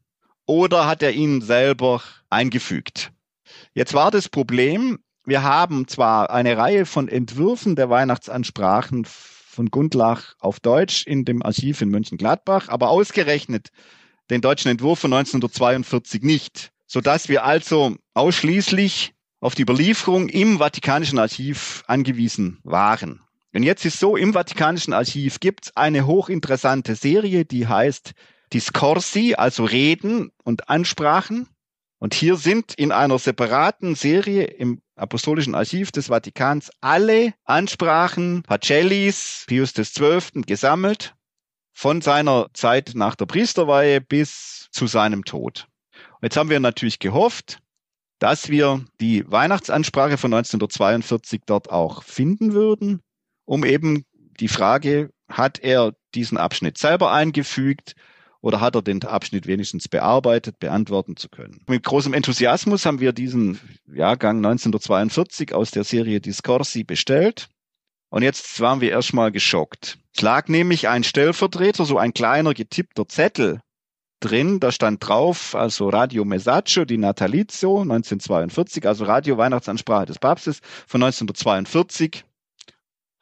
oder 0.45 0.87
hat 0.87 1.03
er 1.03 1.11
ihn 1.11 1.41
selber 1.41 2.01
eingefügt? 2.29 3.11
Jetzt 3.73 3.93
war 3.93 4.11
das 4.11 4.29
Problem, 4.29 4.99
wir 5.25 5.43
haben 5.43 5.87
zwar 5.87 6.29
eine 6.29 6.57
Reihe 6.57 6.85
von 6.85 7.09
Entwürfen 7.09 7.75
der 7.75 7.89
Weihnachtsansprachen 7.89 9.05
von 9.57 9.71
Gundlach 9.71 10.35
auf 10.39 10.59
Deutsch 10.59 11.07
in 11.07 11.25
dem 11.25 11.41
Archiv 11.41 11.81
in 11.81 11.89
Mönchengladbach, 11.89 12.69
aber 12.69 12.89
ausgerechnet 12.89 13.69
den 14.29 14.41
deutschen 14.41 14.69
Entwurf 14.69 14.99
von 14.99 15.11
1942 15.11 16.21
nicht, 16.21 16.71
sodass 16.85 17.27
wir 17.27 17.43
also 17.43 17.95
ausschließlich 18.13 19.13
auf 19.39 19.55
die 19.55 19.63
Überlieferung 19.63 20.29
im 20.29 20.59
Vatikanischen 20.59 21.17
Archiv 21.17 21.83
angewiesen 21.87 22.59
waren. 22.63 23.21
Und 23.51 23.63
jetzt 23.63 23.83
ist 23.83 23.99
so, 23.99 24.15
im 24.15 24.33
Vatikanischen 24.33 24.93
Archiv 24.93 25.39
gibt 25.39 25.65
es 25.65 25.75
eine 25.75 26.05
hochinteressante 26.05 26.93
Serie, 26.93 27.43
die 27.43 27.65
heißt 27.65 28.11
Discorsi, 28.53 29.33
also 29.33 29.65
Reden 29.65 30.29
und 30.43 30.69
Ansprachen. 30.69 31.47
Und 31.99 32.13
hier 32.13 32.35
sind 32.35 32.73
in 32.75 32.91
einer 32.91 33.17
separaten 33.17 33.95
Serie 33.95 34.43
im 34.43 34.81
Apostolischen 34.95 35.55
Archiv 35.55 35.91
des 35.91 36.07
Vatikans 36.07 36.69
alle 36.79 37.33
Ansprachen 37.43 38.43
Pacellis, 38.43 39.45
Pius 39.47 39.73
XII. 39.73 40.41
gesammelt, 40.45 41.15
von 41.73 42.01
seiner 42.01 42.47
Zeit 42.53 42.91
nach 42.95 43.15
der 43.15 43.25
Priesterweihe 43.25 44.01
bis 44.01 44.67
zu 44.71 44.87
seinem 44.87 45.25
Tod. 45.25 45.67
Jetzt 46.21 46.37
haben 46.37 46.49
wir 46.49 46.59
natürlich 46.59 46.99
gehofft, 46.99 47.59
dass 48.19 48.49
wir 48.49 48.83
die 48.99 49.29
Weihnachtsansprache 49.29 50.17
von 50.17 50.33
1942 50.33 51.41
dort 51.45 51.69
auch 51.69 52.03
finden 52.03 52.53
würden, 52.53 53.01
um 53.45 53.63
eben 53.63 54.05
die 54.39 54.47
Frage, 54.47 55.11
hat 55.29 55.59
er 55.59 55.93
diesen 56.15 56.37
Abschnitt 56.37 56.77
selber 56.77 57.11
eingefügt 57.11 57.93
oder 58.41 58.61
hat 58.61 58.75
er 58.75 58.81
den 58.81 59.03
Abschnitt 59.03 59.47
wenigstens 59.47 59.87
bearbeitet, 59.87 60.59
beantworten 60.59 61.15
zu 61.17 61.29
können. 61.29 61.61
Mit 61.67 61.83
großem 61.83 62.13
Enthusiasmus 62.13 62.85
haben 62.85 62.99
wir 62.99 63.13
diesen 63.13 63.59
Jahrgang 63.91 64.37
1942 64.37 65.53
aus 65.53 65.71
der 65.71 65.83
Serie 65.83 66.21
Discorsi 66.21 66.83
bestellt. 66.83 67.49
Und 68.09 68.23
jetzt 68.23 68.61
waren 68.61 68.79
wir 68.79 68.91
erstmal 68.91 69.31
geschockt. 69.31 69.97
Es 70.15 70.21
lag 70.21 70.47
nämlich 70.47 70.87
ein 70.87 71.03
Stellvertreter, 71.03 71.83
so 71.85 71.97
ein 71.97 72.13
kleiner 72.13 72.53
getippter 72.53 73.07
Zettel 73.07 73.59
drin, 74.19 74.59
da 74.59 74.71
stand 74.71 75.07
drauf, 75.07 75.55
also 75.55 75.89
Radio 75.89 76.25
Messaggio 76.25 76.85
di 76.85 76.97
Natalizio 76.97 77.81
1942, 77.81 78.87
also 78.87 79.05
Radio 79.05 79.37
Weihnachtsansprache 79.37 80.05
des 80.05 80.19
Papstes 80.19 80.61
von 80.87 81.03
1942. 81.03 82.23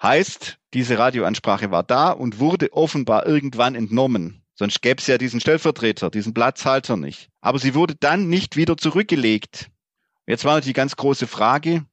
Heißt, 0.02 0.58
diese 0.74 0.98
Radioansprache 0.98 1.72
war 1.72 1.84
da 1.84 2.12
und 2.12 2.40
wurde 2.40 2.72
offenbar 2.74 3.26
irgendwann 3.26 3.76
entnommen. 3.76 4.45
Sonst 4.56 4.82
gäbe 4.82 5.02
es 5.02 5.08
ja 5.08 5.18
diesen 5.18 5.42
Stellvertreter, 5.42 6.10
diesen 6.10 6.34
Platzhalter 6.34 6.96
nicht. 6.96 7.30
Aber 7.42 7.60
sie 7.60 7.76
wurde 7.76 7.96
dann 7.96 8.30
nicht 8.30 8.56
wieder 8.56 8.78
zurückgelegt. 8.78 9.70
Jetzt 10.26 10.46
war 10.46 10.62
die 10.62 10.74
ganz 10.74 10.96
große 10.96 11.28
Frage, 11.28 11.86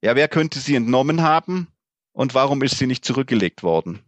ja, 0.00 0.14
wer 0.14 0.28
könnte 0.28 0.60
sie 0.60 0.76
entnommen 0.76 1.22
haben 1.22 1.68
und 2.12 2.34
warum 2.34 2.62
ist 2.62 2.78
sie 2.78 2.86
nicht 2.86 3.04
zurückgelegt 3.04 3.62
worden? 3.62 4.03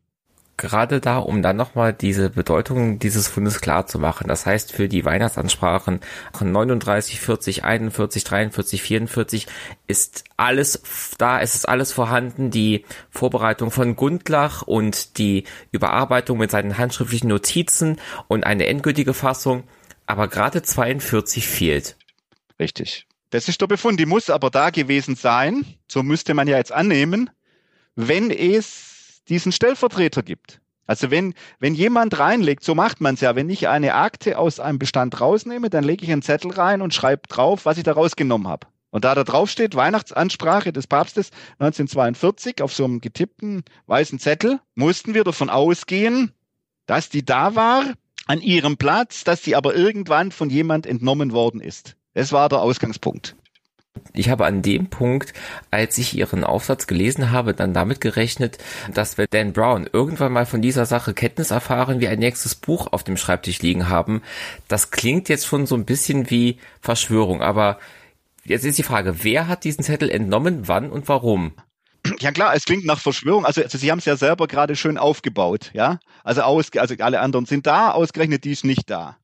Gerade 0.56 1.00
da, 1.00 1.18
um 1.18 1.42
dann 1.42 1.56
nochmal 1.56 1.92
diese 1.92 2.30
Bedeutung 2.30 2.98
dieses 2.98 3.28
Fundes 3.28 3.60
klar 3.60 3.86
zu 3.86 3.98
machen. 3.98 4.28
Das 4.28 4.46
heißt, 4.46 4.72
für 4.72 4.88
die 4.88 5.04
Weihnachtsansprachen 5.04 6.00
39, 6.40 7.20
40, 7.20 7.64
41, 7.64 8.24
43, 8.24 8.82
44 8.82 9.46
ist 9.86 10.24
alles 10.36 10.82
da, 11.18 11.38
ist 11.38 11.54
es 11.54 11.64
alles 11.64 11.92
vorhanden. 11.92 12.50
Die 12.50 12.84
Vorbereitung 13.10 13.70
von 13.70 13.96
Gundlach 13.96 14.62
und 14.62 15.18
die 15.18 15.44
Überarbeitung 15.72 16.38
mit 16.38 16.50
seinen 16.50 16.78
handschriftlichen 16.78 17.28
Notizen 17.28 18.00
und 18.28 18.44
eine 18.44 18.66
endgültige 18.66 19.14
Fassung. 19.14 19.64
Aber 20.06 20.28
gerade 20.28 20.62
42 20.62 21.46
fehlt. 21.46 21.96
Richtig. 22.58 23.06
Das 23.30 23.48
ist 23.48 23.60
der 23.60 23.66
Befund. 23.66 24.00
Die 24.00 24.06
muss 24.06 24.30
aber 24.30 24.50
da 24.50 24.70
gewesen 24.70 25.16
sein. 25.16 25.66
So 25.88 26.02
müsste 26.02 26.32
man 26.32 26.48
ja 26.48 26.56
jetzt 26.56 26.72
annehmen, 26.72 27.28
wenn 27.96 28.30
es 28.30 28.85
diesen 29.28 29.52
Stellvertreter 29.52 30.22
gibt. 30.22 30.60
Also 30.86 31.10
wenn, 31.10 31.34
wenn 31.58 31.74
jemand 31.74 32.18
reinlegt, 32.18 32.62
so 32.62 32.74
macht 32.74 33.00
man 33.00 33.14
es 33.14 33.20
ja, 33.20 33.34
wenn 33.34 33.50
ich 33.50 33.68
eine 33.68 33.94
Akte 33.94 34.38
aus 34.38 34.60
einem 34.60 34.78
Bestand 34.78 35.20
rausnehme, 35.20 35.68
dann 35.68 35.84
lege 35.84 36.04
ich 36.04 36.12
einen 36.12 36.22
Zettel 36.22 36.52
rein 36.52 36.80
und 36.80 36.94
schreibe 36.94 37.22
drauf, 37.28 37.66
was 37.66 37.78
ich 37.78 37.84
da 37.84 37.92
rausgenommen 37.92 38.46
habe. 38.46 38.68
Und 38.90 39.04
da 39.04 39.14
da 39.14 39.24
drauf 39.24 39.50
steht, 39.50 39.74
Weihnachtsansprache 39.74 40.72
des 40.72 40.86
Papstes 40.86 41.30
1942 41.58 42.62
auf 42.62 42.72
so 42.72 42.84
einem 42.84 43.00
getippten 43.00 43.64
weißen 43.86 44.18
Zettel, 44.20 44.60
mussten 44.74 45.12
wir 45.12 45.24
davon 45.24 45.50
ausgehen, 45.50 46.32
dass 46.86 47.08
die 47.08 47.24
da 47.24 47.56
war, 47.56 47.84
an 48.26 48.40
ihrem 48.40 48.76
Platz, 48.76 49.24
dass 49.24 49.42
sie 49.42 49.54
aber 49.54 49.74
irgendwann 49.74 50.32
von 50.32 50.50
jemand 50.50 50.86
entnommen 50.86 51.32
worden 51.32 51.60
ist. 51.60 51.96
Das 52.14 52.32
war 52.32 52.48
der 52.48 52.60
Ausgangspunkt. 52.60 53.36
Ich 54.12 54.28
habe 54.30 54.46
an 54.46 54.62
dem 54.62 54.88
Punkt, 54.88 55.32
als 55.70 55.98
ich 55.98 56.16
Ihren 56.16 56.44
Aufsatz 56.44 56.86
gelesen 56.86 57.30
habe, 57.30 57.54
dann 57.54 57.74
damit 57.74 58.00
gerechnet, 58.00 58.58
dass 58.92 59.18
wir 59.18 59.26
Dan 59.26 59.52
Brown 59.52 59.88
irgendwann 59.92 60.32
mal 60.32 60.46
von 60.46 60.62
dieser 60.62 60.86
Sache 60.86 61.14
Kenntnis 61.14 61.50
erfahren, 61.50 62.00
wie 62.00 62.08
ein 62.08 62.18
nächstes 62.18 62.54
Buch 62.54 62.88
auf 62.92 63.04
dem 63.04 63.16
Schreibtisch 63.16 63.62
liegen 63.62 63.88
haben. 63.88 64.22
Das 64.68 64.90
klingt 64.90 65.28
jetzt 65.28 65.46
schon 65.46 65.66
so 65.66 65.74
ein 65.74 65.84
bisschen 65.84 66.30
wie 66.30 66.58
Verschwörung, 66.80 67.42
aber 67.42 67.78
jetzt 68.44 68.64
ist 68.64 68.78
die 68.78 68.82
Frage, 68.82 69.24
wer 69.24 69.48
hat 69.48 69.64
diesen 69.64 69.84
Zettel 69.84 70.10
entnommen, 70.10 70.68
wann 70.68 70.90
und 70.90 71.08
warum? 71.08 71.52
Ja 72.20 72.30
klar, 72.30 72.54
es 72.54 72.64
klingt 72.64 72.84
nach 72.84 73.00
Verschwörung. 73.00 73.44
Also, 73.44 73.62
also 73.62 73.78
Sie 73.78 73.90
haben 73.90 73.98
es 73.98 74.04
ja 74.04 74.16
selber 74.16 74.46
gerade 74.46 74.76
schön 74.76 74.96
aufgebaut, 74.96 75.70
ja. 75.72 75.98
Also 76.22 76.42
aus, 76.42 76.70
also 76.76 76.94
alle 77.00 77.20
anderen 77.20 77.46
sind 77.46 77.66
da, 77.66 77.90
ausgerechnet 77.90 78.44
die 78.44 78.52
ist 78.52 78.64
nicht 78.64 78.88
da. 78.90 79.16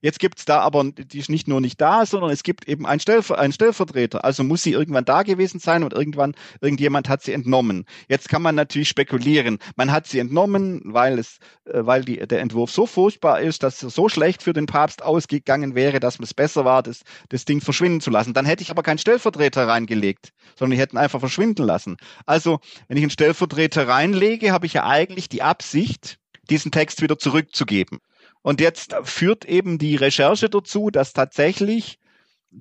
Jetzt 0.00 0.18
gibt's 0.18 0.44
da 0.44 0.60
aber, 0.60 0.84
die 0.84 1.18
ist 1.18 1.28
nicht 1.28 1.46
nur 1.46 1.60
nicht 1.60 1.80
da, 1.80 2.06
sondern 2.06 2.30
es 2.30 2.42
gibt 2.42 2.66
eben 2.68 2.86
einen, 2.86 3.00
Stellver 3.00 3.38
einen 3.38 3.52
Stellvertreter. 3.52 4.24
Also 4.24 4.42
muss 4.44 4.62
sie 4.62 4.72
irgendwann 4.72 5.04
da 5.04 5.22
gewesen 5.22 5.60
sein 5.60 5.82
und 5.84 5.92
irgendwann, 5.92 6.34
irgendjemand 6.60 7.08
hat 7.08 7.22
sie 7.22 7.32
entnommen. 7.32 7.84
Jetzt 8.08 8.28
kann 8.28 8.40
man 8.40 8.54
natürlich 8.54 8.88
spekulieren. 8.88 9.58
Man 9.76 9.92
hat 9.92 10.06
sie 10.06 10.18
entnommen, 10.18 10.80
weil 10.84 11.18
es, 11.18 11.38
äh, 11.66 11.84
weil 11.84 12.04
die, 12.04 12.16
der 12.16 12.40
Entwurf 12.40 12.70
so 12.70 12.86
furchtbar 12.86 13.40
ist, 13.40 13.62
dass 13.62 13.82
er 13.82 13.90
so 13.90 14.08
schlecht 14.08 14.42
für 14.42 14.52
den 14.52 14.66
Papst 14.66 15.02
ausgegangen 15.02 15.74
wäre, 15.74 16.00
dass 16.00 16.18
es 16.18 16.34
besser 16.34 16.64
war, 16.64 16.82
das, 16.82 17.02
das 17.28 17.44
Ding 17.44 17.60
verschwinden 17.60 18.00
zu 18.00 18.10
lassen. 18.10 18.32
Dann 18.32 18.46
hätte 18.46 18.62
ich 18.62 18.70
aber 18.70 18.82
keinen 18.82 18.98
Stellvertreter 18.98 19.68
reingelegt, 19.68 20.30
sondern 20.56 20.74
ich 20.74 20.80
hätte 20.80 20.96
ihn 20.96 20.98
einfach 20.98 21.20
verschwinden 21.20 21.64
lassen. 21.64 21.96
Also, 22.26 22.60
wenn 22.88 22.96
ich 22.96 23.02
einen 23.02 23.10
Stellvertreter 23.10 23.88
reinlege, 23.88 24.52
habe 24.52 24.66
ich 24.66 24.72
ja 24.72 24.86
eigentlich 24.86 25.28
die 25.28 25.42
Absicht, 25.42 26.18
diesen 26.48 26.72
Text 26.72 27.02
wieder 27.02 27.18
zurückzugeben. 27.18 28.00
Und 28.42 28.60
jetzt 28.60 28.94
führt 29.02 29.44
eben 29.44 29.78
die 29.78 29.96
Recherche 29.96 30.48
dazu, 30.48 30.90
dass 30.90 31.12
tatsächlich 31.12 31.98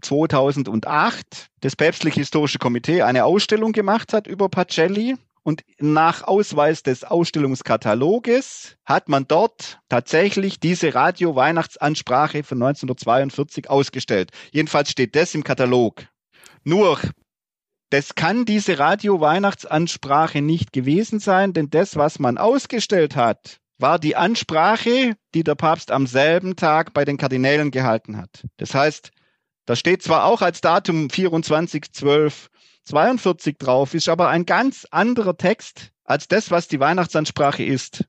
2008 0.02 1.48
das 1.62 1.76
Päpstliche 1.76 2.20
Historische 2.20 2.60
Komitee 2.60 3.02
eine 3.02 3.26
Ausstellung 3.26 3.72
gemacht 3.72 4.14
hat 4.14 4.28
über 4.28 4.50
Pacelli. 4.50 5.16
Und 5.42 5.64
nach 5.80 6.24
Ausweis 6.24 6.84
des 6.84 7.06
Ausstellungskataloges 7.06 8.76
hat 8.86 9.08
man 9.08 9.26
dort 9.28 9.80
tatsächlich 9.88 10.60
diese 10.60 10.94
Radio-Weihnachtsansprache 10.94 12.44
von 12.44 12.62
1942 12.62 13.70
ausgestellt. 13.70 14.32
Jedenfalls 14.52 14.92
steht 14.92 15.16
das 15.16 15.34
im 15.34 15.44
Katalog. 15.44 16.06
Nur, 16.66 17.00
das 17.90 18.14
kann 18.14 18.46
diese 18.46 18.78
Radio-Weihnachtsansprache 18.78 20.42
nicht 20.42 20.74
gewesen 20.74 21.20
sein, 21.20 21.54
denn 21.54 21.70
das, 21.70 21.96
was 21.96 22.20
man 22.20 22.38
ausgestellt 22.38 23.16
hat, 23.16 23.60
war 23.80 23.98
die 23.98 24.16
Ansprache, 24.16 25.16
die 25.34 25.44
der 25.44 25.56
Papst 25.56 25.90
am 25.92 26.06
selben 26.06 26.56
Tag 26.56 26.94
bei 26.94 27.04
den 27.06 27.18
Kardinälen 27.18 27.72
gehalten 27.72 28.18
hat. 28.18 28.46
Das 28.58 28.76
heißt, 28.76 29.10
da 29.66 29.76
steht 29.76 30.04
zwar 30.04 30.26
auch 30.26 30.42
als 30.42 30.62
Datum 30.62 31.08
24.12.42 31.08 33.58
drauf, 33.58 33.94
ist 33.94 34.10
aber 34.10 34.30
ein 34.30 34.46
ganz 34.46 34.88
anderer 34.92 35.38
Text 35.38 35.92
als 36.04 36.28
das, 36.28 36.52
was 36.52 36.68
die 36.68 36.80
Weihnachtsansprache 36.80 37.64
ist. 37.64 38.04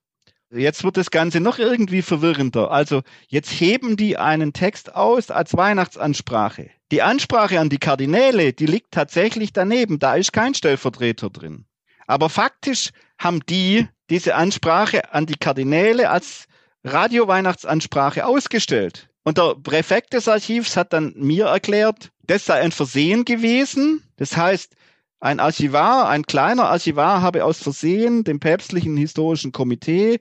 Jetzt 0.53 0.83
wird 0.83 0.97
das 0.97 1.12
Ganze 1.12 1.39
noch 1.39 1.61
irgendwie 1.61 2.03
verwirrender. 2.03 2.73
Also 2.73 3.03
jetzt 3.29 3.53
heben 3.53 3.97
die 3.97 4.16
einen 4.16 4.53
Text 4.53 4.97
aus 4.97 5.31
als 5.31 5.57
Weihnachtsansprache. 5.57 6.71
Die 6.91 7.03
Ansprache 7.03 7.61
an 7.61 7.68
die 7.68 7.79
Kardinäle, 7.79 8.53
die 8.53 8.66
liegt 8.66 8.91
tatsächlich 8.91 9.53
daneben. 9.53 10.01
Da 10.01 10.16
ist 10.16 10.33
kein 10.33 10.55
Stellvertreter 10.55 11.31
drin. 11.31 11.66
Aber 12.11 12.29
faktisch 12.29 12.91
haben 13.19 13.39
die 13.49 13.87
diese 14.11 14.35
Ansprache 14.35 15.15
an 15.15 15.27
die 15.27 15.37
Kardinäle 15.37 16.11
als 16.11 16.47
Radio-Weihnachtsansprache 16.83 18.27
ausgestellt. 18.27 19.09
Und 19.23 19.39
der 19.39 19.55
Präfekt 19.55 20.13
des 20.15 20.27
Archivs 20.27 20.77
hat 20.77 20.93
dann 20.93 21.13
mir 21.15 21.47
erklärt, 21.47 22.11
das 22.25 22.47
sei 22.47 22.61
ein 22.63 22.73
Versehen 22.73 23.25
gewesen. 23.25 24.03
Das 24.17 24.37
heißt, 24.37 24.75
ein 25.21 25.39
Archivar, 25.39 26.09
ein 26.09 26.25
kleiner 26.25 26.69
Archivar 26.69 27.23
habe 27.23 27.45
aus 27.45 27.63
Versehen 27.63 28.25
dem 28.25 28.41
päpstlichen 28.41 28.97
historischen 28.97 29.53
Komitee 29.53 30.19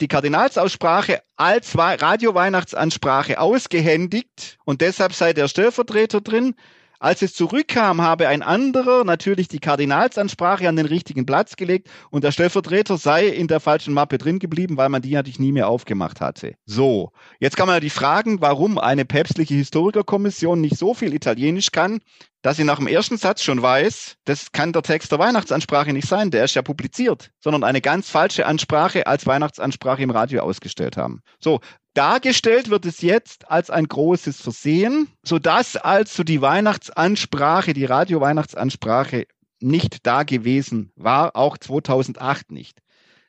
die 0.00 0.06
Kardinalsaussprache 0.06 1.22
als 1.34 1.76
Radio-Weihnachtsansprache 1.76 3.40
ausgehändigt 3.40 4.58
und 4.64 4.80
deshalb 4.80 5.14
sei 5.14 5.32
der 5.32 5.48
Stellvertreter 5.48 6.20
drin. 6.20 6.54
Als 7.02 7.22
es 7.22 7.32
zurückkam, 7.32 8.02
habe 8.02 8.28
ein 8.28 8.42
anderer 8.42 9.04
natürlich 9.04 9.48
die 9.48 9.58
Kardinalsansprache 9.58 10.68
an 10.68 10.76
den 10.76 10.84
richtigen 10.84 11.24
Platz 11.24 11.56
gelegt 11.56 11.88
und 12.10 12.24
der 12.24 12.30
Stellvertreter 12.30 12.98
sei 12.98 13.26
in 13.26 13.48
der 13.48 13.58
falschen 13.58 13.94
Mappe 13.94 14.18
drin 14.18 14.38
geblieben, 14.38 14.76
weil 14.76 14.90
man 14.90 15.00
die 15.00 15.14
natürlich 15.14 15.38
nie 15.38 15.52
mehr 15.52 15.68
aufgemacht 15.68 16.20
hatte. 16.20 16.56
So, 16.66 17.12
jetzt 17.38 17.56
kann 17.56 17.68
man 17.68 17.76
ja 17.76 17.80
die 17.80 17.88
fragen, 17.88 18.42
warum 18.42 18.76
eine 18.76 19.06
päpstliche 19.06 19.54
Historikerkommission 19.54 20.60
nicht 20.60 20.76
so 20.76 20.92
viel 20.92 21.14
Italienisch 21.14 21.72
kann, 21.72 22.00
dass 22.42 22.56
sie 22.56 22.64
nach 22.64 22.78
dem 22.78 22.86
ersten 22.86 23.16
Satz 23.16 23.42
schon 23.42 23.60
weiß, 23.60 24.16
das 24.24 24.52
kann 24.52 24.72
der 24.72 24.82
Text 24.82 25.12
der 25.12 25.18
Weihnachtsansprache 25.18 25.92
nicht 25.92 26.08
sein, 26.08 26.30
der 26.30 26.44
ist 26.44 26.54
ja 26.54 26.62
publiziert, 26.62 27.30
sondern 27.38 27.64
eine 27.64 27.80
ganz 27.80 28.08
falsche 28.08 28.46
Ansprache 28.46 29.06
als 29.06 29.26
Weihnachtsansprache 29.26 30.02
im 30.02 30.10
Radio 30.10 30.42
ausgestellt 30.42 30.96
haben. 30.96 31.20
So, 31.38 31.60
dargestellt 31.94 32.70
wird 32.70 32.86
es 32.86 33.02
jetzt 33.02 33.50
als 33.50 33.70
ein 33.70 33.86
großes 33.86 34.40
Versehen, 34.40 35.08
sodass 35.22 35.76
also 35.76 36.24
die 36.24 36.40
Weihnachtsansprache, 36.40 37.74
die 37.74 37.84
Radio-Weihnachtsansprache 37.84 39.26
nicht 39.60 40.06
da 40.06 40.22
gewesen 40.22 40.92
war, 40.96 41.36
auch 41.36 41.58
2008 41.58 42.50
nicht. 42.50 42.78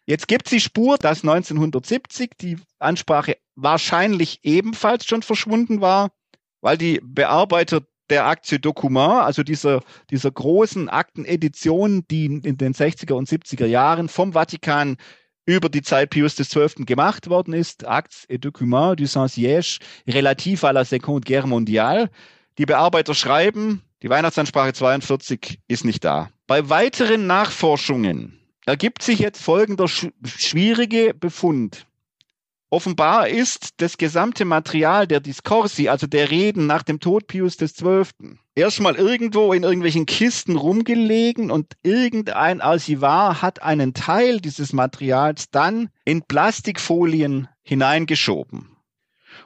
Jetzt 0.05 0.27
gibt 0.27 0.47
es 0.47 0.51
die 0.51 0.59
Spur, 0.61 0.97
dass 0.97 1.23
1970 1.23 2.31
die 2.39 2.57
Ansprache 2.79 3.37
wahrscheinlich 3.55 4.39
ebenfalls 4.43 5.05
schon 5.05 5.21
verschwunden 5.21 5.81
war, 5.81 6.11
weil 6.61 6.77
die 6.77 6.99
Bearbeiter 7.03 7.81
der 8.11 8.27
Aktie 8.27 8.59
Document, 8.59 9.23
also 9.23 9.41
dieser, 9.41 9.81
dieser 10.09 10.29
großen 10.29 10.89
Aktenedition, 10.89 12.03
die 12.11 12.25
in 12.25 12.57
den 12.57 12.73
60er 12.73 13.13
und 13.13 13.27
70er 13.27 13.65
Jahren 13.65 14.09
vom 14.09 14.33
Vatikan 14.33 14.97
über 15.45 15.69
die 15.69 15.81
Zeit 15.81 16.11
Pius 16.11 16.35
XII. 16.35 16.85
gemacht 16.85 17.29
worden 17.29 17.53
ist, 17.53 17.87
Actes 17.87 18.25
et 18.29 18.45
Documents 18.45 18.97
du 18.97 19.07
Saint-Siège 19.07 19.79
relativ 20.07 20.63
à 20.63 20.71
la 20.71 20.85
Seconde 20.85 21.25
Guerre 21.25 21.47
mondiale. 21.47 22.09
Die 22.57 22.65
Bearbeiter 22.65 23.15
schreiben, 23.15 23.81
die 24.03 24.09
Weihnachtsansprache 24.09 24.73
42 24.73 25.59
ist 25.67 25.85
nicht 25.85 26.03
da. 26.03 26.29
Bei 26.47 26.69
weiteren 26.69 27.27
Nachforschungen 27.27 28.37
ergibt 28.65 29.01
sich 29.01 29.19
jetzt 29.19 29.41
folgender 29.41 29.87
schwierige 29.87 31.13
Befund. 31.13 31.87
Offenbar 32.73 33.27
ist 33.27 33.81
das 33.81 33.97
gesamte 33.97 34.45
Material 34.45 35.05
der 35.05 35.19
Discorsi, 35.19 35.89
also 35.89 36.07
der 36.07 36.31
Reden 36.31 36.67
nach 36.67 36.83
dem 36.83 37.01
Tod 37.01 37.27
Pius 37.27 37.57
XII., 37.57 38.37
erstmal 38.55 38.95
irgendwo 38.95 39.51
in 39.51 39.63
irgendwelchen 39.63 40.05
Kisten 40.05 40.55
rumgelegen 40.55 41.51
und 41.51 41.73
irgendein 41.83 42.61
Archivar 42.61 43.41
hat 43.41 43.61
einen 43.61 43.93
Teil 43.93 44.39
dieses 44.39 44.71
Materials 44.71 45.49
dann 45.51 45.89
in 46.05 46.21
Plastikfolien 46.21 47.49
hineingeschoben. 47.61 48.77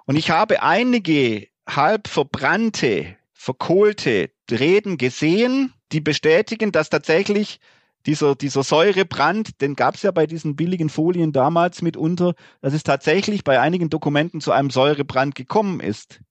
Und 0.06 0.18
ich 0.18 0.30
habe 0.30 0.62
einige 0.62 1.48
halb 1.68 2.08
verbrannte, 2.08 3.18
verkohlte 3.34 4.30
Reden 4.52 5.00
gesehen, 5.00 5.74
die 5.92 6.00
bestätigen, 6.00 6.72
dass 6.72 6.92
tatsächlich 6.92 7.60
dieser, 8.06 8.36
dieser 8.36 8.64
Säurebrand, 8.64 9.62
den 9.62 9.76
gab 9.76 9.96
es 9.96 10.04
ja 10.04 10.12
bei 10.12 10.28
diesen 10.28 10.56
billigen 10.56 10.90
Folien 10.90 11.32
damals 11.32 11.82
mitunter, 11.82 12.34
dass 12.62 12.74
es 12.74 12.84
tatsächlich 12.84 13.44
bei 13.44 13.60
einigen 13.60 13.90
Dokumenten 13.90 14.42
zu 14.42 14.52
einem 14.52 14.70
Säurebrand 14.70 15.36
gekommen 15.36 15.80
ist. 15.80 16.22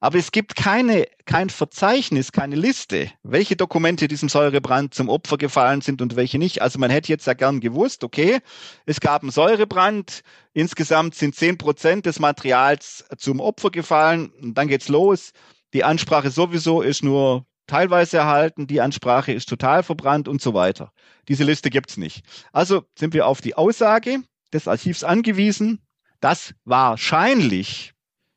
Aber 0.00 0.16
es 0.16 0.30
gibt 0.30 0.54
keine, 0.54 1.06
kein 1.24 1.50
Verzeichnis, 1.50 2.30
keine 2.30 2.54
Liste, 2.54 3.10
welche 3.24 3.56
Dokumente 3.56 4.06
diesem 4.06 4.28
Säurebrand 4.28 4.94
zum 4.94 5.08
Opfer 5.08 5.38
gefallen 5.38 5.80
sind 5.80 6.00
und 6.00 6.14
welche 6.14 6.38
nicht. 6.38 6.62
Also 6.62 6.78
man 6.78 6.90
hätte 6.90 7.08
jetzt 7.08 7.26
ja 7.26 7.34
gern 7.34 7.58
gewusst, 7.58 8.04
okay, 8.04 8.38
es 8.86 9.00
gab 9.00 9.22
einen 9.22 9.32
Säurebrand, 9.32 10.22
insgesamt 10.52 11.16
sind 11.16 11.34
zehn 11.34 11.58
Prozent 11.58 12.06
des 12.06 12.20
Materials 12.20 13.06
zum 13.18 13.40
Opfer 13.40 13.70
gefallen 13.70 14.30
und 14.40 14.54
dann 14.54 14.68
geht's 14.68 14.88
los. 14.88 15.32
Die 15.74 15.82
Ansprache 15.82 16.30
sowieso 16.30 16.80
ist 16.80 17.02
nur 17.02 17.44
teilweise 17.68 18.16
erhalten, 18.16 18.66
die 18.66 18.80
Ansprache 18.80 19.32
ist 19.32 19.48
total 19.48 19.84
verbrannt 19.84 20.26
und 20.26 20.42
so 20.42 20.54
weiter. 20.54 20.92
Diese 21.28 21.44
Liste 21.44 21.70
gibt's 21.70 21.96
nicht. 21.96 22.24
Also 22.52 22.82
sind 22.98 23.14
wir 23.14 23.26
auf 23.26 23.40
die 23.40 23.54
Aussage 23.54 24.18
des 24.52 24.66
Archivs 24.66 25.04
angewiesen, 25.04 25.80
dass 26.20 26.54
wahrscheinlich 26.64 27.92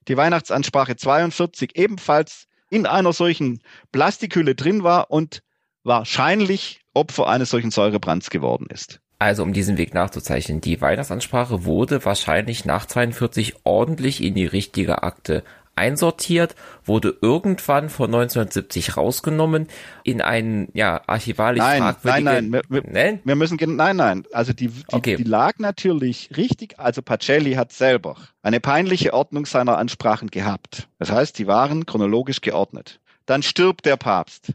die 0.07 0.17
Weihnachtsansprache 0.17 0.95
42 0.95 1.77
ebenfalls 1.77 2.45
in 2.69 2.85
einer 2.85 3.13
solchen 3.13 3.61
Plastikhülle 3.91 4.55
drin 4.55 4.83
war 4.83 5.09
und 5.09 5.41
wahrscheinlich 5.83 6.81
Opfer 6.93 7.27
eines 7.27 7.49
solchen 7.49 7.71
Säurebrands 7.71 8.29
geworden 8.29 8.67
ist. 8.69 8.99
Also 9.19 9.43
um 9.43 9.53
diesen 9.53 9.77
Weg 9.77 9.93
nachzuzeichnen, 9.93 10.61
die 10.61 10.81
Weihnachtsansprache 10.81 11.63
wurde 11.63 12.03
wahrscheinlich 12.05 12.65
nach 12.65 12.87
42 12.87 13.55
ordentlich 13.63 14.23
in 14.23 14.33
die 14.33 14.47
richtige 14.47 15.03
Akte 15.03 15.43
einsortiert, 15.81 16.55
wurde 16.85 17.17
irgendwann 17.21 17.89
von 17.89 18.05
1970 18.05 18.97
rausgenommen 18.97 19.67
in 20.03 20.21
einen 20.21 20.69
ja 20.73 21.01
archivalisch 21.07 21.59
nein, 21.59 21.95
nein, 22.03 22.23
nein, 22.23 22.53
wir, 22.53 22.61
wir, 22.69 22.83
nein, 22.87 23.19
wir 23.23 23.35
müssen 23.35 23.57
nein, 23.75 23.95
nein, 23.95 24.23
also 24.31 24.53
die, 24.53 24.67
die, 24.67 24.83
okay. 24.91 25.15
die 25.17 25.23
lag 25.23 25.57
natürlich 25.57 26.29
richtig, 26.37 26.79
also 26.79 27.01
Pacelli 27.01 27.53
hat 27.53 27.73
selber 27.73 28.15
eine 28.43 28.59
peinliche 28.59 29.13
Ordnung 29.13 29.45
seiner 29.45 29.77
Ansprachen 29.77 30.29
gehabt. 30.29 30.87
Das 30.99 31.11
heißt, 31.11 31.37
die 31.37 31.47
waren 31.47 31.85
chronologisch 31.85 32.41
geordnet. 32.41 32.99
Dann 33.25 33.43
stirbt 33.43 33.85
der 33.85 33.97
Papst. 33.97 34.53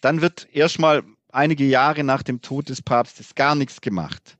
Dann 0.00 0.20
wird 0.20 0.48
erstmal 0.52 1.02
einige 1.32 1.64
Jahre 1.64 2.04
nach 2.04 2.22
dem 2.22 2.40
Tod 2.40 2.68
des 2.68 2.82
Papstes 2.82 3.34
gar 3.34 3.54
nichts 3.54 3.80
gemacht. 3.80 4.36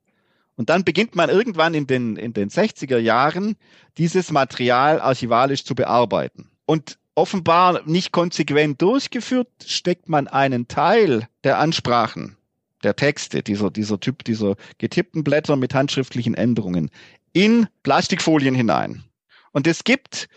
Und 0.56 0.70
dann 0.70 0.84
beginnt 0.84 1.16
man 1.16 1.30
irgendwann 1.30 1.74
in 1.74 1.86
den, 1.86 2.16
in 2.16 2.32
den 2.32 2.50
60er 2.50 2.98
Jahren, 2.98 3.56
dieses 3.98 4.30
Material 4.30 5.00
archivalisch 5.00 5.64
zu 5.64 5.74
bearbeiten. 5.74 6.50
Und 6.66 6.98
offenbar 7.14 7.82
nicht 7.86 8.12
konsequent 8.12 8.80
durchgeführt, 8.80 9.48
steckt 9.64 10.08
man 10.08 10.28
einen 10.28 10.68
Teil 10.68 11.28
der 11.44 11.58
Ansprachen, 11.58 12.36
der 12.82 12.96
Texte, 12.96 13.42
dieser, 13.42 13.70
dieser 13.70 14.00
Typ, 14.00 14.24
dieser 14.24 14.56
getippten 14.78 15.24
Blätter 15.24 15.56
mit 15.56 15.74
handschriftlichen 15.74 16.34
Änderungen 16.34 16.90
in 17.32 17.66
Plastikfolien 17.82 18.54
hinein. 18.54 19.04
Und 19.52 19.66
es 19.66 19.84
gibt 19.84 20.28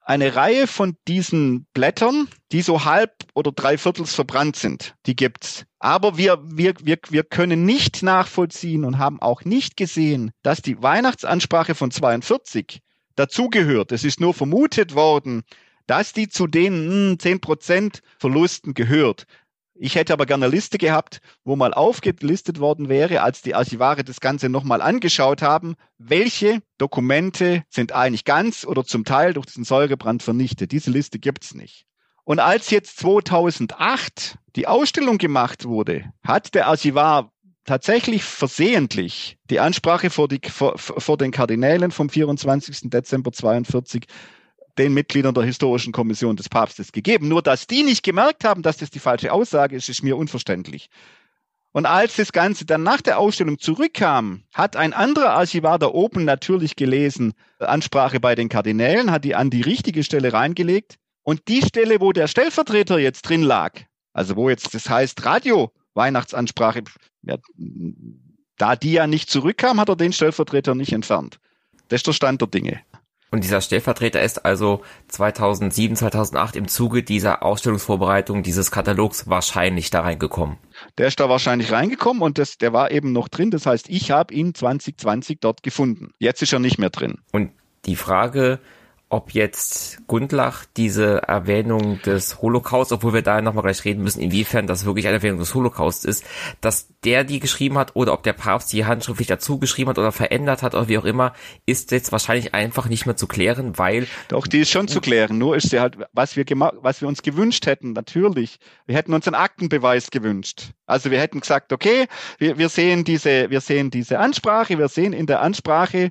eine 0.00 0.36
Reihe 0.36 0.66
von 0.66 0.96
diesen 1.08 1.66
Blättern, 1.74 2.28
die 2.52 2.62
so 2.62 2.84
halb 2.84 3.15
oder 3.36 3.52
dreiviertels 3.52 4.14
verbrannt 4.14 4.56
sind. 4.56 4.94
Die 5.04 5.14
gibt's. 5.14 5.66
Aber 5.78 6.16
wir, 6.16 6.38
wir, 6.42 6.72
wir, 6.82 6.96
wir 7.10 7.22
können 7.22 7.66
nicht 7.66 8.02
nachvollziehen 8.02 8.82
und 8.82 8.96
haben 8.96 9.20
auch 9.20 9.44
nicht 9.44 9.76
gesehen, 9.76 10.30
dass 10.42 10.62
die 10.62 10.82
Weihnachtsansprache 10.82 11.74
von 11.74 11.90
42 11.90 12.80
dazugehört. 13.14 13.92
Es 13.92 14.04
ist 14.04 14.20
nur 14.20 14.32
vermutet 14.32 14.94
worden, 14.94 15.42
dass 15.86 16.14
die 16.14 16.30
zu 16.30 16.46
den 16.46 17.18
10% 17.18 17.76
hm, 17.76 17.90
Verlusten 18.18 18.72
gehört. 18.72 19.26
Ich 19.74 19.96
hätte 19.96 20.14
aber 20.14 20.24
gerne 20.24 20.46
eine 20.46 20.54
Liste 20.54 20.78
gehabt, 20.78 21.20
wo 21.44 21.56
mal 21.56 21.74
aufgelistet 21.74 22.58
worden 22.58 22.88
wäre, 22.88 23.20
als 23.20 23.42
die 23.42 23.54
Archivare 23.54 24.02
das 24.02 24.20
Ganze 24.20 24.48
nochmal 24.48 24.80
angeschaut 24.80 25.42
haben, 25.42 25.74
welche 25.98 26.62
Dokumente 26.78 27.64
sind 27.68 27.92
eigentlich 27.92 28.24
ganz 28.24 28.64
oder 28.64 28.86
zum 28.86 29.04
Teil 29.04 29.34
durch 29.34 29.44
diesen 29.44 29.64
Säurebrand 29.64 30.22
vernichtet. 30.22 30.72
Diese 30.72 30.90
Liste 30.90 31.18
gibt's 31.18 31.52
nicht. 31.52 31.86
Und 32.26 32.40
als 32.40 32.70
jetzt 32.70 32.98
2008 32.98 34.36
die 34.56 34.66
Ausstellung 34.66 35.16
gemacht 35.16 35.64
wurde, 35.64 36.12
hat 36.24 36.56
der 36.56 36.66
Archivar 36.66 37.30
tatsächlich 37.64 38.24
versehentlich 38.24 39.38
die 39.48 39.60
Ansprache 39.60 40.10
vor, 40.10 40.26
die, 40.26 40.40
vor, 40.44 40.76
vor 40.76 41.16
den 41.18 41.30
Kardinälen 41.30 41.92
vom 41.92 42.10
24. 42.10 42.90
Dezember 42.90 43.30
42 43.30 44.06
den 44.76 44.92
Mitgliedern 44.92 45.34
der 45.34 45.44
historischen 45.44 45.92
Kommission 45.92 46.34
des 46.34 46.48
Papstes 46.48 46.90
gegeben. 46.90 47.28
Nur, 47.28 47.42
dass 47.42 47.68
die 47.68 47.84
nicht 47.84 48.02
gemerkt 48.02 48.42
haben, 48.42 48.62
dass 48.62 48.78
das 48.78 48.90
die 48.90 48.98
falsche 48.98 49.32
Aussage 49.32 49.76
ist, 49.76 49.88
ist 49.88 50.02
mir 50.02 50.16
unverständlich. 50.16 50.90
Und 51.70 51.86
als 51.86 52.16
das 52.16 52.32
Ganze 52.32 52.64
dann 52.64 52.82
nach 52.82 53.02
der 53.02 53.20
Ausstellung 53.20 53.60
zurückkam, 53.60 54.42
hat 54.52 54.74
ein 54.74 54.94
anderer 54.94 55.30
Archivar 55.30 55.78
da 55.78 55.86
oben 55.86 56.24
natürlich 56.24 56.74
gelesen, 56.74 57.34
Ansprache 57.60 58.18
bei 58.18 58.34
den 58.34 58.48
Kardinälen, 58.48 59.12
hat 59.12 59.24
die 59.24 59.36
an 59.36 59.48
die 59.48 59.62
richtige 59.62 60.02
Stelle 60.02 60.32
reingelegt. 60.32 60.98
Und 61.26 61.48
die 61.48 61.62
Stelle, 61.62 62.00
wo 62.00 62.12
der 62.12 62.28
Stellvertreter 62.28 63.00
jetzt 63.00 63.22
drin 63.22 63.42
lag, 63.42 63.72
also 64.12 64.36
wo 64.36 64.48
jetzt 64.48 64.72
das 64.74 64.88
heißt 64.88 65.24
Radio 65.24 65.72
Weihnachtsansprache, 65.94 66.84
ja, 67.22 67.36
da 68.58 68.76
die 68.76 68.92
ja 68.92 69.08
nicht 69.08 69.28
zurückkam, 69.28 69.80
hat 69.80 69.88
er 69.88 69.96
den 69.96 70.12
Stellvertreter 70.12 70.76
nicht 70.76 70.92
entfernt. 70.92 71.40
Das 71.88 71.98
ist 71.98 72.06
der 72.06 72.12
Stand 72.12 72.42
der 72.42 72.48
Dinge. 72.48 72.80
Und 73.32 73.42
dieser 73.42 73.60
Stellvertreter 73.60 74.22
ist 74.22 74.44
also 74.44 74.82
2007, 75.08 75.96
2008 75.96 76.54
im 76.54 76.68
Zuge 76.68 77.02
dieser 77.02 77.42
Ausstellungsvorbereitung 77.42 78.44
dieses 78.44 78.70
Katalogs 78.70 79.28
wahrscheinlich 79.28 79.90
da 79.90 80.02
reingekommen. 80.02 80.58
Der 80.96 81.08
ist 81.08 81.18
da 81.18 81.28
wahrscheinlich 81.28 81.72
reingekommen 81.72 82.22
und 82.22 82.38
das, 82.38 82.56
der 82.56 82.72
war 82.72 82.92
eben 82.92 83.10
noch 83.10 83.26
drin. 83.26 83.50
Das 83.50 83.66
heißt, 83.66 83.90
ich 83.90 84.12
habe 84.12 84.32
ihn 84.32 84.54
2020 84.54 85.40
dort 85.40 85.64
gefunden. 85.64 86.12
Jetzt 86.20 86.40
ist 86.40 86.52
er 86.52 86.60
nicht 86.60 86.78
mehr 86.78 86.90
drin. 86.90 87.18
Und 87.32 87.50
die 87.84 87.96
Frage, 87.96 88.60
ob 89.08 89.32
jetzt 89.32 90.04
Gundlach 90.08 90.64
diese 90.76 91.22
Erwähnung 91.22 92.00
des 92.02 92.42
Holocaust, 92.42 92.90
obwohl 92.90 93.14
wir 93.14 93.22
da 93.22 93.40
nochmal 93.40 93.62
gleich 93.62 93.84
reden 93.84 94.02
müssen, 94.02 94.20
inwiefern 94.20 94.66
das 94.66 94.84
wirklich 94.84 95.06
eine 95.06 95.18
Erwähnung 95.18 95.38
des 95.38 95.54
Holocaust 95.54 96.04
ist, 96.04 96.24
dass 96.60 96.88
der 97.04 97.22
die 97.22 97.38
geschrieben 97.38 97.78
hat 97.78 97.94
oder 97.94 98.12
ob 98.12 98.24
der 98.24 98.32
Papst 98.32 98.72
die 98.72 98.84
handschriftlich 98.84 99.28
dazu 99.28 99.58
geschrieben 99.60 99.90
hat 99.90 99.98
oder 99.98 100.10
verändert 100.10 100.64
hat 100.64 100.74
oder 100.74 100.88
wie 100.88 100.98
auch 100.98 101.04
immer, 101.04 101.34
ist 101.66 101.92
jetzt 101.92 102.10
wahrscheinlich 102.10 102.52
einfach 102.52 102.88
nicht 102.88 103.06
mehr 103.06 103.16
zu 103.16 103.28
klären, 103.28 103.78
weil... 103.78 104.08
Doch, 104.26 104.48
die 104.48 104.60
ist 104.60 104.70
schon 104.70 104.88
zu 104.88 105.00
klären, 105.00 105.38
nur 105.38 105.54
ist 105.54 105.70
sie 105.70 105.78
halt, 105.78 105.98
was 106.12 106.34
wir, 106.34 106.44
was 106.48 107.00
wir 107.00 107.06
uns 107.06 107.22
gewünscht 107.22 107.64
hätten, 107.66 107.92
natürlich. 107.92 108.58
Wir 108.86 108.96
hätten 108.96 109.14
uns 109.14 109.28
einen 109.28 109.36
Aktenbeweis 109.36 110.10
gewünscht. 110.10 110.70
Also 110.84 111.12
wir 111.12 111.20
hätten 111.20 111.40
gesagt, 111.40 111.72
okay, 111.72 112.06
wir, 112.38 112.58
wir 112.58 112.68
sehen 112.68 113.04
diese, 113.04 113.50
wir 113.50 113.60
sehen 113.60 113.92
diese 113.92 114.18
Ansprache, 114.18 114.78
wir 114.78 114.88
sehen 114.88 115.12
in 115.12 115.26
der 115.26 115.42
Ansprache, 115.42 116.10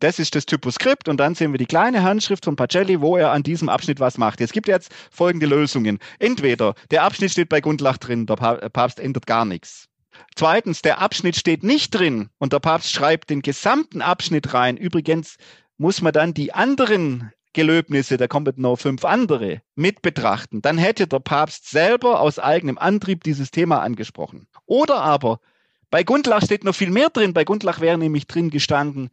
das 0.00 0.18
ist 0.18 0.34
das 0.34 0.46
Typoskript 0.46 1.08
und 1.08 1.18
dann 1.18 1.34
sehen 1.34 1.52
wir 1.52 1.58
die 1.58 1.66
kleine 1.66 2.02
Handschrift 2.02 2.44
von 2.44 2.56
Pacelli, 2.56 3.00
wo 3.00 3.16
er 3.16 3.32
an 3.32 3.42
diesem 3.42 3.68
Abschnitt 3.68 4.00
was 4.00 4.18
macht. 4.18 4.40
Jetzt 4.40 4.52
gibt 4.52 4.68
jetzt 4.68 4.92
folgende 5.10 5.46
Lösungen. 5.46 5.98
Entweder 6.18 6.74
der 6.90 7.02
Abschnitt 7.02 7.32
steht 7.32 7.48
bei 7.48 7.60
Gundlach 7.60 7.98
drin, 7.98 8.26
der 8.26 8.36
Papst 8.36 9.00
ändert 9.00 9.26
gar 9.26 9.44
nichts. 9.44 9.88
Zweitens, 10.34 10.82
der 10.82 11.00
Abschnitt 11.00 11.36
steht 11.36 11.62
nicht 11.62 11.90
drin 11.90 12.30
und 12.38 12.52
der 12.52 12.60
Papst 12.60 12.92
schreibt 12.92 13.30
den 13.30 13.42
gesamten 13.42 14.02
Abschnitt 14.02 14.54
rein. 14.54 14.76
Übrigens 14.76 15.36
muss 15.76 16.02
man 16.02 16.12
dann 16.12 16.34
die 16.34 16.52
anderen 16.52 17.32
Gelöbnisse, 17.52 18.16
da 18.16 18.28
kommen 18.28 18.52
noch 18.56 18.76
fünf 18.76 19.04
andere, 19.04 19.62
mit 19.74 20.02
betrachten. 20.02 20.60
Dann 20.62 20.78
hätte 20.78 21.06
der 21.06 21.20
Papst 21.20 21.70
selber 21.70 22.20
aus 22.20 22.38
eigenem 22.38 22.78
Antrieb 22.78 23.24
dieses 23.24 23.50
Thema 23.50 23.80
angesprochen. 23.80 24.46
Oder 24.66 25.00
aber 25.00 25.40
bei 25.90 26.04
Gundlach 26.04 26.44
steht 26.44 26.64
noch 26.64 26.74
viel 26.74 26.90
mehr 26.90 27.08
drin. 27.08 27.32
Bei 27.32 27.44
Gundlach 27.44 27.80
wäre 27.80 27.96
nämlich 27.96 28.26
drin 28.26 28.50
gestanden, 28.50 29.10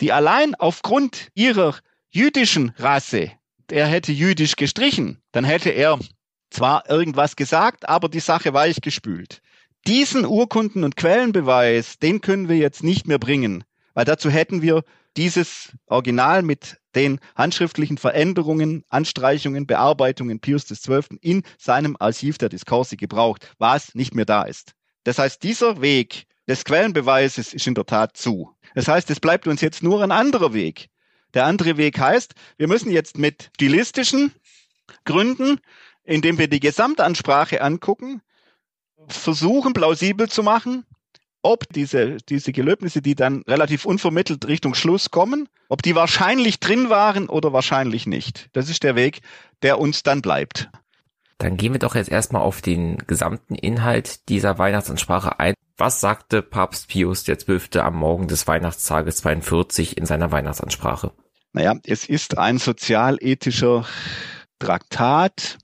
die 0.00 0.12
allein 0.12 0.54
aufgrund 0.54 1.28
ihrer 1.34 1.76
jüdischen 2.10 2.72
Rasse, 2.76 3.32
er 3.70 3.86
hätte 3.86 4.12
jüdisch 4.12 4.56
gestrichen, 4.56 5.22
dann 5.32 5.44
hätte 5.44 5.70
er 5.70 5.98
zwar 6.50 6.88
irgendwas 6.90 7.36
gesagt, 7.36 7.88
aber 7.88 8.08
die 8.08 8.20
Sache 8.20 8.52
weichgespült. 8.52 9.40
Diesen 9.86 10.26
Urkunden- 10.26 10.84
und 10.84 10.96
Quellenbeweis, 10.96 11.98
den 11.98 12.20
können 12.20 12.48
wir 12.48 12.56
jetzt 12.56 12.82
nicht 12.82 13.06
mehr 13.06 13.18
bringen, 13.18 13.64
weil 13.94 14.04
dazu 14.04 14.28
hätten 14.28 14.60
wir 14.60 14.82
dieses 15.16 15.72
Original 15.86 16.42
mit 16.42 16.78
den 16.94 17.20
handschriftlichen 17.36 17.98
Veränderungen, 17.98 18.84
Anstreichungen, 18.88 19.66
Bearbeitungen 19.66 20.40
Pius 20.40 20.66
XII. 20.66 21.18
in 21.20 21.42
seinem 21.58 21.96
Archiv 21.98 22.38
der 22.38 22.48
Diskurse 22.48 22.96
gebraucht, 22.96 23.52
was 23.58 23.94
nicht 23.94 24.14
mehr 24.14 24.24
da 24.24 24.42
ist. 24.42 24.72
Das 25.04 25.18
heißt, 25.18 25.42
dieser 25.42 25.80
Weg 25.80 26.26
des 26.50 26.64
Quellenbeweises 26.64 27.54
ist 27.54 27.66
in 27.66 27.74
der 27.74 27.86
Tat 27.86 28.16
zu. 28.16 28.54
Das 28.74 28.88
heißt, 28.88 29.08
es 29.10 29.20
bleibt 29.20 29.46
uns 29.46 29.60
jetzt 29.60 29.82
nur 29.82 30.02
ein 30.02 30.10
anderer 30.10 30.52
Weg. 30.52 30.88
Der 31.32 31.46
andere 31.46 31.76
Weg 31.76 31.98
heißt, 31.98 32.34
wir 32.58 32.66
müssen 32.66 32.90
jetzt 32.90 33.16
mit 33.16 33.50
stilistischen 33.54 34.32
Gründen, 35.04 35.60
indem 36.02 36.38
wir 36.38 36.48
die 36.48 36.58
Gesamtansprache 36.58 37.62
angucken, 37.62 38.20
versuchen 39.06 39.74
plausibel 39.74 40.28
zu 40.28 40.42
machen, 40.42 40.84
ob 41.42 41.72
diese, 41.72 42.16
diese 42.28 42.50
Gelöbnisse, 42.50 43.00
die 43.00 43.14
dann 43.14 43.42
relativ 43.46 43.84
unvermittelt 43.84 44.46
Richtung 44.48 44.74
Schluss 44.74 45.12
kommen, 45.12 45.48
ob 45.68 45.82
die 45.82 45.94
wahrscheinlich 45.94 46.58
drin 46.58 46.90
waren 46.90 47.28
oder 47.28 47.52
wahrscheinlich 47.52 48.06
nicht. 48.06 48.48
Das 48.52 48.68
ist 48.68 48.82
der 48.82 48.96
Weg, 48.96 49.20
der 49.62 49.78
uns 49.78 50.02
dann 50.02 50.20
bleibt. 50.20 50.68
Dann 51.38 51.56
gehen 51.56 51.72
wir 51.72 51.78
doch 51.78 51.94
jetzt 51.94 52.10
erstmal 52.10 52.42
auf 52.42 52.60
den 52.60 52.98
gesamten 53.06 53.54
Inhalt 53.54 54.28
dieser 54.28 54.58
Weihnachtsansprache 54.58 55.38
ein. 55.38 55.54
Was 55.80 55.98
sagte 55.98 56.42
Papst 56.42 56.88
Pius 56.88 57.24
XII. 57.24 57.80
am 57.80 57.96
Morgen 57.96 58.28
des 58.28 58.46
Weihnachtstages 58.46 59.16
42 59.16 59.96
in 59.96 60.04
seiner 60.04 60.30
Weihnachtsansprache? 60.30 61.10
Naja, 61.54 61.74
es 61.84 62.06
ist 62.06 62.36
ein 62.36 62.58
sozialethischer 62.58 63.86
Traktat, 64.58 65.56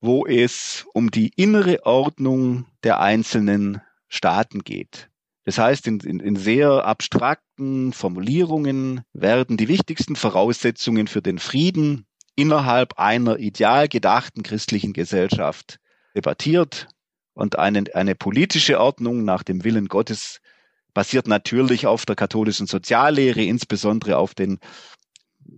wo 0.00 0.24
es 0.24 0.86
um 0.94 1.10
die 1.10 1.32
innere 1.34 1.84
Ordnung 1.84 2.66
der 2.84 3.00
einzelnen 3.00 3.82
Staaten 4.06 4.60
geht. 4.60 5.10
Das 5.44 5.58
heißt, 5.58 5.88
in, 5.88 5.98
in, 5.98 6.20
in, 6.20 6.36
sehr 6.36 6.84
abstrakten 6.84 7.92
Formulierungen 7.92 9.00
werden 9.12 9.56
die 9.56 9.66
wichtigsten 9.66 10.14
Voraussetzungen 10.14 11.08
für 11.08 11.22
den 11.22 11.40
Frieden 11.40 12.06
innerhalb 12.36 13.00
einer 13.00 13.40
ideal 13.40 13.88
gedachten 13.88 14.44
christlichen 14.44 14.92
Gesellschaft 14.92 15.80
debattiert 16.14 16.86
und 17.40 17.58
eine, 17.58 17.84
eine 17.94 18.14
politische 18.14 18.78
Ordnung 18.78 19.24
nach 19.24 19.42
dem 19.42 19.64
Willen 19.64 19.88
Gottes 19.88 20.40
basiert 20.92 21.26
natürlich 21.26 21.86
auf 21.86 22.04
der 22.04 22.14
katholischen 22.14 22.66
Soziallehre, 22.66 23.42
insbesondere 23.42 24.18
auf 24.18 24.34
den 24.34 24.58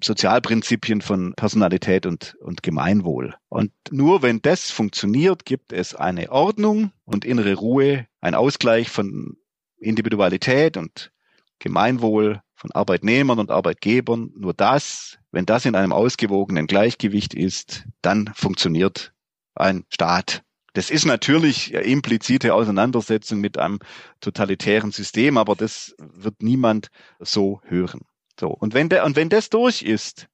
Sozialprinzipien 0.02 1.00
von 1.00 1.34
Personalität 1.34 2.06
und, 2.06 2.36
und 2.40 2.62
Gemeinwohl. 2.62 3.34
Und 3.48 3.72
nur 3.90 4.22
wenn 4.22 4.40
das 4.40 4.70
funktioniert, 4.70 5.44
gibt 5.44 5.72
es 5.72 5.94
eine 5.94 6.30
Ordnung 6.30 6.92
und 7.04 7.24
innere 7.24 7.54
Ruhe, 7.54 8.06
ein 8.20 8.36
Ausgleich 8.36 8.88
von 8.88 9.36
Individualität 9.78 10.76
und 10.76 11.10
Gemeinwohl 11.58 12.42
von 12.54 12.70
Arbeitnehmern 12.70 13.40
und 13.40 13.50
Arbeitgebern. 13.50 14.32
Nur 14.36 14.54
das, 14.54 15.18
wenn 15.32 15.46
das 15.46 15.64
in 15.64 15.74
einem 15.74 15.92
ausgewogenen 15.92 16.68
Gleichgewicht 16.68 17.34
ist, 17.34 17.86
dann 18.02 18.30
funktioniert 18.34 19.12
ein 19.56 19.84
Staat. 19.88 20.44
Das 20.74 20.90
ist 20.90 21.04
natürlich 21.04 21.74
implizite 21.74 22.54
Auseinandersetzung 22.54 23.40
mit 23.40 23.58
einem 23.58 23.78
totalitären 24.20 24.90
System, 24.90 25.36
aber 25.36 25.54
das 25.54 25.94
wird 25.98 26.42
niemand 26.42 26.88
so 27.18 27.60
hören. 27.64 28.00
So. 28.40 28.48
Und 28.48 28.72
wenn 28.72 28.88
der, 28.88 29.04
und 29.04 29.16
wenn 29.16 29.28
das 29.28 29.50
durch 29.50 29.82
ist, 29.82 30.28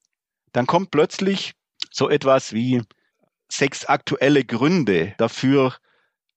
dann 0.53 0.66
kommt 0.66 0.91
plötzlich 0.91 1.55
so 1.91 2.09
etwas 2.09 2.53
wie 2.53 2.82
sechs 3.49 3.84
aktuelle 3.86 4.45
Gründe 4.45 5.14
dafür, 5.18 5.76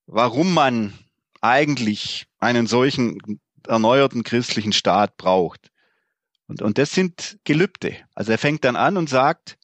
warum 0.08 0.54
man 0.54 0.94
eigentlich 1.42 2.28
einen 2.40 2.68
solchen 2.68 3.40
erneuerten 3.68 4.24
christlichen 4.24 4.74
Staat 4.74 5.18
braucht. 5.18 5.70
Und, 6.48 6.62
und 6.62 6.78
das 6.78 6.92
sind 6.92 7.40
Gelübde. 7.44 7.96
Also 8.16 8.32
er 8.32 8.38
fängt 8.38 8.64
dann 8.64 8.76
an 8.76 8.98
und 8.98 9.10
sagt, 9.10 9.58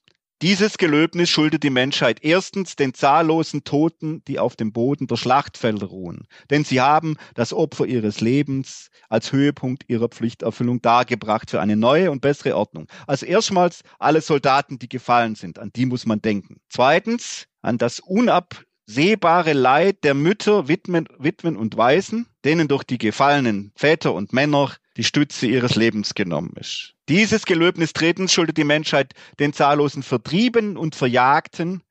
dieses 0.44 0.78
Gelöbnis 0.78 1.32
schuldet 1.32 1.64
die 1.64 1.72
Menschheit 1.72 2.20
erstens 2.24 2.76
den 2.76 2.94
zahllosen 2.94 3.64
Toten, 3.64 4.24
die 4.28 4.38
auf 4.38 4.56
dem 4.56 4.72
Boden 4.72 5.08
der 5.08 5.16
Schlachtfelder 5.16 5.88
ruhen. 5.88 6.28
Denn 6.52 6.64
sie 6.64 6.80
haben 6.80 7.18
das 7.34 7.54
Opfer 7.54 7.88
ihres 7.88 8.22
Lebens 8.22 8.90
als 9.10 9.32
Höhepunkt 9.32 9.86
ihrer 9.88 10.10
Pflichterfüllung 10.10 10.80
dargebracht 10.82 11.50
für 11.50 11.60
eine 11.60 11.76
neue 11.76 12.12
und 12.12 12.22
bessere 12.22 12.56
Ordnung. 12.56 12.88
Also 13.08 13.26
erstmals 13.26 13.82
alle 13.98 14.22
Soldaten, 14.22 14.78
die 14.78 14.90
gefallen 14.90 15.34
sind, 15.34 15.58
an 15.58 15.72
die 15.76 15.88
muss 15.88 16.06
man 16.06 16.22
denken. 16.22 16.58
Zweitens 16.70 17.48
an 17.64 17.80
das 17.80 18.00
unabsehbare 18.00 19.54
Leid 19.54 20.04
der 20.04 20.14
Mütter, 20.14 20.68
Witwen, 20.68 21.08
Witwen 21.18 21.58
und 21.58 21.78
Waisen, 21.78 22.28
denen 22.46 22.68
durch 22.68 22.84
die 22.84 23.00
gefallenen 23.00 23.72
Väter 23.76 24.14
und 24.14 24.34
Männer 24.34 24.76
die 24.98 25.04
Stütze 25.04 25.48
ihres 25.48 25.76
Lebens 25.76 26.16
genommen 26.16 26.54
ist. 26.60 26.96
Dieses 27.08 27.46
Gelöbnis 27.46 27.94
Tretens 27.94 28.34
schuldet 28.34 28.58
die 28.58 28.64
Menschheit 28.64 29.14
den 29.40 29.54
zahllosen 29.54 30.04
Vertriebenen 30.04 30.76
und 30.76 30.96
Verjagten, 30.96 31.84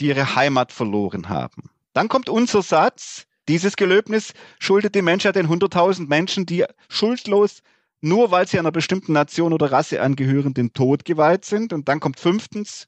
die 0.00 0.06
ihre 0.06 0.34
Heimat 0.34 0.72
verloren 0.72 1.28
haben. 1.28 1.70
Dann 1.92 2.08
kommt 2.08 2.28
unser 2.28 2.62
Satz, 2.62 3.26
dieses 3.48 3.76
Gelöbnis 3.76 4.34
schuldet 4.58 4.94
die 4.94 5.02
Menschheit 5.02 5.36
den 5.36 5.48
100.000 5.48 6.08
Menschen, 6.08 6.46
die 6.46 6.64
schuldlos 6.88 7.62
nur 8.00 8.30
weil 8.30 8.46
sie 8.46 8.58
einer 8.58 8.70
bestimmten 8.70 9.12
Nation 9.12 9.52
oder 9.52 9.72
Rasse 9.72 10.00
angehören, 10.00 10.54
den 10.54 10.72
Tod 10.72 11.04
geweiht 11.04 11.44
sind. 11.44 11.72
Und 11.72 11.88
dann 11.88 12.00
kommt 12.00 12.20
fünftens, 12.20 12.86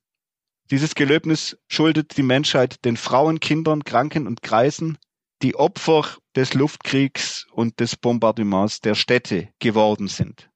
dieses 0.70 0.94
Gelöbnis 0.94 1.58
schuldet 1.66 2.16
die 2.16 2.22
Menschheit 2.22 2.84
den 2.84 2.96
Frauen, 2.96 3.40
Kindern, 3.40 3.82
Kranken 3.82 4.26
und 4.28 4.42
Kreisen, 4.42 4.98
die 5.42 5.54
Opfer 5.56 6.06
des 6.36 6.54
Luftkriegs 6.54 7.46
und 7.52 7.80
des 7.80 7.96
Bombardements 7.96 8.80
der 8.80 8.94
Städte 8.94 9.48
geworden 9.58 10.08
sind. 10.08 10.50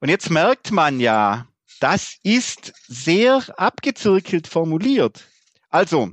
Und 0.00 0.08
jetzt 0.08 0.30
merkt 0.30 0.70
man 0.70 1.00
ja, 1.00 1.46
das 1.80 2.16
ist 2.22 2.72
sehr 2.86 3.42
abgezirkelt 3.58 4.46
formuliert. 4.46 5.26
Also, 5.70 6.10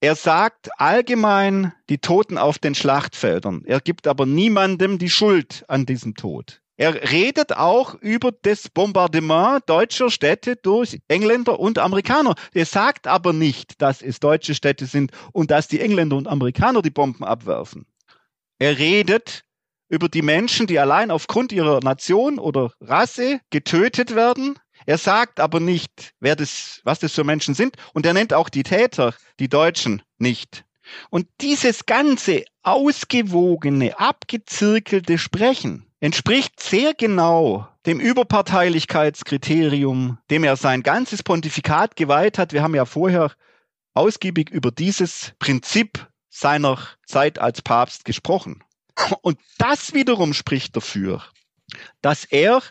er 0.00 0.14
sagt 0.14 0.68
allgemein 0.78 1.72
die 1.88 1.98
Toten 1.98 2.38
auf 2.38 2.58
den 2.58 2.74
Schlachtfeldern. 2.74 3.64
Er 3.64 3.80
gibt 3.80 4.06
aber 4.06 4.26
niemandem 4.26 4.98
die 4.98 5.10
Schuld 5.10 5.64
an 5.68 5.86
diesem 5.86 6.14
Tod. 6.14 6.60
Er 6.78 7.10
redet 7.10 7.56
auch 7.56 7.94
über 7.94 8.32
das 8.32 8.68
Bombardement 8.68 9.62
deutscher 9.66 10.10
Städte 10.10 10.56
durch 10.56 11.00
Engländer 11.08 11.58
und 11.58 11.78
Amerikaner. 11.78 12.34
Er 12.52 12.66
sagt 12.66 13.06
aber 13.06 13.32
nicht, 13.32 13.80
dass 13.80 14.02
es 14.02 14.20
deutsche 14.20 14.54
Städte 14.54 14.84
sind 14.84 15.10
und 15.32 15.50
dass 15.50 15.68
die 15.68 15.80
Engländer 15.80 16.16
und 16.16 16.28
Amerikaner 16.28 16.82
die 16.82 16.90
Bomben 16.90 17.24
abwerfen. 17.24 17.86
Er 18.58 18.76
redet 18.78 19.44
über 19.88 20.10
die 20.10 20.20
Menschen, 20.20 20.66
die 20.66 20.78
allein 20.78 21.10
aufgrund 21.10 21.50
ihrer 21.50 21.80
Nation 21.80 22.38
oder 22.38 22.72
Rasse 22.80 23.40
getötet 23.50 24.14
werden. 24.14 24.58
Er 24.84 24.98
sagt 24.98 25.40
aber 25.40 25.60
nicht, 25.60 26.12
wer 26.20 26.36
das, 26.36 26.80
was 26.84 26.98
das 26.98 27.12
für 27.12 27.24
Menschen 27.24 27.54
sind. 27.54 27.76
Und 27.94 28.04
er 28.04 28.12
nennt 28.12 28.34
auch 28.34 28.50
die 28.50 28.64
Täter, 28.64 29.14
die 29.40 29.48
Deutschen, 29.48 30.02
nicht. 30.18 30.64
Und 31.08 31.26
dieses 31.40 31.86
ganze 31.86 32.44
ausgewogene, 32.62 33.98
abgezirkelte 33.98 35.18
Sprechen 35.18 35.86
entspricht 36.06 36.62
sehr 36.62 36.94
genau 36.94 37.68
dem 37.84 37.98
Überparteilichkeitskriterium, 37.98 40.18
dem 40.30 40.44
er 40.44 40.54
sein 40.54 40.84
ganzes 40.84 41.24
Pontifikat 41.24 41.96
geweiht 41.96 42.38
hat. 42.38 42.52
Wir 42.52 42.62
haben 42.62 42.76
ja 42.76 42.84
vorher 42.84 43.32
ausgiebig 43.92 44.50
über 44.50 44.70
dieses 44.70 45.32
Prinzip 45.40 46.06
seiner 46.30 46.78
Zeit 47.06 47.40
als 47.40 47.60
Papst 47.60 48.04
gesprochen. 48.04 48.62
Und 49.20 49.40
das 49.58 49.94
wiederum 49.94 50.32
spricht 50.32 50.76
dafür, 50.76 51.24
dass 52.02 52.24
er 52.24 52.62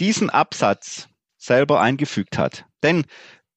diesen 0.00 0.30
Absatz 0.30 1.08
selber 1.36 1.78
eingefügt 1.78 2.38
hat. 2.38 2.64
Denn 2.82 3.04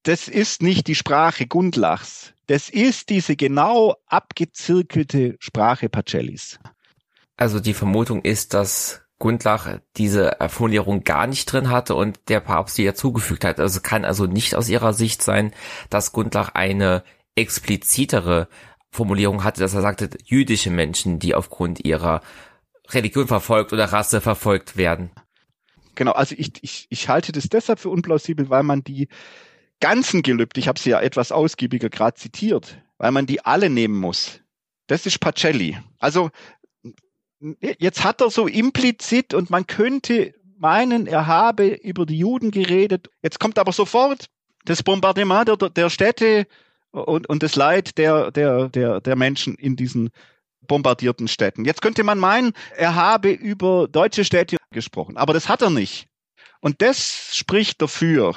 das 0.03 0.27
ist 0.27 0.61
nicht 0.61 0.87
die 0.87 0.95
Sprache 0.95 1.47
Gundlachs. 1.47 2.33
Das 2.47 2.67
ist 2.67 3.09
diese 3.09 3.37
genau 3.37 3.95
abgezirkelte 4.07 5.37
Sprache 5.39 5.87
Pacellis. 5.87 6.59
Also 7.37 7.61
die 7.61 7.73
Vermutung 7.73 8.21
ist, 8.21 8.53
dass 8.53 9.04
Gundlach 9.17 9.79
diese 9.95 10.37
Formulierung 10.49 11.03
gar 11.03 11.27
nicht 11.27 11.45
drin 11.51 11.69
hatte 11.69 11.95
und 11.95 12.19
der 12.27 12.41
Papst 12.41 12.77
die 12.77 12.93
zugefügt 12.93 13.45
hat. 13.45 13.59
Also 13.59 13.79
kann 13.81 14.03
also 14.03 14.25
nicht 14.25 14.55
aus 14.55 14.67
ihrer 14.67 14.93
Sicht 14.93 15.23
sein, 15.23 15.53
dass 15.89 16.11
Gundlach 16.11 16.49
eine 16.53 17.03
explizitere 17.35 18.47
Formulierung 18.91 19.43
hatte, 19.43 19.61
dass 19.61 19.73
er 19.73 19.81
sagte, 19.81 20.09
jüdische 20.23 20.69
Menschen, 20.69 21.19
die 21.19 21.35
aufgrund 21.35 21.85
ihrer 21.85 22.21
Religion 22.89 23.27
verfolgt 23.27 23.73
oder 23.73 23.85
Rasse 23.85 24.21
verfolgt 24.21 24.77
werden. 24.77 25.11
Genau, 25.95 26.11
also 26.11 26.35
ich, 26.37 26.51
ich, 26.61 26.87
ich 26.89 27.09
halte 27.09 27.31
das 27.31 27.47
deshalb 27.49 27.79
für 27.79 27.89
unplausibel, 27.89 28.49
weil 28.49 28.63
man 28.63 28.83
die 28.83 29.07
ganzen 29.79 30.23
Gelübde, 30.23 30.59
ich 30.59 30.67
habe 30.67 30.79
sie 30.79 30.91
ja 30.91 31.01
etwas 31.01 31.31
ausgiebiger 31.31 31.89
gerade 31.89 32.15
zitiert, 32.15 32.77
weil 32.97 33.11
man 33.11 33.25
die 33.25 33.43
alle 33.43 33.69
nehmen 33.69 33.97
muss. 33.99 34.41
Das 34.87 35.05
ist 35.05 35.19
Pacelli. 35.19 35.77
Also 35.99 36.31
jetzt 37.61 38.03
hat 38.03 38.21
er 38.21 38.29
so 38.29 38.47
implizit 38.47 39.33
und 39.33 39.49
man 39.49 39.67
könnte 39.67 40.33
meinen, 40.57 41.07
er 41.07 41.27
habe 41.27 41.67
über 41.67 42.05
die 42.05 42.17
Juden 42.17 42.51
geredet. 42.51 43.09
Jetzt 43.21 43.39
kommt 43.39 43.59
aber 43.59 43.71
sofort 43.71 44.27
das 44.65 44.83
Bombardement 44.83 45.47
der, 45.47 45.69
der 45.69 45.89
Städte 45.89 46.47
und, 46.91 47.27
und 47.27 47.43
das 47.43 47.55
Leid 47.55 47.97
der, 47.97 48.31
der, 48.31 48.69
der, 48.69 49.01
der 49.01 49.15
Menschen 49.15 49.55
in 49.55 49.75
diesen 49.75 50.09
bombardierten 50.67 51.27
Städten. 51.27 51.65
Jetzt 51.65 51.81
könnte 51.81 52.03
man 52.03 52.17
meinen, 52.17 52.53
er 52.75 52.95
habe 52.95 53.31
über 53.31 53.87
deutsche 53.87 54.25
Städte 54.25 54.57
gesprochen, 54.71 55.17
aber 55.17 55.33
das 55.33 55.47
hat 55.47 55.61
er 55.61 55.69
nicht. 55.69 56.07
Und 56.61 56.81
das 56.81 57.35
spricht 57.35 57.81
dafür, 57.81 58.35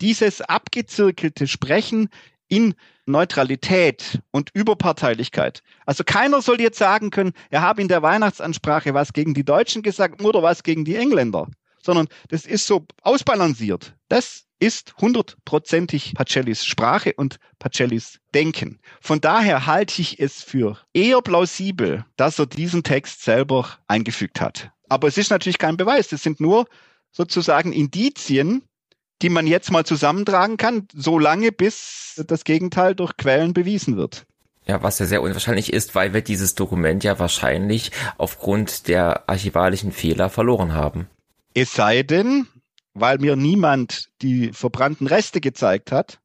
dieses 0.00 0.40
abgezirkelte 0.40 1.46
Sprechen 1.46 2.08
in 2.48 2.74
Neutralität 3.08 4.20
und 4.30 4.50
Überparteilichkeit. 4.54 5.62
Also 5.86 6.04
keiner 6.04 6.42
soll 6.42 6.60
jetzt 6.60 6.78
sagen 6.78 7.10
können, 7.10 7.32
er 7.50 7.62
habe 7.62 7.82
in 7.82 7.88
der 7.88 8.02
Weihnachtsansprache 8.02 8.94
was 8.94 9.12
gegen 9.12 9.34
die 9.34 9.44
Deutschen 9.44 9.82
gesagt 9.82 10.22
oder 10.22 10.42
was 10.42 10.62
gegen 10.62 10.84
die 10.84 10.96
Engländer, 10.96 11.48
sondern 11.82 12.08
das 12.28 12.46
ist 12.46 12.66
so 12.66 12.86
ausbalanciert. 13.02 13.94
Das 14.08 14.44
ist 14.60 14.94
hundertprozentig 14.98 16.14
Pacellis 16.14 16.64
Sprache 16.64 17.14
und 17.16 17.38
Pacellis 17.58 18.18
Denken. 18.34 18.80
Von 19.00 19.20
daher 19.20 19.66
halte 19.66 20.02
ich 20.02 20.18
es 20.18 20.42
für 20.42 20.78
eher 20.92 21.22
plausibel, 21.22 22.04
dass 22.16 22.38
er 22.38 22.46
diesen 22.46 22.82
Text 22.82 23.22
selber 23.22 23.78
eingefügt 23.86 24.40
hat. 24.40 24.70
Aber 24.88 25.08
es 25.08 25.18
ist 25.18 25.30
natürlich 25.30 25.58
kein 25.58 25.76
Beweis. 25.76 26.08
Das 26.08 26.22
sind 26.22 26.40
nur 26.40 26.66
sozusagen 27.12 27.72
Indizien, 27.72 28.62
die 29.22 29.28
man 29.28 29.46
jetzt 29.46 29.70
mal 29.70 29.84
zusammentragen 29.84 30.56
kann, 30.56 30.88
solange 30.94 31.52
bis 31.52 32.22
das 32.26 32.44
Gegenteil 32.44 32.94
durch 32.94 33.16
Quellen 33.16 33.52
bewiesen 33.52 33.96
wird. 33.96 34.26
Ja, 34.66 34.82
was 34.82 34.98
ja 34.98 35.06
sehr 35.06 35.22
unwahrscheinlich 35.22 35.72
ist, 35.72 35.94
weil 35.94 36.12
wir 36.12 36.20
dieses 36.20 36.54
Dokument 36.54 37.02
ja 37.02 37.18
wahrscheinlich 37.18 37.90
aufgrund 38.18 38.86
der 38.86 39.28
archivalischen 39.28 39.92
Fehler 39.92 40.28
verloren 40.28 40.74
haben. 40.74 41.08
Es 41.54 41.72
sei 41.72 42.02
denn, 42.02 42.46
weil 42.92 43.18
mir 43.18 43.34
niemand 43.34 44.10
die 44.20 44.52
verbrannten 44.52 45.06
Reste 45.06 45.40
gezeigt 45.40 45.90
hat, 45.90 46.20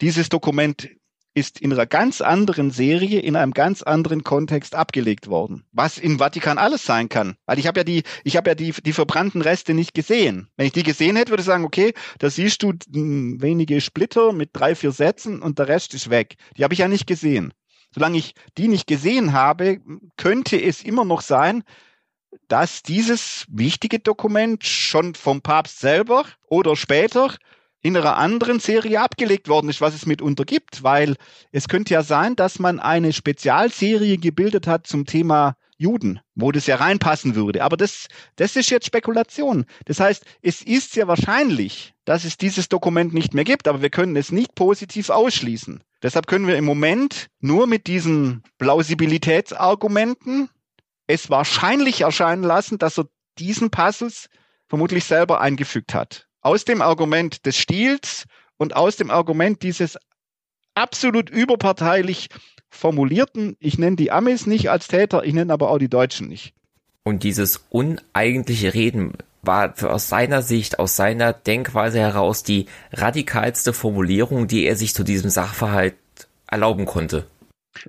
dieses 0.00 0.30
Dokument 0.30 0.88
ist 1.34 1.60
in 1.60 1.72
einer 1.72 1.86
ganz 1.86 2.20
anderen 2.20 2.70
Serie, 2.70 3.20
in 3.20 3.36
einem 3.36 3.52
ganz 3.52 3.82
anderen 3.82 4.22
Kontext 4.22 4.74
abgelegt 4.74 5.26
worden. 5.26 5.64
Was 5.72 5.98
im 5.98 6.18
Vatikan 6.18 6.58
alles 6.58 6.84
sein 6.84 7.08
kann. 7.08 7.36
Weil 7.44 7.58
ich 7.58 7.66
habe 7.66 7.80
ja 7.80 7.84
die, 7.84 8.04
ich 8.22 8.36
habe 8.36 8.50
ja 8.50 8.54
die, 8.54 8.72
die 8.72 8.92
verbrannten 8.92 9.42
Reste 9.42 9.74
nicht 9.74 9.94
gesehen. 9.94 10.48
Wenn 10.56 10.66
ich 10.66 10.72
die 10.72 10.84
gesehen 10.84 11.16
hätte, 11.16 11.30
würde 11.30 11.40
ich 11.40 11.46
sagen, 11.46 11.64
okay, 11.64 11.92
da 12.20 12.30
siehst 12.30 12.62
du 12.62 12.72
wenige 12.88 13.80
Splitter 13.80 14.32
mit 14.32 14.50
drei, 14.52 14.74
vier 14.74 14.92
Sätzen 14.92 15.42
und 15.42 15.58
der 15.58 15.68
Rest 15.68 15.92
ist 15.94 16.08
weg. 16.08 16.36
Die 16.56 16.62
habe 16.62 16.74
ich 16.74 16.80
ja 16.80 16.88
nicht 16.88 17.06
gesehen. 17.06 17.52
Solange 17.92 18.18
ich 18.18 18.34
die 18.56 18.68
nicht 18.68 18.86
gesehen 18.86 19.32
habe, 19.32 19.80
könnte 20.16 20.60
es 20.60 20.82
immer 20.82 21.04
noch 21.04 21.20
sein, 21.20 21.64
dass 22.48 22.82
dieses 22.82 23.44
wichtige 23.48 23.98
Dokument 23.98 24.64
schon 24.64 25.14
vom 25.14 25.42
Papst 25.42 25.80
selber 25.80 26.24
oder 26.48 26.76
später 26.76 27.34
in 27.84 27.98
einer 27.98 28.16
anderen 28.16 28.60
Serie 28.60 28.98
abgelegt 29.02 29.46
worden 29.46 29.68
ist, 29.68 29.82
was 29.82 29.94
es 29.94 30.06
mitunter 30.06 30.46
gibt, 30.46 30.82
weil 30.82 31.16
es 31.52 31.68
könnte 31.68 31.92
ja 31.92 32.02
sein, 32.02 32.34
dass 32.34 32.58
man 32.58 32.80
eine 32.80 33.12
Spezialserie 33.12 34.16
gebildet 34.16 34.66
hat 34.66 34.86
zum 34.86 35.04
Thema 35.04 35.54
Juden, 35.76 36.20
wo 36.34 36.50
das 36.50 36.66
ja 36.66 36.76
reinpassen 36.76 37.34
würde. 37.34 37.62
Aber 37.62 37.76
das, 37.76 38.06
das 38.36 38.56
ist 38.56 38.70
jetzt 38.70 38.86
Spekulation. 38.86 39.66
Das 39.84 40.00
heißt, 40.00 40.24
es 40.40 40.62
ist 40.62 40.92
sehr 40.92 41.08
wahrscheinlich, 41.08 41.92
dass 42.06 42.24
es 42.24 42.38
dieses 42.38 42.70
Dokument 42.70 43.12
nicht 43.12 43.34
mehr 43.34 43.44
gibt, 43.44 43.68
aber 43.68 43.82
wir 43.82 43.90
können 43.90 44.16
es 44.16 44.32
nicht 44.32 44.54
positiv 44.54 45.10
ausschließen. 45.10 45.84
Deshalb 46.02 46.26
können 46.26 46.46
wir 46.46 46.56
im 46.56 46.64
Moment 46.64 47.26
nur 47.40 47.66
mit 47.66 47.86
diesen 47.86 48.44
Plausibilitätsargumenten 48.56 50.48
es 51.06 51.28
wahrscheinlich 51.28 52.00
erscheinen 52.00 52.44
lassen, 52.44 52.78
dass 52.78 52.98
er 52.98 53.08
diesen 53.38 53.68
Passus 53.68 54.28
vermutlich 54.68 55.04
selber 55.04 55.42
eingefügt 55.42 55.92
hat 55.92 56.28
aus 56.44 56.64
dem 56.64 56.82
Argument 56.82 57.44
des 57.46 57.56
Stils 57.56 58.26
und 58.56 58.76
aus 58.76 58.96
dem 58.96 59.10
Argument 59.10 59.62
dieses 59.62 59.98
absolut 60.74 61.30
überparteilich 61.30 62.28
formulierten, 62.70 63.56
ich 63.60 63.78
nenne 63.78 63.96
die 63.96 64.12
Amis 64.12 64.46
nicht 64.46 64.70
als 64.70 64.88
Täter, 64.88 65.24
ich 65.24 65.32
nenne 65.32 65.52
aber 65.52 65.70
auch 65.70 65.78
die 65.78 65.88
Deutschen 65.88 66.28
nicht. 66.28 66.54
Und 67.04 67.22
dieses 67.22 67.64
uneigentliche 67.70 68.74
Reden 68.74 69.12
war 69.42 69.74
aus 69.84 70.08
seiner 70.08 70.42
Sicht, 70.42 70.78
aus 70.78 70.96
seiner 70.96 71.32
Denkweise 71.32 72.00
heraus 72.00 72.42
die 72.42 72.66
radikalste 72.92 73.72
Formulierung, 73.72 74.48
die 74.48 74.64
er 74.64 74.76
sich 74.76 74.94
zu 74.94 75.04
diesem 75.04 75.30
Sachverhalt 75.30 75.96
erlauben 76.46 76.86
konnte. 76.86 77.26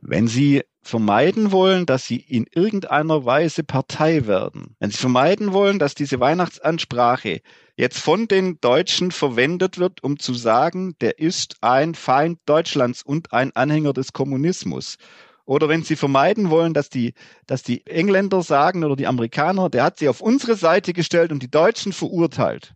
Wenn 0.01 0.28
Sie 0.28 0.64
vermeiden 0.82 1.51
wollen, 1.51 1.86
dass 1.86 2.06
Sie 2.06 2.18
in 2.18 2.45
irgendeiner 2.53 3.26
Weise 3.26 3.64
Partei 3.64 4.28
werden, 4.28 4.76
wenn 4.80 4.91
Sie 4.91 4.97
vermeiden 4.97 5.53
wollen, 5.53 5.80
dass 5.80 5.95
diese 5.95 6.20
Weihnachtsansprache 6.20 7.41
jetzt 7.76 7.99
von 7.99 8.28
den 8.28 8.59
Deutschen 8.61 9.11
verwendet 9.11 9.78
wird, 9.78 10.03
um 10.03 10.19
zu 10.19 10.34
sagen, 10.34 10.95
der 11.01 11.19
ist 11.19 11.57
ein 11.61 11.95
Feind 11.95 12.39
Deutschlands 12.45 13.03
und 13.03 13.34
ein 13.34 13.55
Anhänger 13.55 13.93
des 13.93 14.13
Kommunismus. 14.13 14.97
Oder 15.45 15.69
wenn 15.69 15.84
Sie 15.84 15.95
vermeiden 15.95 16.49
wollen, 16.49 16.73
dass 16.73 16.89
die, 16.89 17.13
dass 17.45 17.61
die 17.61 17.86
Engländer 17.86 18.41
sagen 18.41 18.84
oder 18.84 18.95
die 18.95 19.07
Amerikaner, 19.07 19.69
der 19.69 19.84
hat 19.84 19.99
sie 19.99 20.09
auf 20.09 20.21
unsere 20.21 20.55
Seite 20.55 20.91
gestellt 20.93 21.32
und 21.32 21.43
die 21.43 21.51
Deutschen 21.51 21.93
verurteilt. 21.93 22.73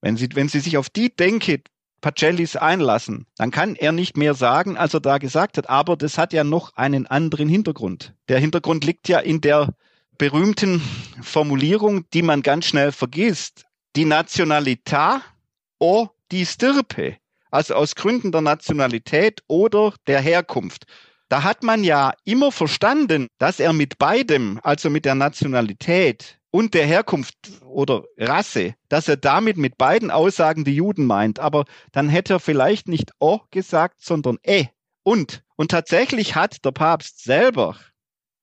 Wenn 0.00 0.16
Sie, 0.16 0.28
wenn 0.34 0.48
Sie 0.48 0.60
sich 0.60 0.76
auf 0.78 0.90
die 0.90 1.14
Denke 1.14 1.62
Pacellis 2.00 2.56
einlassen, 2.56 3.26
dann 3.36 3.52
kann 3.52 3.76
er 3.76 3.92
nicht 3.92 4.16
mehr 4.16 4.34
sagen, 4.34 4.76
als 4.76 4.94
er 4.94 5.00
da 5.00 5.18
gesagt 5.18 5.56
hat. 5.58 5.70
Aber 5.70 5.96
das 5.96 6.18
hat 6.18 6.32
ja 6.32 6.42
noch 6.42 6.74
einen 6.74 7.06
anderen 7.06 7.48
Hintergrund. 7.48 8.14
Der 8.28 8.40
Hintergrund 8.40 8.84
liegt 8.84 9.08
ja 9.08 9.20
in 9.20 9.40
der 9.40 9.72
berühmten 10.18 10.82
Formulierung, 11.20 12.10
die 12.10 12.22
man 12.22 12.42
ganz 12.42 12.66
schnell 12.66 12.90
vergisst 12.90 13.66
die 13.96 14.04
Nationalität 14.04 15.20
o 15.78 16.08
die 16.30 16.46
Stirpe, 16.46 17.16
also 17.50 17.74
aus 17.74 17.94
Gründen 17.94 18.32
der 18.32 18.40
Nationalität 18.40 19.42
oder 19.48 19.94
der 20.06 20.20
Herkunft. 20.20 20.84
Da 21.28 21.42
hat 21.42 21.62
man 21.62 21.82
ja 21.82 22.12
immer 22.24 22.52
verstanden, 22.52 23.28
dass 23.38 23.58
er 23.58 23.72
mit 23.72 23.98
beidem, 23.98 24.60
also 24.62 24.90
mit 24.90 25.04
der 25.04 25.14
Nationalität 25.14 26.38
und 26.50 26.74
der 26.74 26.86
Herkunft 26.86 27.34
oder 27.64 28.04
Rasse, 28.18 28.74
dass 28.88 29.08
er 29.08 29.16
damit 29.16 29.56
mit 29.56 29.78
beiden 29.78 30.10
Aussagen 30.10 30.64
die 30.64 30.76
Juden 30.76 31.06
meint. 31.06 31.38
Aber 31.38 31.64
dann 31.92 32.08
hätte 32.08 32.34
er 32.34 32.40
vielleicht 32.40 32.86
nicht 32.86 33.12
O 33.18 33.40
gesagt, 33.50 34.02
sondern 34.02 34.38
E. 34.46 34.66
Und. 35.02 35.42
Und 35.56 35.70
tatsächlich 35.70 36.34
hat 36.34 36.64
der 36.64 36.72
Papst 36.72 37.24
selber 37.24 37.76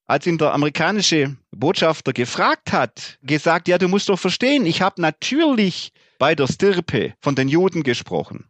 als 0.09 0.25
ihn 0.25 0.39
der 0.39 0.53
amerikanische 0.53 1.37
Botschafter 1.51 2.13
gefragt 2.13 2.73
hat, 2.73 3.19
gesagt, 3.21 3.67
ja, 3.67 3.77
du 3.77 3.87
musst 3.87 4.09
doch 4.09 4.17
verstehen, 4.17 4.65
ich 4.65 4.81
habe 4.81 4.99
natürlich 4.99 5.93
bei 6.17 6.33
der 6.33 6.47
Stirpe 6.47 7.13
von 7.21 7.35
den 7.35 7.47
Juden 7.47 7.83
gesprochen, 7.83 8.45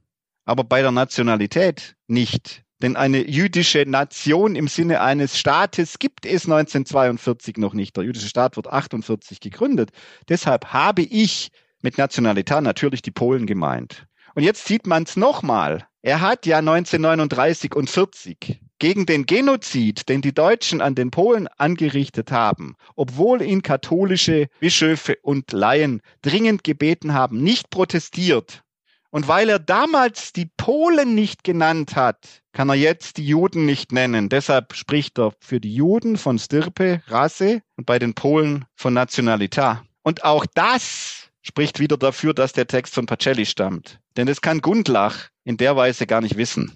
aber 0.45 0.63
bei 0.63 0.81
der 0.81 0.91
Nationalität 0.91 1.97
nicht. 2.07 2.63
Denn 2.81 2.95
eine 2.95 3.29
jüdische 3.29 3.83
Nation 3.85 4.55
im 4.55 4.69
Sinne 4.69 5.01
eines 5.01 5.37
Staates 5.37 5.99
gibt 5.99 6.25
es 6.25 6.45
1942 6.45 7.57
noch 7.57 7.73
nicht. 7.73 7.97
Der 7.97 8.05
jüdische 8.05 8.29
Staat 8.29 8.55
wird 8.55 8.67
48 8.67 9.41
gegründet. 9.41 9.91
Deshalb 10.29 10.67
habe 10.67 11.01
ich 11.01 11.49
mit 11.81 11.97
Nationalität 11.97 12.61
natürlich 12.61 13.01
die 13.01 13.11
Polen 13.11 13.45
gemeint. 13.45 14.05
Und 14.33 14.43
jetzt 14.43 14.65
sieht 14.65 14.87
man 14.87 15.03
es 15.03 15.17
nochmal. 15.17 15.85
Er 16.03 16.21
hat 16.21 16.45
ja 16.45 16.59
1939 16.59 17.75
und 17.75 17.89
40 17.89 18.61
gegen 18.79 19.05
den 19.05 19.25
Genozid, 19.25 20.09
den 20.09 20.21
die 20.21 20.33
Deutschen 20.33 20.81
an 20.81 20.95
den 20.95 21.11
Polen 21.11 21.47
angerichtet 21.57 22.31
haben, 22.31 22.75
obwohl 22.95 23.41
ihn 23.41 23.61
katholische 23.61 24.47
Bischöfe 24.59 25.17
und 25.21 25.51
Laien 25.51 26.01
dringend 26.21 26.63
gebeten 26.63 27.13
haben, 27.13 27.43
nicht 27.43 27.69
protestiert. 27.69 28.63
Und 29.11 29.27
weil 29.27 29.49
er 29.49 29.59
damals 29.59 30.33
die 30.33 30.49
Polen 30.57 31.15
nicht 31.15 31.43
genannt 31.43 31.95
hat, 31.95 32.41
kann 32.53 32.69
er 32.69 32.75
jetzt 32.75 33.17
die 33.17 33.25
Juden 33.25 33.65
nicht 33.65 33.91
nennen. 33.91 34.29
Deshalb 34.29 34.75
spricht 34.75 35.17
er 35.17 35.33
für 35.39 35.59
die 35.59 35.73
Juden 35.73 36.17
von 36.17 36.37
Stirpe, 36.37 37.01
Rasse 37.07 37.61
und 37.75 37.85
bei 37.85 37.97
den 37.97 38.13
Polen 38.13 38.65
von 38.75 38.95
Nationalità. 38.95 39.79
Und 40.03 40.23
auch 40.23 40.45
das 40.53 41.29
spricht 41.41 41.79
wieder 41.79 41.97
dafür, 41.97 42.33
dass 42.33 42.53
der 42.53 42.67
Text 42.67 42.93
von 42.93 43.07
Pacelli 43.07 43.45
stammt. 43.45 43.99
Denn 44.15 44.27
das 44.27 44.41
kann 44.41 44.61
Gundlach 44.61 45.29
in 45.43 45.57
der 45.57 45.75
Weise 45.75 46.05
gar 46.05 46.21
nicht 46.21 46.37
wissen. 46.37 46.73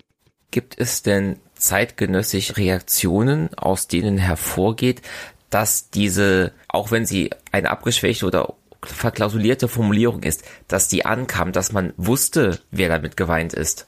Gibt 0.50 0.80
es 0.80 1.04
denn 1.04 1.40
zeitgenössische 1.64 2.58
Reaktionen, 2.58 3.54
aus 3.56 3.88
denen 3.88 4.18
hervorgeht, 4.18 5.02
dass 5.50 5.90
diese, 5.90 6.52
auch 6.68 6.92
wenn 6.92 7.06
sie 7.06 7.30
eine 7.52 7.70
abgeschwächte 7.70 8.26
oder 8.26 8.56
verklausulierte 8.84 9.68
Formulierung 9.68 10.24
ist, 10.24 10.44
dass 10.68 10.88
die 10.88 11.06
ankam, 11.06 11.52
dass 11.52 11.72
man 11.72 11.94
wusste, 11.96 12.60
wer 12.72 12.90
damit 12.90 13.16
geweint 13.16 13.54
ist? 13.54 13.88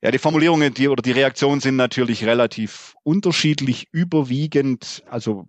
Ja, 0.00 0.10
die 0.10 0.18
Formulierungen 0.18 0.74
die, 0.74 0.88
oder 0.88 1.02
die 1.02 1.12
Reaktionen 1.12 1.60
sind 1.60 1.76
natürlich 1.76 2.24
relativ 2.24 2.94
unterschiedlich, 3.04 3.88
überwiegend. 3.92 5.02
Also 5.08 5.48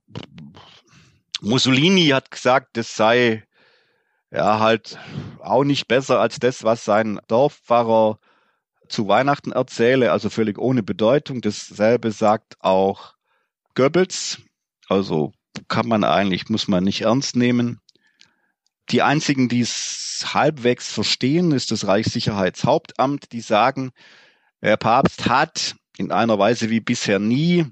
Mussolini 1.41 2.07
hat 2.09 2.31
gesagt, 2.31 2.77
das 2.77 2.95
sei 2.95 3.43
ja 4.31 4.59
halt 4.59 4.97
auch 5.39 5.63
nicht 5.63 5.87
besser 5.87 6.19
als 6.19 6.39
das, 6.39 6.63
was 6.63 6.85
sein 6.85 7.19
Dorfpfarrer 7.27 8.19
zu 8.87 9.07
Weihnachten 9.07 9.51
erzähle, 9.51 10.11
also 10.11 10.29
völlig 10.29 10.57
ohne 10.57 10.83
Bedeutung. 10.83 11.41
Dasselbe 11.41 12.11
sagt 12.11 12.57
auch 12.59 13.15
Goebbels. 13.75 14.39
Also 14.87 15.33
kann 15.67 15.87
man 15.87 16.03
eigentlich, 16.03 16.49
muss 16.49 16.67
man 16.67 16.83
nicht 16.83 17.01
ernst 17.01 17.35
nehmen. 17.35 17.79
Die 18.89 19.01
einzigen, 19.01 19.47
die 19.49 19.61
es 19.61 20.25
halbwegs 20.33 20.91
verstehen, 20.91 21.51
ist 21.51 21.71
das 21.71 21.87
Reichssicherheitshauptamt, 21.87 23.31
die 23.31 23.41
sagen, 23.41 23.91
der 24.61 24.77
Papst 24.77 25.27
hat 25.27 25.75
in 25.97 26.11
einer 26.11 26.37
Weise 26.39 26.69
wie 26.69 26.79
bisher 26.79 27.19
nie 27.19 27.65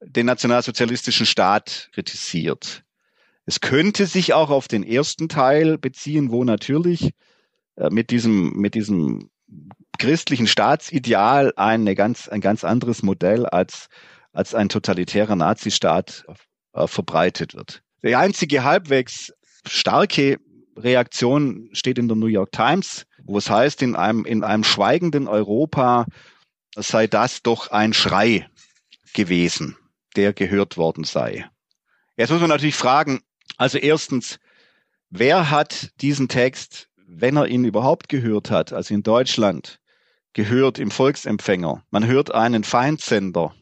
den 0.00 0.26
nationalsozialistischen 0.26 1.26
Staat 1.26 1.90
kritisiert. 1.92 2.84
Es 3.46 3.60
könnte 3.60 4.06
sich 4.06 4.32
auch 4.32 4.50
auf 4.50 4.68
den 4.68 4.82
ersten 4.82 5.28
Teil 5.28 5.78
beziehen, 5.78 6.30
wo 6.30 6.44
natürlich 6.44 7.10
äh, 7.76 7.90
mit 7.90 8.10
diesem, 8.10 8.52
mit 8.52 8.74
diesem 8.74 9.29
christlichen 9.98 10.46
Staatsideal 10.46 11.52
eine 11.56 11.94
ganz, 11.94 12.28
ein 12.28 12.40
ganz 12.40 12.64
anderes 12.64 13.02
Modell 13.02 13.46
als, 13.46 13.88
als 14.32 14.54
ein 14.54 14.68
totalitärer 14.68 15.36
Nazistaat 15.36 16.24
äh, 16.72 16.86
verbreitet 16.86 17.54
wird. 17.54 17.82
Die 18.02 18.16
einzige 18.16 18.64
halbwegs 18.64 19.32
starke 19.66 20.38
Reaktion 20.76 21.68
steht 21.72 21.98
in 21.98 22.08
der 22.08 22.16
New 22.16 22.26
York 22.26 22.52
Times, 22.52 23.06
wo 23.24 23.38
es 23.38 23.50
heißt, 23.50 23.82
in 23.82 23.96
einem, 23.96 24.24
in 24.24 24.42
einem 24.42 24.64
schweigenden 24.64 25.28
Europa 25.28 26.06
sei 26.76 27.06
das 27.06 27.42
doch 27.42 27.70
ein 27.70 27.92
Schrei 27.92 28.48
gewesen, 29.12 29.76
der 30.16 30.32
gehört 30.32 30.76
worden 30.76 31.04
sei. 31.04 31.48
Jetzt 32.16 32.30
muss 32.30 32.40
man 32.40 32.50
natürlich 32.50 32.76
fragen, 32.76 33.20
also 33.56 33.78
erstens, 33.78 34.38
wer 35.10 35.50
hat 35.50 35.90
diesen 36.00 36.28
Text, 36.28 36.88
wenn 37.12 37.36
er 37.36 37.48
ihn 37.48 37.64
überhaupt 37.64 38.08
gehört 38.08 38.50
hat, 38.50 38.72
also 38.72 38.94
in 38.94 39.02
Deutschland, 39.02 39.80
gehört 40.32 40.78
im 40.78 40.90
Volksempfänger? 40.90 41.82
Man 41.90 42.06
hört 42.06 42.32
einen 42.32 42.62
Feindsender. 42.62 43.54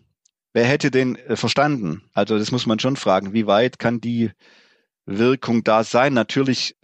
Wer 0.52 0.66
hätte 0.66 0.90
den 0.90 1.16
äh, 1.16 1.36
verstanden? 1.36 2.02
Also 2.12 2.38
das 2.38 2.52
muss 2.52 2.66
man 2.66 2.78
schon 2.78 2.96
fragen, 2.96 3.32
wie 3.32 3.46
weit 3.46 3.78
kann 3.78 4.00
die 4.00 4.30
Wirkung 5.06 5.64
da 5.64 5.82
sein? 5.82 6.12
Natürlich 6.12 6.76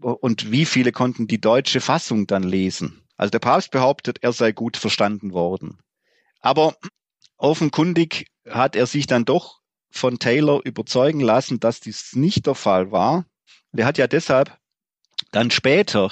und 0.00 0.50
wie 0.50 0.64
viele 0.64 0.92
konnten 0.92 1.26
die 1.26 1.40
deutsche 1.40 1.80
Fassung 1.80 2.26
dann 2.26 2.42
lesen? 2.42 3.02
Also 3.16 3.30
der 3.30 3.40
Papst 3.40 3.70
behauptet, 3.70 4.18
er 4.22 4.32
sei 4.32 4.52
gut 4.52 4.76
verstanden 4.76 5.32
worden. 5.32 5.78
Aber 6.40 6.76
offenkundig 7.36 8.26
hat 8.48 8.76
er 8.76 8.86
sich 8.86 9.06
dann 9.06 9.24
doch 9.24 9.60
von 9.90 10.18
Taylor 10.18 10.60
überzeugen 10.64 11.20
lassen, 11.20 11.60
dass 11.60 11.80
dies 11.80 12.14
nicht 12.14 12.46
der 12.46 12.54
Fall 12.54 12.92
war. 12.92 13.26
Er 13.72 13.86
hat 13.86 13.98
ja 13.98 14.06
deshalb 14.06 14.56
dann 15.30 15.50
später 15.50 16.10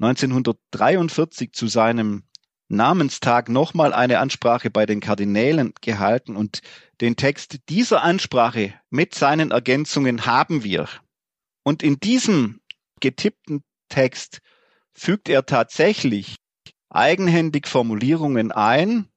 1943 0.00 1.52
zu 1.52 1.66
seinem 1.66 2.24
Namenstag 2.68 3.48
nochmal 3.48 3.92
eine 3.92 4.18
Ansprache 4.18 4.70
bei 4.70 4.86
den 4.86 5.00
Kardinälen 5.00 5.74
gehalten 5.80 6.36
und 6.36 6.60
den 7.00 7.16
Text 7.16 7.58
dieser 7.68 8.02
Ansprache 8.02 8.74
mit 8.90 9.14
seinen 9.14 9.50
Ergänzungen 9.50 10.26
haben 10.26 10.64
wir. 10.64 10.88
Und 11.62 11.82
in 11.82 12.00
diesem 12.00 12.60
getippten 13.00 13.62
Text 13.88 14.40
fügt 14.92 15.28
er 15.28 15.46
tatsächlich 15.46 16.36
eigenhändig 16.88 17.66
Formulierungen 17.66 18.52
ein, 18.52 19.08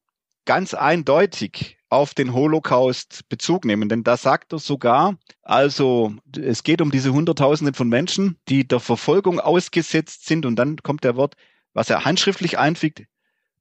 ganz 0.47 0.73
eindeutig 0.73 1.77
auf 1.89 2.15
den 2.15 2.33
Holocaust 2.33 3.29
Bezug 3.29 3.65
nehmen. 3.65 3.89
Denn 3.89 4.03
da 4.03 4.17
sagt 4.17 4.53
er 4.53 4.59
sogar, 4.59 5.17
also 5.43 6.13
es 6.35 6.63
geht 6.63 6.81
um 6.81 6.89
diese 6.89 7.13
Hunderttausenden 7.13 7.75
von 7.75 7.87
Menschen, 7.87 8.37
die 8.49 8.67
der 8.67 8.79
Verfolgung 8.79 9.39
ausgesetzt 9.39 10.25
sind. 10.25 10.45
Und 10.45 10.55
dann 10.55 10.77
kommt 10.77 11.03
der 11.03 11.15
Wort, 11.15 11.35
was 11.73 11.89
er 11.89 12.05
handschriftlich 12.05 12.57
einfügt, 12.57 13.03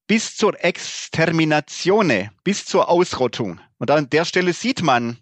bis 0.07 0.37
zur 0.37 0.65
Exterminatione, 0.65 2.31
bis 2.45 2.65
zur 2.65 2.89
Ausrottung. 2.89 3.61
Und 3.79 3.91
an 3.91 4.09
der 4.09 4.25
Stelle 4.25 4.53
sieht 4.53 4.83
man, 4.83 5.19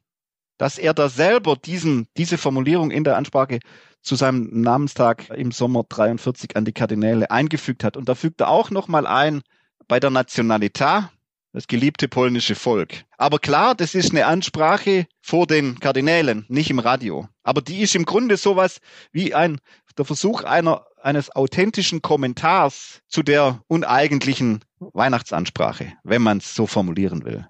dass 0.58 0.78
er 0.78 0.94
da 0.94 1.08
selber 1.08 1.56
diesen, 1.56 2.06
diese 2.16 2.38
Formulierung 2.38 2.90
in 2.90 3.04
der 3.04 3.16
Ansprache 3.16 3.58
zu 4.02 4.16
seinem 4.16 4.60
Namenstag 4.60 5.30
im 5.30 5.50
Sommer 5.50 5.84
43 5.88 6.56
an 6.56 6.64
die 6.64 6.72
Kardinäle 6.72 7.30
eingefügt 7.30 7.82
hat. 7.82 7.96
Und 7.96 8.08
da 8.08 8.14
fügt 8.14 8.40
er 8.42 8.48
auch 8.48 8.70
nochmal 8.70 9.06
ein 9.06 9.42
bei 9.88 9.98
der 9.98 10.10
Nationalität, 10.10 11.08
das 11.54 11.68
geliebte 11.68 12.08
polnische 12.08 12.56
Volk. 12.56 13.04
Aber 13.16 13.38
klar, 13.38 13.74
das 13.76 13.94
ist 13.94 14.10
eine 14.10 14.26
Ansprache 14.26 15.06
vor 15.22 15.46
den 15.46 15.78
Kardinälen, 15.78 16.44
nicht 16.48 16.68
im 16.68 16.80
Radio. 16.80 17.28
Aber 17.44 17.62
die 17.62 17.80
ist 17.80 17.94
im 17.94 18.04
Grunde 18.04 18.36
sowas 18.36 18.80
wie 19.12 19.34
ein, 19.34 19.58
der 19.96 20.04
Versuch 20.04 20.42
einer, 20.42 20.84
eines 21.00 21.34
authentischen 21.34 22.02
Kommentars 22.02 23.00
zu 23.06 23.22
der 23.22 23.62
uneigentlichen 23.68 24.64
Weihnachtsansprache, 24.80 25.92
wenn 26.02 26.22
man 26.22 26.38
es 26.38 26.56
so 26.56 26.66
formulieren 26.66 27.24
will. 27.24 27.46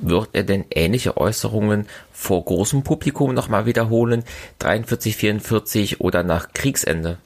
Wird 0.00 0.30
er 0.32 0.42
denn 0.42 0.64
ähnliche 0.70 1.16
Äußerungen 1.16 1.86
vor 2.12 2.44
großem 2.44 2.82
Publikum 2.82 3.34
nochmal 3.34 3.66
wiederholen, 3.66 4.24
43, 4.58 5.16
44 5.16 6.00
oder 6.00 6.24
nach 6.24 6.52
Kriegsende? 6.52 7.18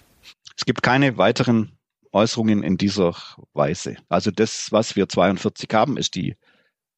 Es 0.56 0.66
gibt 0.66 0.82
keine 0.82 1.16
weiteren 1.16 1.72
Äußerungen 2.12 2.62
in 2.62 2.76
dieser 2.76 3.14
Weise. 3.52 3.96
Also 4.08 4.30
das, 4.30 4.68
was 4.70 4.96
wir 4.96 5.08
42 5.08 5.68
haben, 5.72 5.96
ist 5.96 6.14
die 6.14 6.36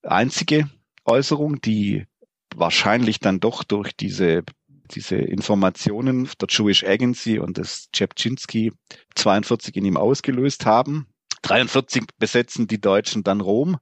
einzige 0.02 0.68
Äußerung, 1.04 1.60
die 1.60 2.06
wahrscheinlich 2.54 3.20
dann 3.20 3.40
doch 3.40 3.64
durch 3.64 3.96
diese 3.96 4.42
diese 4.90 5.16
Informationen 5.16 6.28
der 6.38 6.48
Jewish 6.50 6.84
Agency 6.84 7.38
und 7.38 7.56
des 7.56 7.88
Czepczynski 7.90 8.70
42 9.14 9.74
in 9.76 9.86
ihm 9.86 9.96
ausgelöst 9.96 10.66
haben. 10.66 11.06
43 11.40 12.04
besetzen 12.18 12.66
die 12.66 12.82
Deutschen 12.82 13.22
dann 13.22 13.40
Rom 13.40 13.78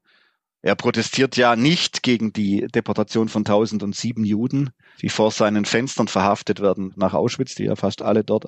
er 0.62 0.76
protestiert 0.76 1.37
ja 1.37 1.57
nicht 1.57 2.05
gegen 2.05 2.33
die 2.33 2.68
Deportation 2.68 3.28
von 3.28 3.41
1007 3.41 4.24
Juden, 4.24 4.70
die 5.03 5.09
vor 5.09 5.33
seinen 5.33 5.64
Fenstern 5.64 6.07
verhaftet 6.07 6.61
werden 6.61 6.93
nach 6.95 7.14
Auschwitz, 7.14 7.57
die 7.57 7.64
ja 7.64 7.74
fast 7.74 8.01
alle 8.01 8.22
dort 8.22 8.47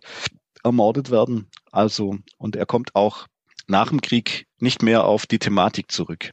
ermordet 0.64 1.10
werden. 1.10 1.48
Also, 1.70 2.16
und 2.38 2.56
er 2.56 2.66
kommt 2.66 2.94
auch 2.94 3.26
nach 3.66 3.88
dem 3.88 4.00
Krieg 4.00 4.46
nicht 4.58 4.82
mehr 4.82 5.04
auf 5.04 5.26
die 5.26 5.38
Thematik 5.38 5.90
zurück. 5.90 6.30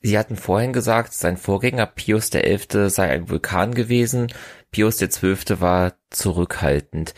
Sie 0.00 0.16
hatten 0.16 0.36
vorhin 0.36 0.72
gesagt, 0.72 1.12
sein 1.12 1.36
Vorgänger 1.36 1.86
Pius 1.86 2.30
XI. 2.30 2.88
sei 2.88 3.10
ein 3.10 3.28
Vulkan 3.28 3.74
gewesen, 3.74 4.32
Pius 4.70 4.98
XII. 4.98 5.60
war 5.60 5.94
zurückhaltend. 6.10 7.14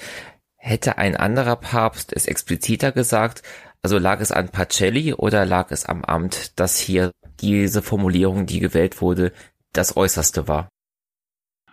Hätte 0.56 0.98
ein 0.98 1.16
anderer 1.16 1.56
Papst 1.56 2.12
es 2.14 2.26
expliziter 2.26 2.92
gesagt, 2.92 3.42
also 3.82 3.98
lag 3.98 4.20
es 4.20 4.32
an 4.32 4.50
Pacelli 4.50 5.14
oder 5.14 5.46
lag 5.46 5.70
es 5.70 5.86
am 5.86 6.04
Amt, 6.04 6.58
dass 6.58 6.78
hier 6.78 7.12
diese 7.40 7.82
Formulierung, 7.82 8.46
die 8.46 8.60
gewählt 8.60 9.00
wurde, 9.00 9.32
das 9.72 9.96
Äußerste 9.96 10.48
war? 10.48 10.68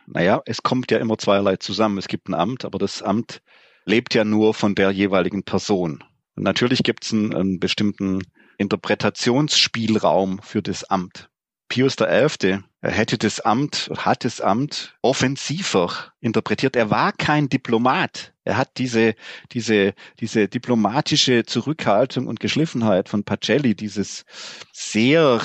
Naja, 0.06 0.42
es 0.46 0.64
kommt 0.64 0.90
ja 0.92 1.00
immer 1.00 1.18
zweierlei 1.18 1.58
zusammen. 1.58 1.98
Es 1.98 2.08
gibt 2.08 2.30
ein 2.30 2.34
Amt, 2.34 2.64
aber 2.64 2.80
das 2.80 3.02
Amt 3.02 3.42
lebt 3.88 4.14
ja 4.14 4.24
nur 4.24 4.54
von 4.54 4.76
der 4.76 4.92
jeweiligen 4.92 5.44
Person. 5.44 6.04
Und 6.36 6.44
natürlich 6.44 6.84
gibt 6.84 7.06
es 7.06 7.14
einen, 7.14 7.34
einen 7.34 7.60
bestimmten 7.60 8.22
Interpretationsspielraum 8.58 10.40
für 10.44 10.62
das 10.62 10.84
Amt. 10.84 11.30
Pius 11.70 11.98
XI. 11.98 12.60
hätte 12.82 13.18
das 13.18 13.42
Amt, 13.42 13.90
hat 13.98 14.24
das 14.24 14.40
Amt 14.40 14.96
offensiver 15.02 16.14
interpretiert. 16.22 16.76
Er 16.76 16.90
war 16.90 17.12
kein 17.12 17.50
Diplomat. 17.50 18.34
Er 18.44 18.58
hat 18.58 18.78
diese, 18.78 19.16
diese, 19.52 19.94
diese 20.20 20.48
diplomatische 20.48 21.44
Zurückhaltung 21.44 22.28
und 22.28 22.40
Geschliffenheit 22.40 23.10
von 23.10 23.24
Pacelli, 23.24 23.76
dieses 23.76 24.24
sehr 24.72 25.42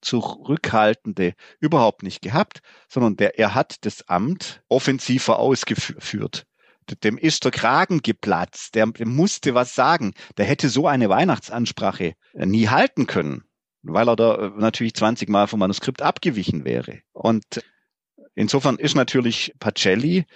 zurückhaltende 0.00 1.34
überhaupt 1.60 2.02
nicht 2.02 2.22
gehabt, 2.22 2.60
sondern 2.88 3.16
der, 3.16 3.38
er 3.38 3.54
hat 3.54 3.84
das 3.84 4.08
Amt 4.08 4.62
offensiver 4.68 5.38
ausgeführt. 5.38 6.46
Dem 7.04 7.16
ist 7.18 7.44
der 7.44 7.52
Kragen 7.52 8.02
geplatzt, 8.02 8.74
der, 8.74 8.86
der 8.86 9.06
musste 9.06 9.54
was 9.54 9.74
sagen. 9.74 10.14
Der 10.36 10.46
hätte 10.46 10.68
so 10.68 10.86
eine 10.86 11.08
Weihnachtsansprache 11.08 12.14
nie 12.34 12.68
halten 12.68 13.06
können, 13.06 13.44
weil 13.82 14.08
er 14.08 14.16
da 14.16 14.52
natürlich 14.56 14.94
20 14.94 15.28
Mal 15.28 15.46
vom 15.46 15.60
Manuskript 15.60 16.02
abgewichen 16.02 16.64
wäre. 16.64 17.00
Und 17.12 17.62
insofern 18.34 18.76
ist 18.78 18.94
natürlich 18.94 19.54
Pacelli 19.58 20.26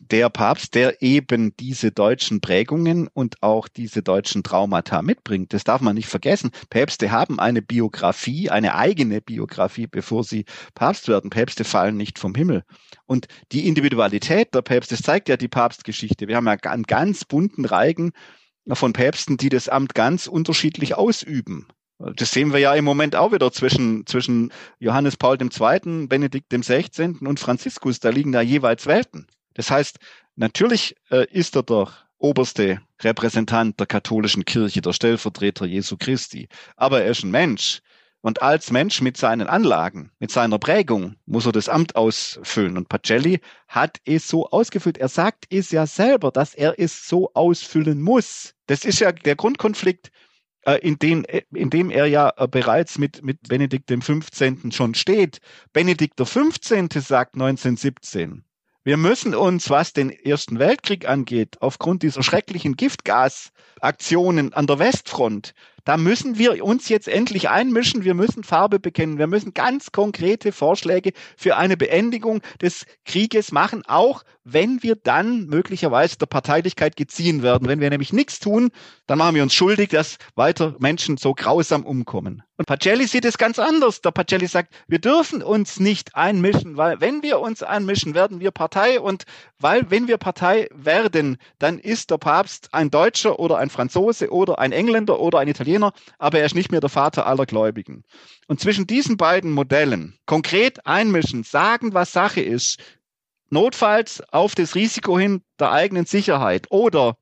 der 0.00 0.30
Papst, 0.30 0.74
der 0.74 1.02
eben 1.02 1.54
diese 1.58 1.92
deutschen 1.92 2.40
Prägungen 2.40 3.08
und 3.08 3.42
auch 3.42 3.68
diese 3.68 4.02
deutschen 4.02 4.42
Traumata 4.42 5.02
mitbringt. 5.02 5.52
Das 5.52 5.64
darf 5.64 5.80
man 5.80 5.94
nicht 5.94 6.08
vergessen. 6.08 6.50
Päpste 6.68 7.10
haben 7.10 7.38
eine 7.38 7.62
Biografie, 7.62 8.50
eine 8.50 8.74
eigene 8.74 9.20
Biografie, 9.20 9.86
bevor 9.86 10.24
sie 10.24 10.44
Papst 10.74 11.08
werden. 11.08 11.30
Päpste 11.30 11.64
fallen 11.64 11.96
nicht 11.96 12.18
vom 12.18 12.34
Himmel. 12.34 12.64
Und 13.06 13.26
die 13.52 13.66
Individualität 13.66 14.54
der 14.54 14.62
Päpste, 14.62 14.94
das 14.96 15.02
zeigt 15.02 15.28
ja 15.28 15.36
die 15.36 15.48
Papstgeschichte. 15.48 16.28
Wir 16.28 16.36
haben 16.36 16.46
ja 16.46 16.56
einen 16.62 16.84
ganz 16.84 17.24
bunten 17.24 17.64
Reigen 17.64 18.12
von 18.70 18.92
Päpsten, 18.92 19.36
die 19.36 19.48
das 19.48 19.68
Amt 19.68 19.94
ganz 19.94 20.26
unterschiedlich 20.26 20.94
ausüben. 20.94 21.66
Das 22.16 22.30
sehen 22.30 22.52
wir 22.52 22.60
ja 22.60 22.74
im 22.74 22.84
Moment 22.84 23.14
auch 23.14 23.32
wieder 23.32 23.52
zwischen, 23.52 24.06
zwischen 24.06 24.52
Johannes 24.78 25.18
Paul 25.18 25.36
II., 25.40 26.06
Benedikt 26.06 26.48
XVI. 26.48 27.16
und 27.20 27.38
Franziskus. 27.38 28.00
Da 28.00 28.08
liegen 28.08 28.32
da 28.32 28.40
jeweils 28.40 28.86
Welten. 28.86 29.26
Das 29.54 29.70
heißt, 29.70 29.98
natürlich 30.36 30.96
äh, 31.10 31.26
ist 31.30 31.56
er 31.56 31.62
der 31.62 31.88
oberste 32.18 32.80
Repräsentant 33.00 33.80
der 33.80 33.86
katholischen 33.86 34.44
Kirche, 34.44 34.80
der 34.80 34.92
Stellvertreter 34.92 35.66
Jesu 35.66 35.96
Christi. 35.96 36.48
Aber 36.76 37.02
er 37.02 37.10
ist 37.10 37.24
ein 37.24 37.30
Mensch. 37.30 37.80
Und 38.22 38.42
als 38.42 38.70
Mensch 38.70 39.00
mit 39.00 39.16
seinen 39.16 39.46
Anlagen, 39.46 40.10
mit 40.18 40.30
seiner 40.30 40.58
Prägung, 40.58 41.16
muss 41.24 41.46
er 41.46 41.52
das 41.52 41.70
Amt 41.70 41.96
ausfüllen. 41.96 42.76
Und 42.76 42.90
Pacelli 42.90 43.40
hat 43.66 43.98
es 44.04 44.28
so 44.28 44.50
ausgefüllt. 44.50 44.98
Er 44.98 45.08
sagt 45.08 45.46
es 45.48 45.70
ja 45.70 45.86
selber, 45.86 46.30
dass 46.30 46.54
er 46.54 46.78
es 46.78 47.08
so 47.08 47.32
ausfüllen 47.32 48.02
muss. 48.02 48.54
Das 48.66 48.84
ist 48.84 49.00
ja 49.00 49.12
der 49.12 49.36
Grundkonflikt, 49.36 50.10
äh, 50.62 50.76
in, 50.86 50.98
den, 50.98 51.24
in 51.54 51.70
dem 51.70 51.90
er 51.90 52.06
ja 52.06 52.32
äh, 52.36 52.46
bereits 52.46 52.98
mit, 52.98 53.24
mit 53.24 53.48
Benedikt 53.48 53.88
dem 53.88 54.02
15. 54.02 54.70
schon 54.70 54.94
steht. 54.94 55.40
Benedikt 55.72 56.18
der 56.18 56.26
15. 56.26 56.90
sagt 56.90 57.34
1917, 57.34 58.44
wir 58.82 58.96
müssen 58.96 59.34
uns, 59.34 59.68
was 59.68 59.92
den 59.92 60.10
Ersten 60.10 60.58
Weltkrieg 60.58 61.06
angeht, 61.06 61.58
aufgrund 61.60 62.02
dieser 62.02 62.22
schrecklichen 62.22 62.76
Giftgasaktionen 62.76 64.54
an 64.54 64.66
der 64.66 64.78
Westfront, 64.78 65.54
da 65.84 65.96
müssen 65.96 66.38
wir 66.38 66.64
uns 66.64 66.88
jetzt 66.88 67.08
endlich 67.08 67.48
einmischen. 67.48 68.04
Wir 68.04 68.14
müssen 68.14 68.44
Farbe 68.44 68.78
bekennen. 68.78 69.18
Wir 69.18 69.26
müssen 69.26 69.54
ganz 69.54 69.92
konkrete 69.92 70.52
Vorschläge 70.52 71.12
für 71.36 71.56
eine 71.56 71.76
Beendigung 71.76 72.42
des 72.60 72.86
Krieges 73.04 73.52
machen, 73.52 73.82
auch 73.86 74.22
wenn 74.44 74.82
wir 74.82 74.96
dann 74.96 75.46
möglicherweise 75.46 76.18
der 76.18 76.26
Parteilichkeit 76.26 76.96
geziehen 76.96 77.42
werden. 77.42 77.68
Wenn 77.68 77.80
wir 77.80 77.90
nämlich 77.90 78.12
nichts 78.12 78.40
tun, 78.40 78.70
dann 79.06 79.18
machen 79.18 79.34
wir 79.34 79.42
uns 79.42 79.54
schuldig, 79.54 79.90
dass 79.90 80.16
weiter 80.34 80.76
Menschen 80.78 81.16
so 81.16 81.34
grausam 81.34 81.84
umkommen. 81.84 82.42
Und 82.56 82.66
Pacelli 82.66 83.06
sieht 83.06 83.24
es 83.24 83.38
ganz 83.38 83.58
anders. 83.58 84.02
Der 84.02 84.10
Pacelli 84.10 84.46
sagt, 84.46 84.74
wir 84.86 84.98
dürfen 84.98 85.42
uns 85.42 85.80
nicht 85.80 86.14
einmischen, 86.14 86.76
weil 86.76 87.00
wenn 87.00 87.22
wir 87.22 87.40
uns 87.40 87.62
einmischen, 87.62 88.14
werden 88.14 88.40
wir 88.40 88.50
Partei 88.50 89.00
und 89.00 89.24
weil 89.58 89.90
wenn 89.90 90.08
wir 90.08 90.18
Partei 90.18 90.68
werden, 90.74 91.38
dann 91.58 91.78
ist 91.78 92.10
der 92.10 92.18
Papst 92.18 92.68
ein 92.72 92.90
Deutscher 92.90 93.38
oder 93.38 93.56
ein 93.56 93.70
Franzose 93.70 94.30
oder 94.30 94.58
ein 94.58 94.72
Engländer 94.72 95.20
oder 95.20 95.38
ein 95.38 95.48
Italiener, 95.48 95.69
aber 96.18 96.38
er 96.38 96.46
ist 96.46 96.54
nicht 96.54 96.70
mehr 96.70 96.80
der 96.80 96.90
Vater 96.90 97.26
aller 97.26 97.46
Gläubigen. 97.46 98.04
Und 98.46 98.60
zwischen 98.60 98.86
diesen 98.86 99.16
beiden 99.16 99.52
Modellen 99.52 100.18
konkret 100.26 100.86
einmischen, 100.86 101.44
sagen, 101.44 101.94
was 101.94 102.12
Sache 102.12 102.40
ist, 102.40 102.78
notfalls 103.50 104.22
auf 104.32 104.54
das 104.54 104.74
Risiko 104.74 105.18
hin 105.18 105.42
der 105.58 105.72
eigenen 105.72 106.06
Sicherheit 106.06 106.66
oder 106.70 107.16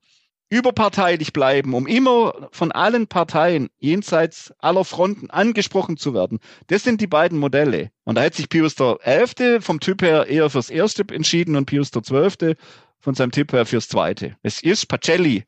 überparteilich 0.49 1.31
bleiben, 1.31 1.73
um 1.73 1.85
immer 1.85 2.49
von 2.51 2.71
allen 2.71 3.07
Parteien 3.07 3.69
jenseits 3.77 4.51
aller 4.59 4.83
Fronten 4.83 5.29
angesprochen 5.29 5.97
zu 5.97 6.13
werden. 6.13 6.39
Das 6.67 6.83
sind 6.83 7.01
die 7.01 7.07
beiden 7.07 7.37
Modelle. 7.37 7.91
Und 8.03 8.15
da 8.15 8.23
hat 8.23 8.33
sich 8.33 8.49
Pius 8.49 8.75
XI. 8.75 9.61
vom 9.61 9.79
Typ 9.79 10.01
her 10.01 10.27
eher 10.27 10.49
fürs 10.49 10.71
Erste 10.71 11.03
entschieden 11.11 11.55
und 11.55 11.65
Pius 11.65 11.91
XII. 11.91 12.55
von 13.01 13.15
seinem 13.15 13.31
Typ 13.31 13.53
her 13.53 13.65
fürs 13.65 13.87
Zweite. 13.87 14.35
Es 14.41 14.61
ist 14.61 14.87
Pacelli, 14.87 15.45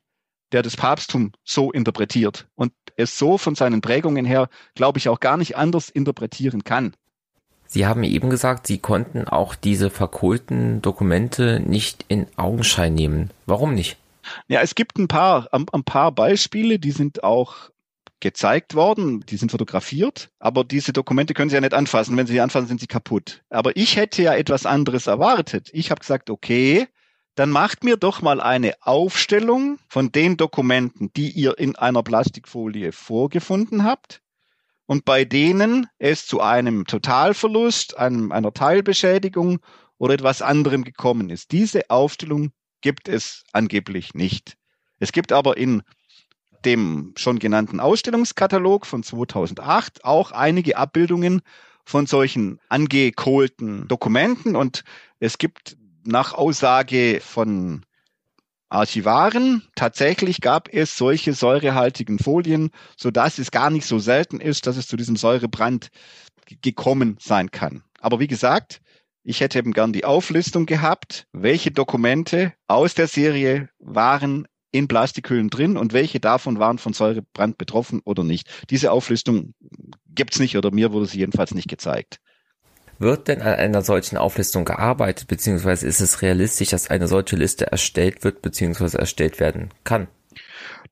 der 0.52 0.62
das 0.62 0.76
Papsttum 0.76 1.32
so 1.44 1.72
interpretiert 1.72 2.46
und 2.54 2.72
es 2.96 3.18
so 3.18 3.38
von 3.38 3.54
seinen 3.54 3.80
Prägungen 3.80 4.24
her, 4.24 4.48
glaube 4.74 4.98
ich, 4.98 5.08
auch 5.08 5.20
gar 5.20 5.36
nicht 5.36 5.56
anders 5.56 5.88
interpretieren 5.88 6.64
kann. 6.64 6.94
Sie 7.66 7.86
haben 7.86 8.04
eben 8.04 8.28
gesagt, 8.28 8.66
Sie 8.66 8.78
konnten 8.78 9.26
auch 9.26 9.54
diese 9.54 9.88
verkohlten 9.88 10.82
Dokumente 10.82 11.58
nicht 11.58 12.04
in 12.08 12.26
Augenschein 12.36 12.92
nehmen. 12.94 13.30
Warum 13.46 13.74
nicht? 13.74 13.96
Ja, 14.46 14.60
es 14.60 14.74
gibt 14.74 14.98
ein 14.98 15.08
paar, 15.08 15.48
ein, 15.52 15.64
ein 15.72 15.82
paar 15.82 16.12
Beispiele, 16.12 16.78
die 16.78 16.90
sind 16.90 17.24
auch 17.24 17.70
gezeigt 18.20 18.74
worden, 18.74 19.24
die 19.26 19.36
sind 19.36 19.50
fotografiert, 19.50 20.30
aber 20.38 20.64
diese 20.64 20.92
Dokumente 20.92 21.34
können 21.34 21.50
Sie 21.50 21.56
ja 21.56 21.60
nicht 21.60 21.74
anfassen. 21.74 22.16
Wenn 22.16 22.26
Sie 22.26 22.34
die 22.34 22.40
anfassen, 22.40 22.68
sind 22.68 22.80
sie 22.80 22.86
kaputt. 22.86 23.42
Aber 23.50 23.76
ich 23.76 23.96
hätte 23.96 24.22
ja 24.22 24.34
etwas 24.34 24.64
anderes 24.64 25.08
erwartet. 25.08 25.70
Ich 25.72 25.90
habe 25.90 26.00
gesagt, 26.00 26.30
okay, 26.30 26.86
dann 27.34 27.50
macht 27.50 27.84
mir 27.84 27.96
doch 27.96 28.20
mal 28.20 28.40
eine 28.40 28.74
Aufstellung 28.82 29.78
von 29.88 30.12
den 30.12 30.36
Dokumenten, 30.36 31.12
die 31.14 31.30
ihr 31.30 31.58
in 31.58 31.76
einer 31.76 32.02
Plastikfolie 32.02 32.92
vorgefunden 32.92 33.84
habt 33.84 34.20
und 34.86 35.04
bei 35.04 35.24
denen 35.24 35.86
es 35.98 36.26
zu 36.26 36.40
einem 36.40 36.86
Totalverlust, 36.86 37.96
einem, 37.96 38.32
einer 38.32 38.52
Teilbeschädigung 38.52 39.60
oder 39.96 40.14
etwas 40.14 40.42
anderem 40.42 40.84
gekommen 40.84 41.30
ist. 41.30 41.52
Diese 41.52 41.88
Aufstellung 41.88 42.52
gibt 42.82 43.08
es 43.08 43.44
angeblich 43.52 44.14
nicht. 44.14 44.56
Es 44.98 45.12
gibt 45.12 45.32
aber 45.32 45.56
in 45.56 45.82
dem 46.64 47.14
schon 47.16 47.38
genannten 47.38 47.80
Ausstellungskatalog 47.80 48.86
von 48.86 49.02
2008 49.02 50.04
auch 50.04 50.32
einige 50.32 50.76
Abbildungen 50.76 51.42
von 51.84 52.06
solchen 52.06 52.60
angekohlten 52.68 53.88
Dokumenten 53.88 54.54
und 54.54 54.84
es 55.18 55.38
gibt 55.38 55.76
nach 56.04 56.34
Aussage 56.34 57.20
von 57.20 57.84
Archivaren 58.68 59.62
tatsächlich 59.74 60.40
gab 60.40 60.72
es 60.72 60.96
solche 60.96 61.34
säurehaltigen 61.34 62.18
Folien, 62.18 62.70
so 62.96 63.10
dass 63.10 63.38
es 63.38 63.50
gar 63.50 63.70
nicht 63.70 63.86
so 63.86 63.98
selten 63.98 64.40
ist, 64.40 64.66
dass 64.66 64.76
es 64.76 64.88
zu 64.88 64.96
diesem 64.96 65.16
Säurebrand 65.16 65.90
gekommen 66.62 67.16
sein 67.20 67.50
kann. 67.50 67.84
Aber 68.00 68.18
wie 68.18 68.26
gesagt, 68.26 68.80
ich 69.24 69.40
hätte 69.40 69.58
eben 69.58 69.72
gern 69.72 69.92
die 69.92 70.04
Auflistung 70.04 70.66
gehabt, 70.66 71.26
welche 71.32 71.70
Dokumente 71.70 72.54
aus 72.66 72.94
der 72.94 73.06
Serie 73.06 73.68
waren 73.78 74.48
in 74.72 74.88
Plastikhüllen 74.88 75.50
drin 75.50 75.76
und 75.76 75.92
welche 75.92 76.18
davon 76.18 76.58
waren 76.58 76.78
von 76.78 76.94
Säurebrand 76.94 77.58
betroffen 77.58 78.00
oder 78.04 78.24
nicht. 78.24 78.48
Diese 78.70 78.90
Auflistung 78.90 79.54
gibt's 80.08 80.40
nicht 80.40 80.56
oder 80.56 80.72
mir 80.72 80.92
wurde 80.92 81.06
sie 81.06 81.18
jedenfalls 81.18 81.54
nicht 81.54 81.68
gezeigt. 81.68 82.20
Wird 83.02 83.26
denn 83.26 83.42
an 83.42 83.54
einer 83.54 83.82
solchen 83.82 84.16
Auflistung 84.16 84.64
gearbeitet, 84.64 85.26
beziehungsweise 85.26 85.88
ist 85.88 86.00
es 86.00 86.22
realistisch, 86.22 86.68
dass 86.68 86.88
eine 86.88 87.08
solche 87.08 87.34
Liste 87.34 87.66
erstellt 87.66 88.22
wird, 88.22 88.42
beziehungsweise 88.42 88.96
erstellt 88.96 89.40
werden 89.40 89.70
kann? 89.82 90.06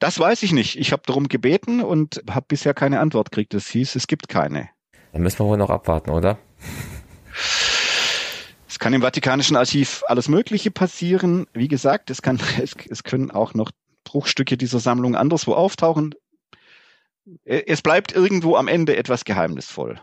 Das 0.01 0.19
weiß 0.19 0.43
ich 0.43 0.51
nicht. 0.51 0.77
Ich 0.77 0.91
habe 0.91 1.03
darum 1.07 1.29
gebeten 1.29 1.81
und 1.81 2.21
habe 2.29 2.47
bisher 2.49 2.75
keine 2.75 2.99
Antwort 2.99 3.31
gekriegt. 3.31 3.55
Es 3.55 3.69
hieß, 3.69 3.95
es 3.95 4.09
gibt 4.09 4.29
keine. 4.29 4.71
Dann 5.13 5.23
müssen 5.23 5.39
wir 5.39 5.47
wohl 5.47 5.57
noch 5.57 5.71
abwarten, 5.71 6.11
oder? 6.11 6.39
Es 8.69 8.81
kann 8.81 8.93
im 8.93 9.03
Vatikanischen 9.03 9.57
Archiv 9.57 10.03
alles 10.09 10.29
Mögliche 10.29 10.73
passieren. 10.73 11.47
Wie 11.53 11.69
gesagt, 11.69 12.11
es, 12.11 12.23
kann, 12.23 12.41
es, 12.61 12.75
es 12.91 13.05
können 13.05 13.31
auch 13.31 13.55
noch 13.55 13.71
Bruchstücke 14.03 14.57
dieser 14.57 14.81
Sammlung 14.81 15.15
anderswo 15.15 15.55
auftauchen. 15.55 16.17
Es 17.45 17.83
bleibt 17.83 18.11
irgendwo 18.11 18.57
am 18.57 18.67
Ende 18.67 18.97
etwas 18.97 19.25
geheimnisvoll. 19.25 20.01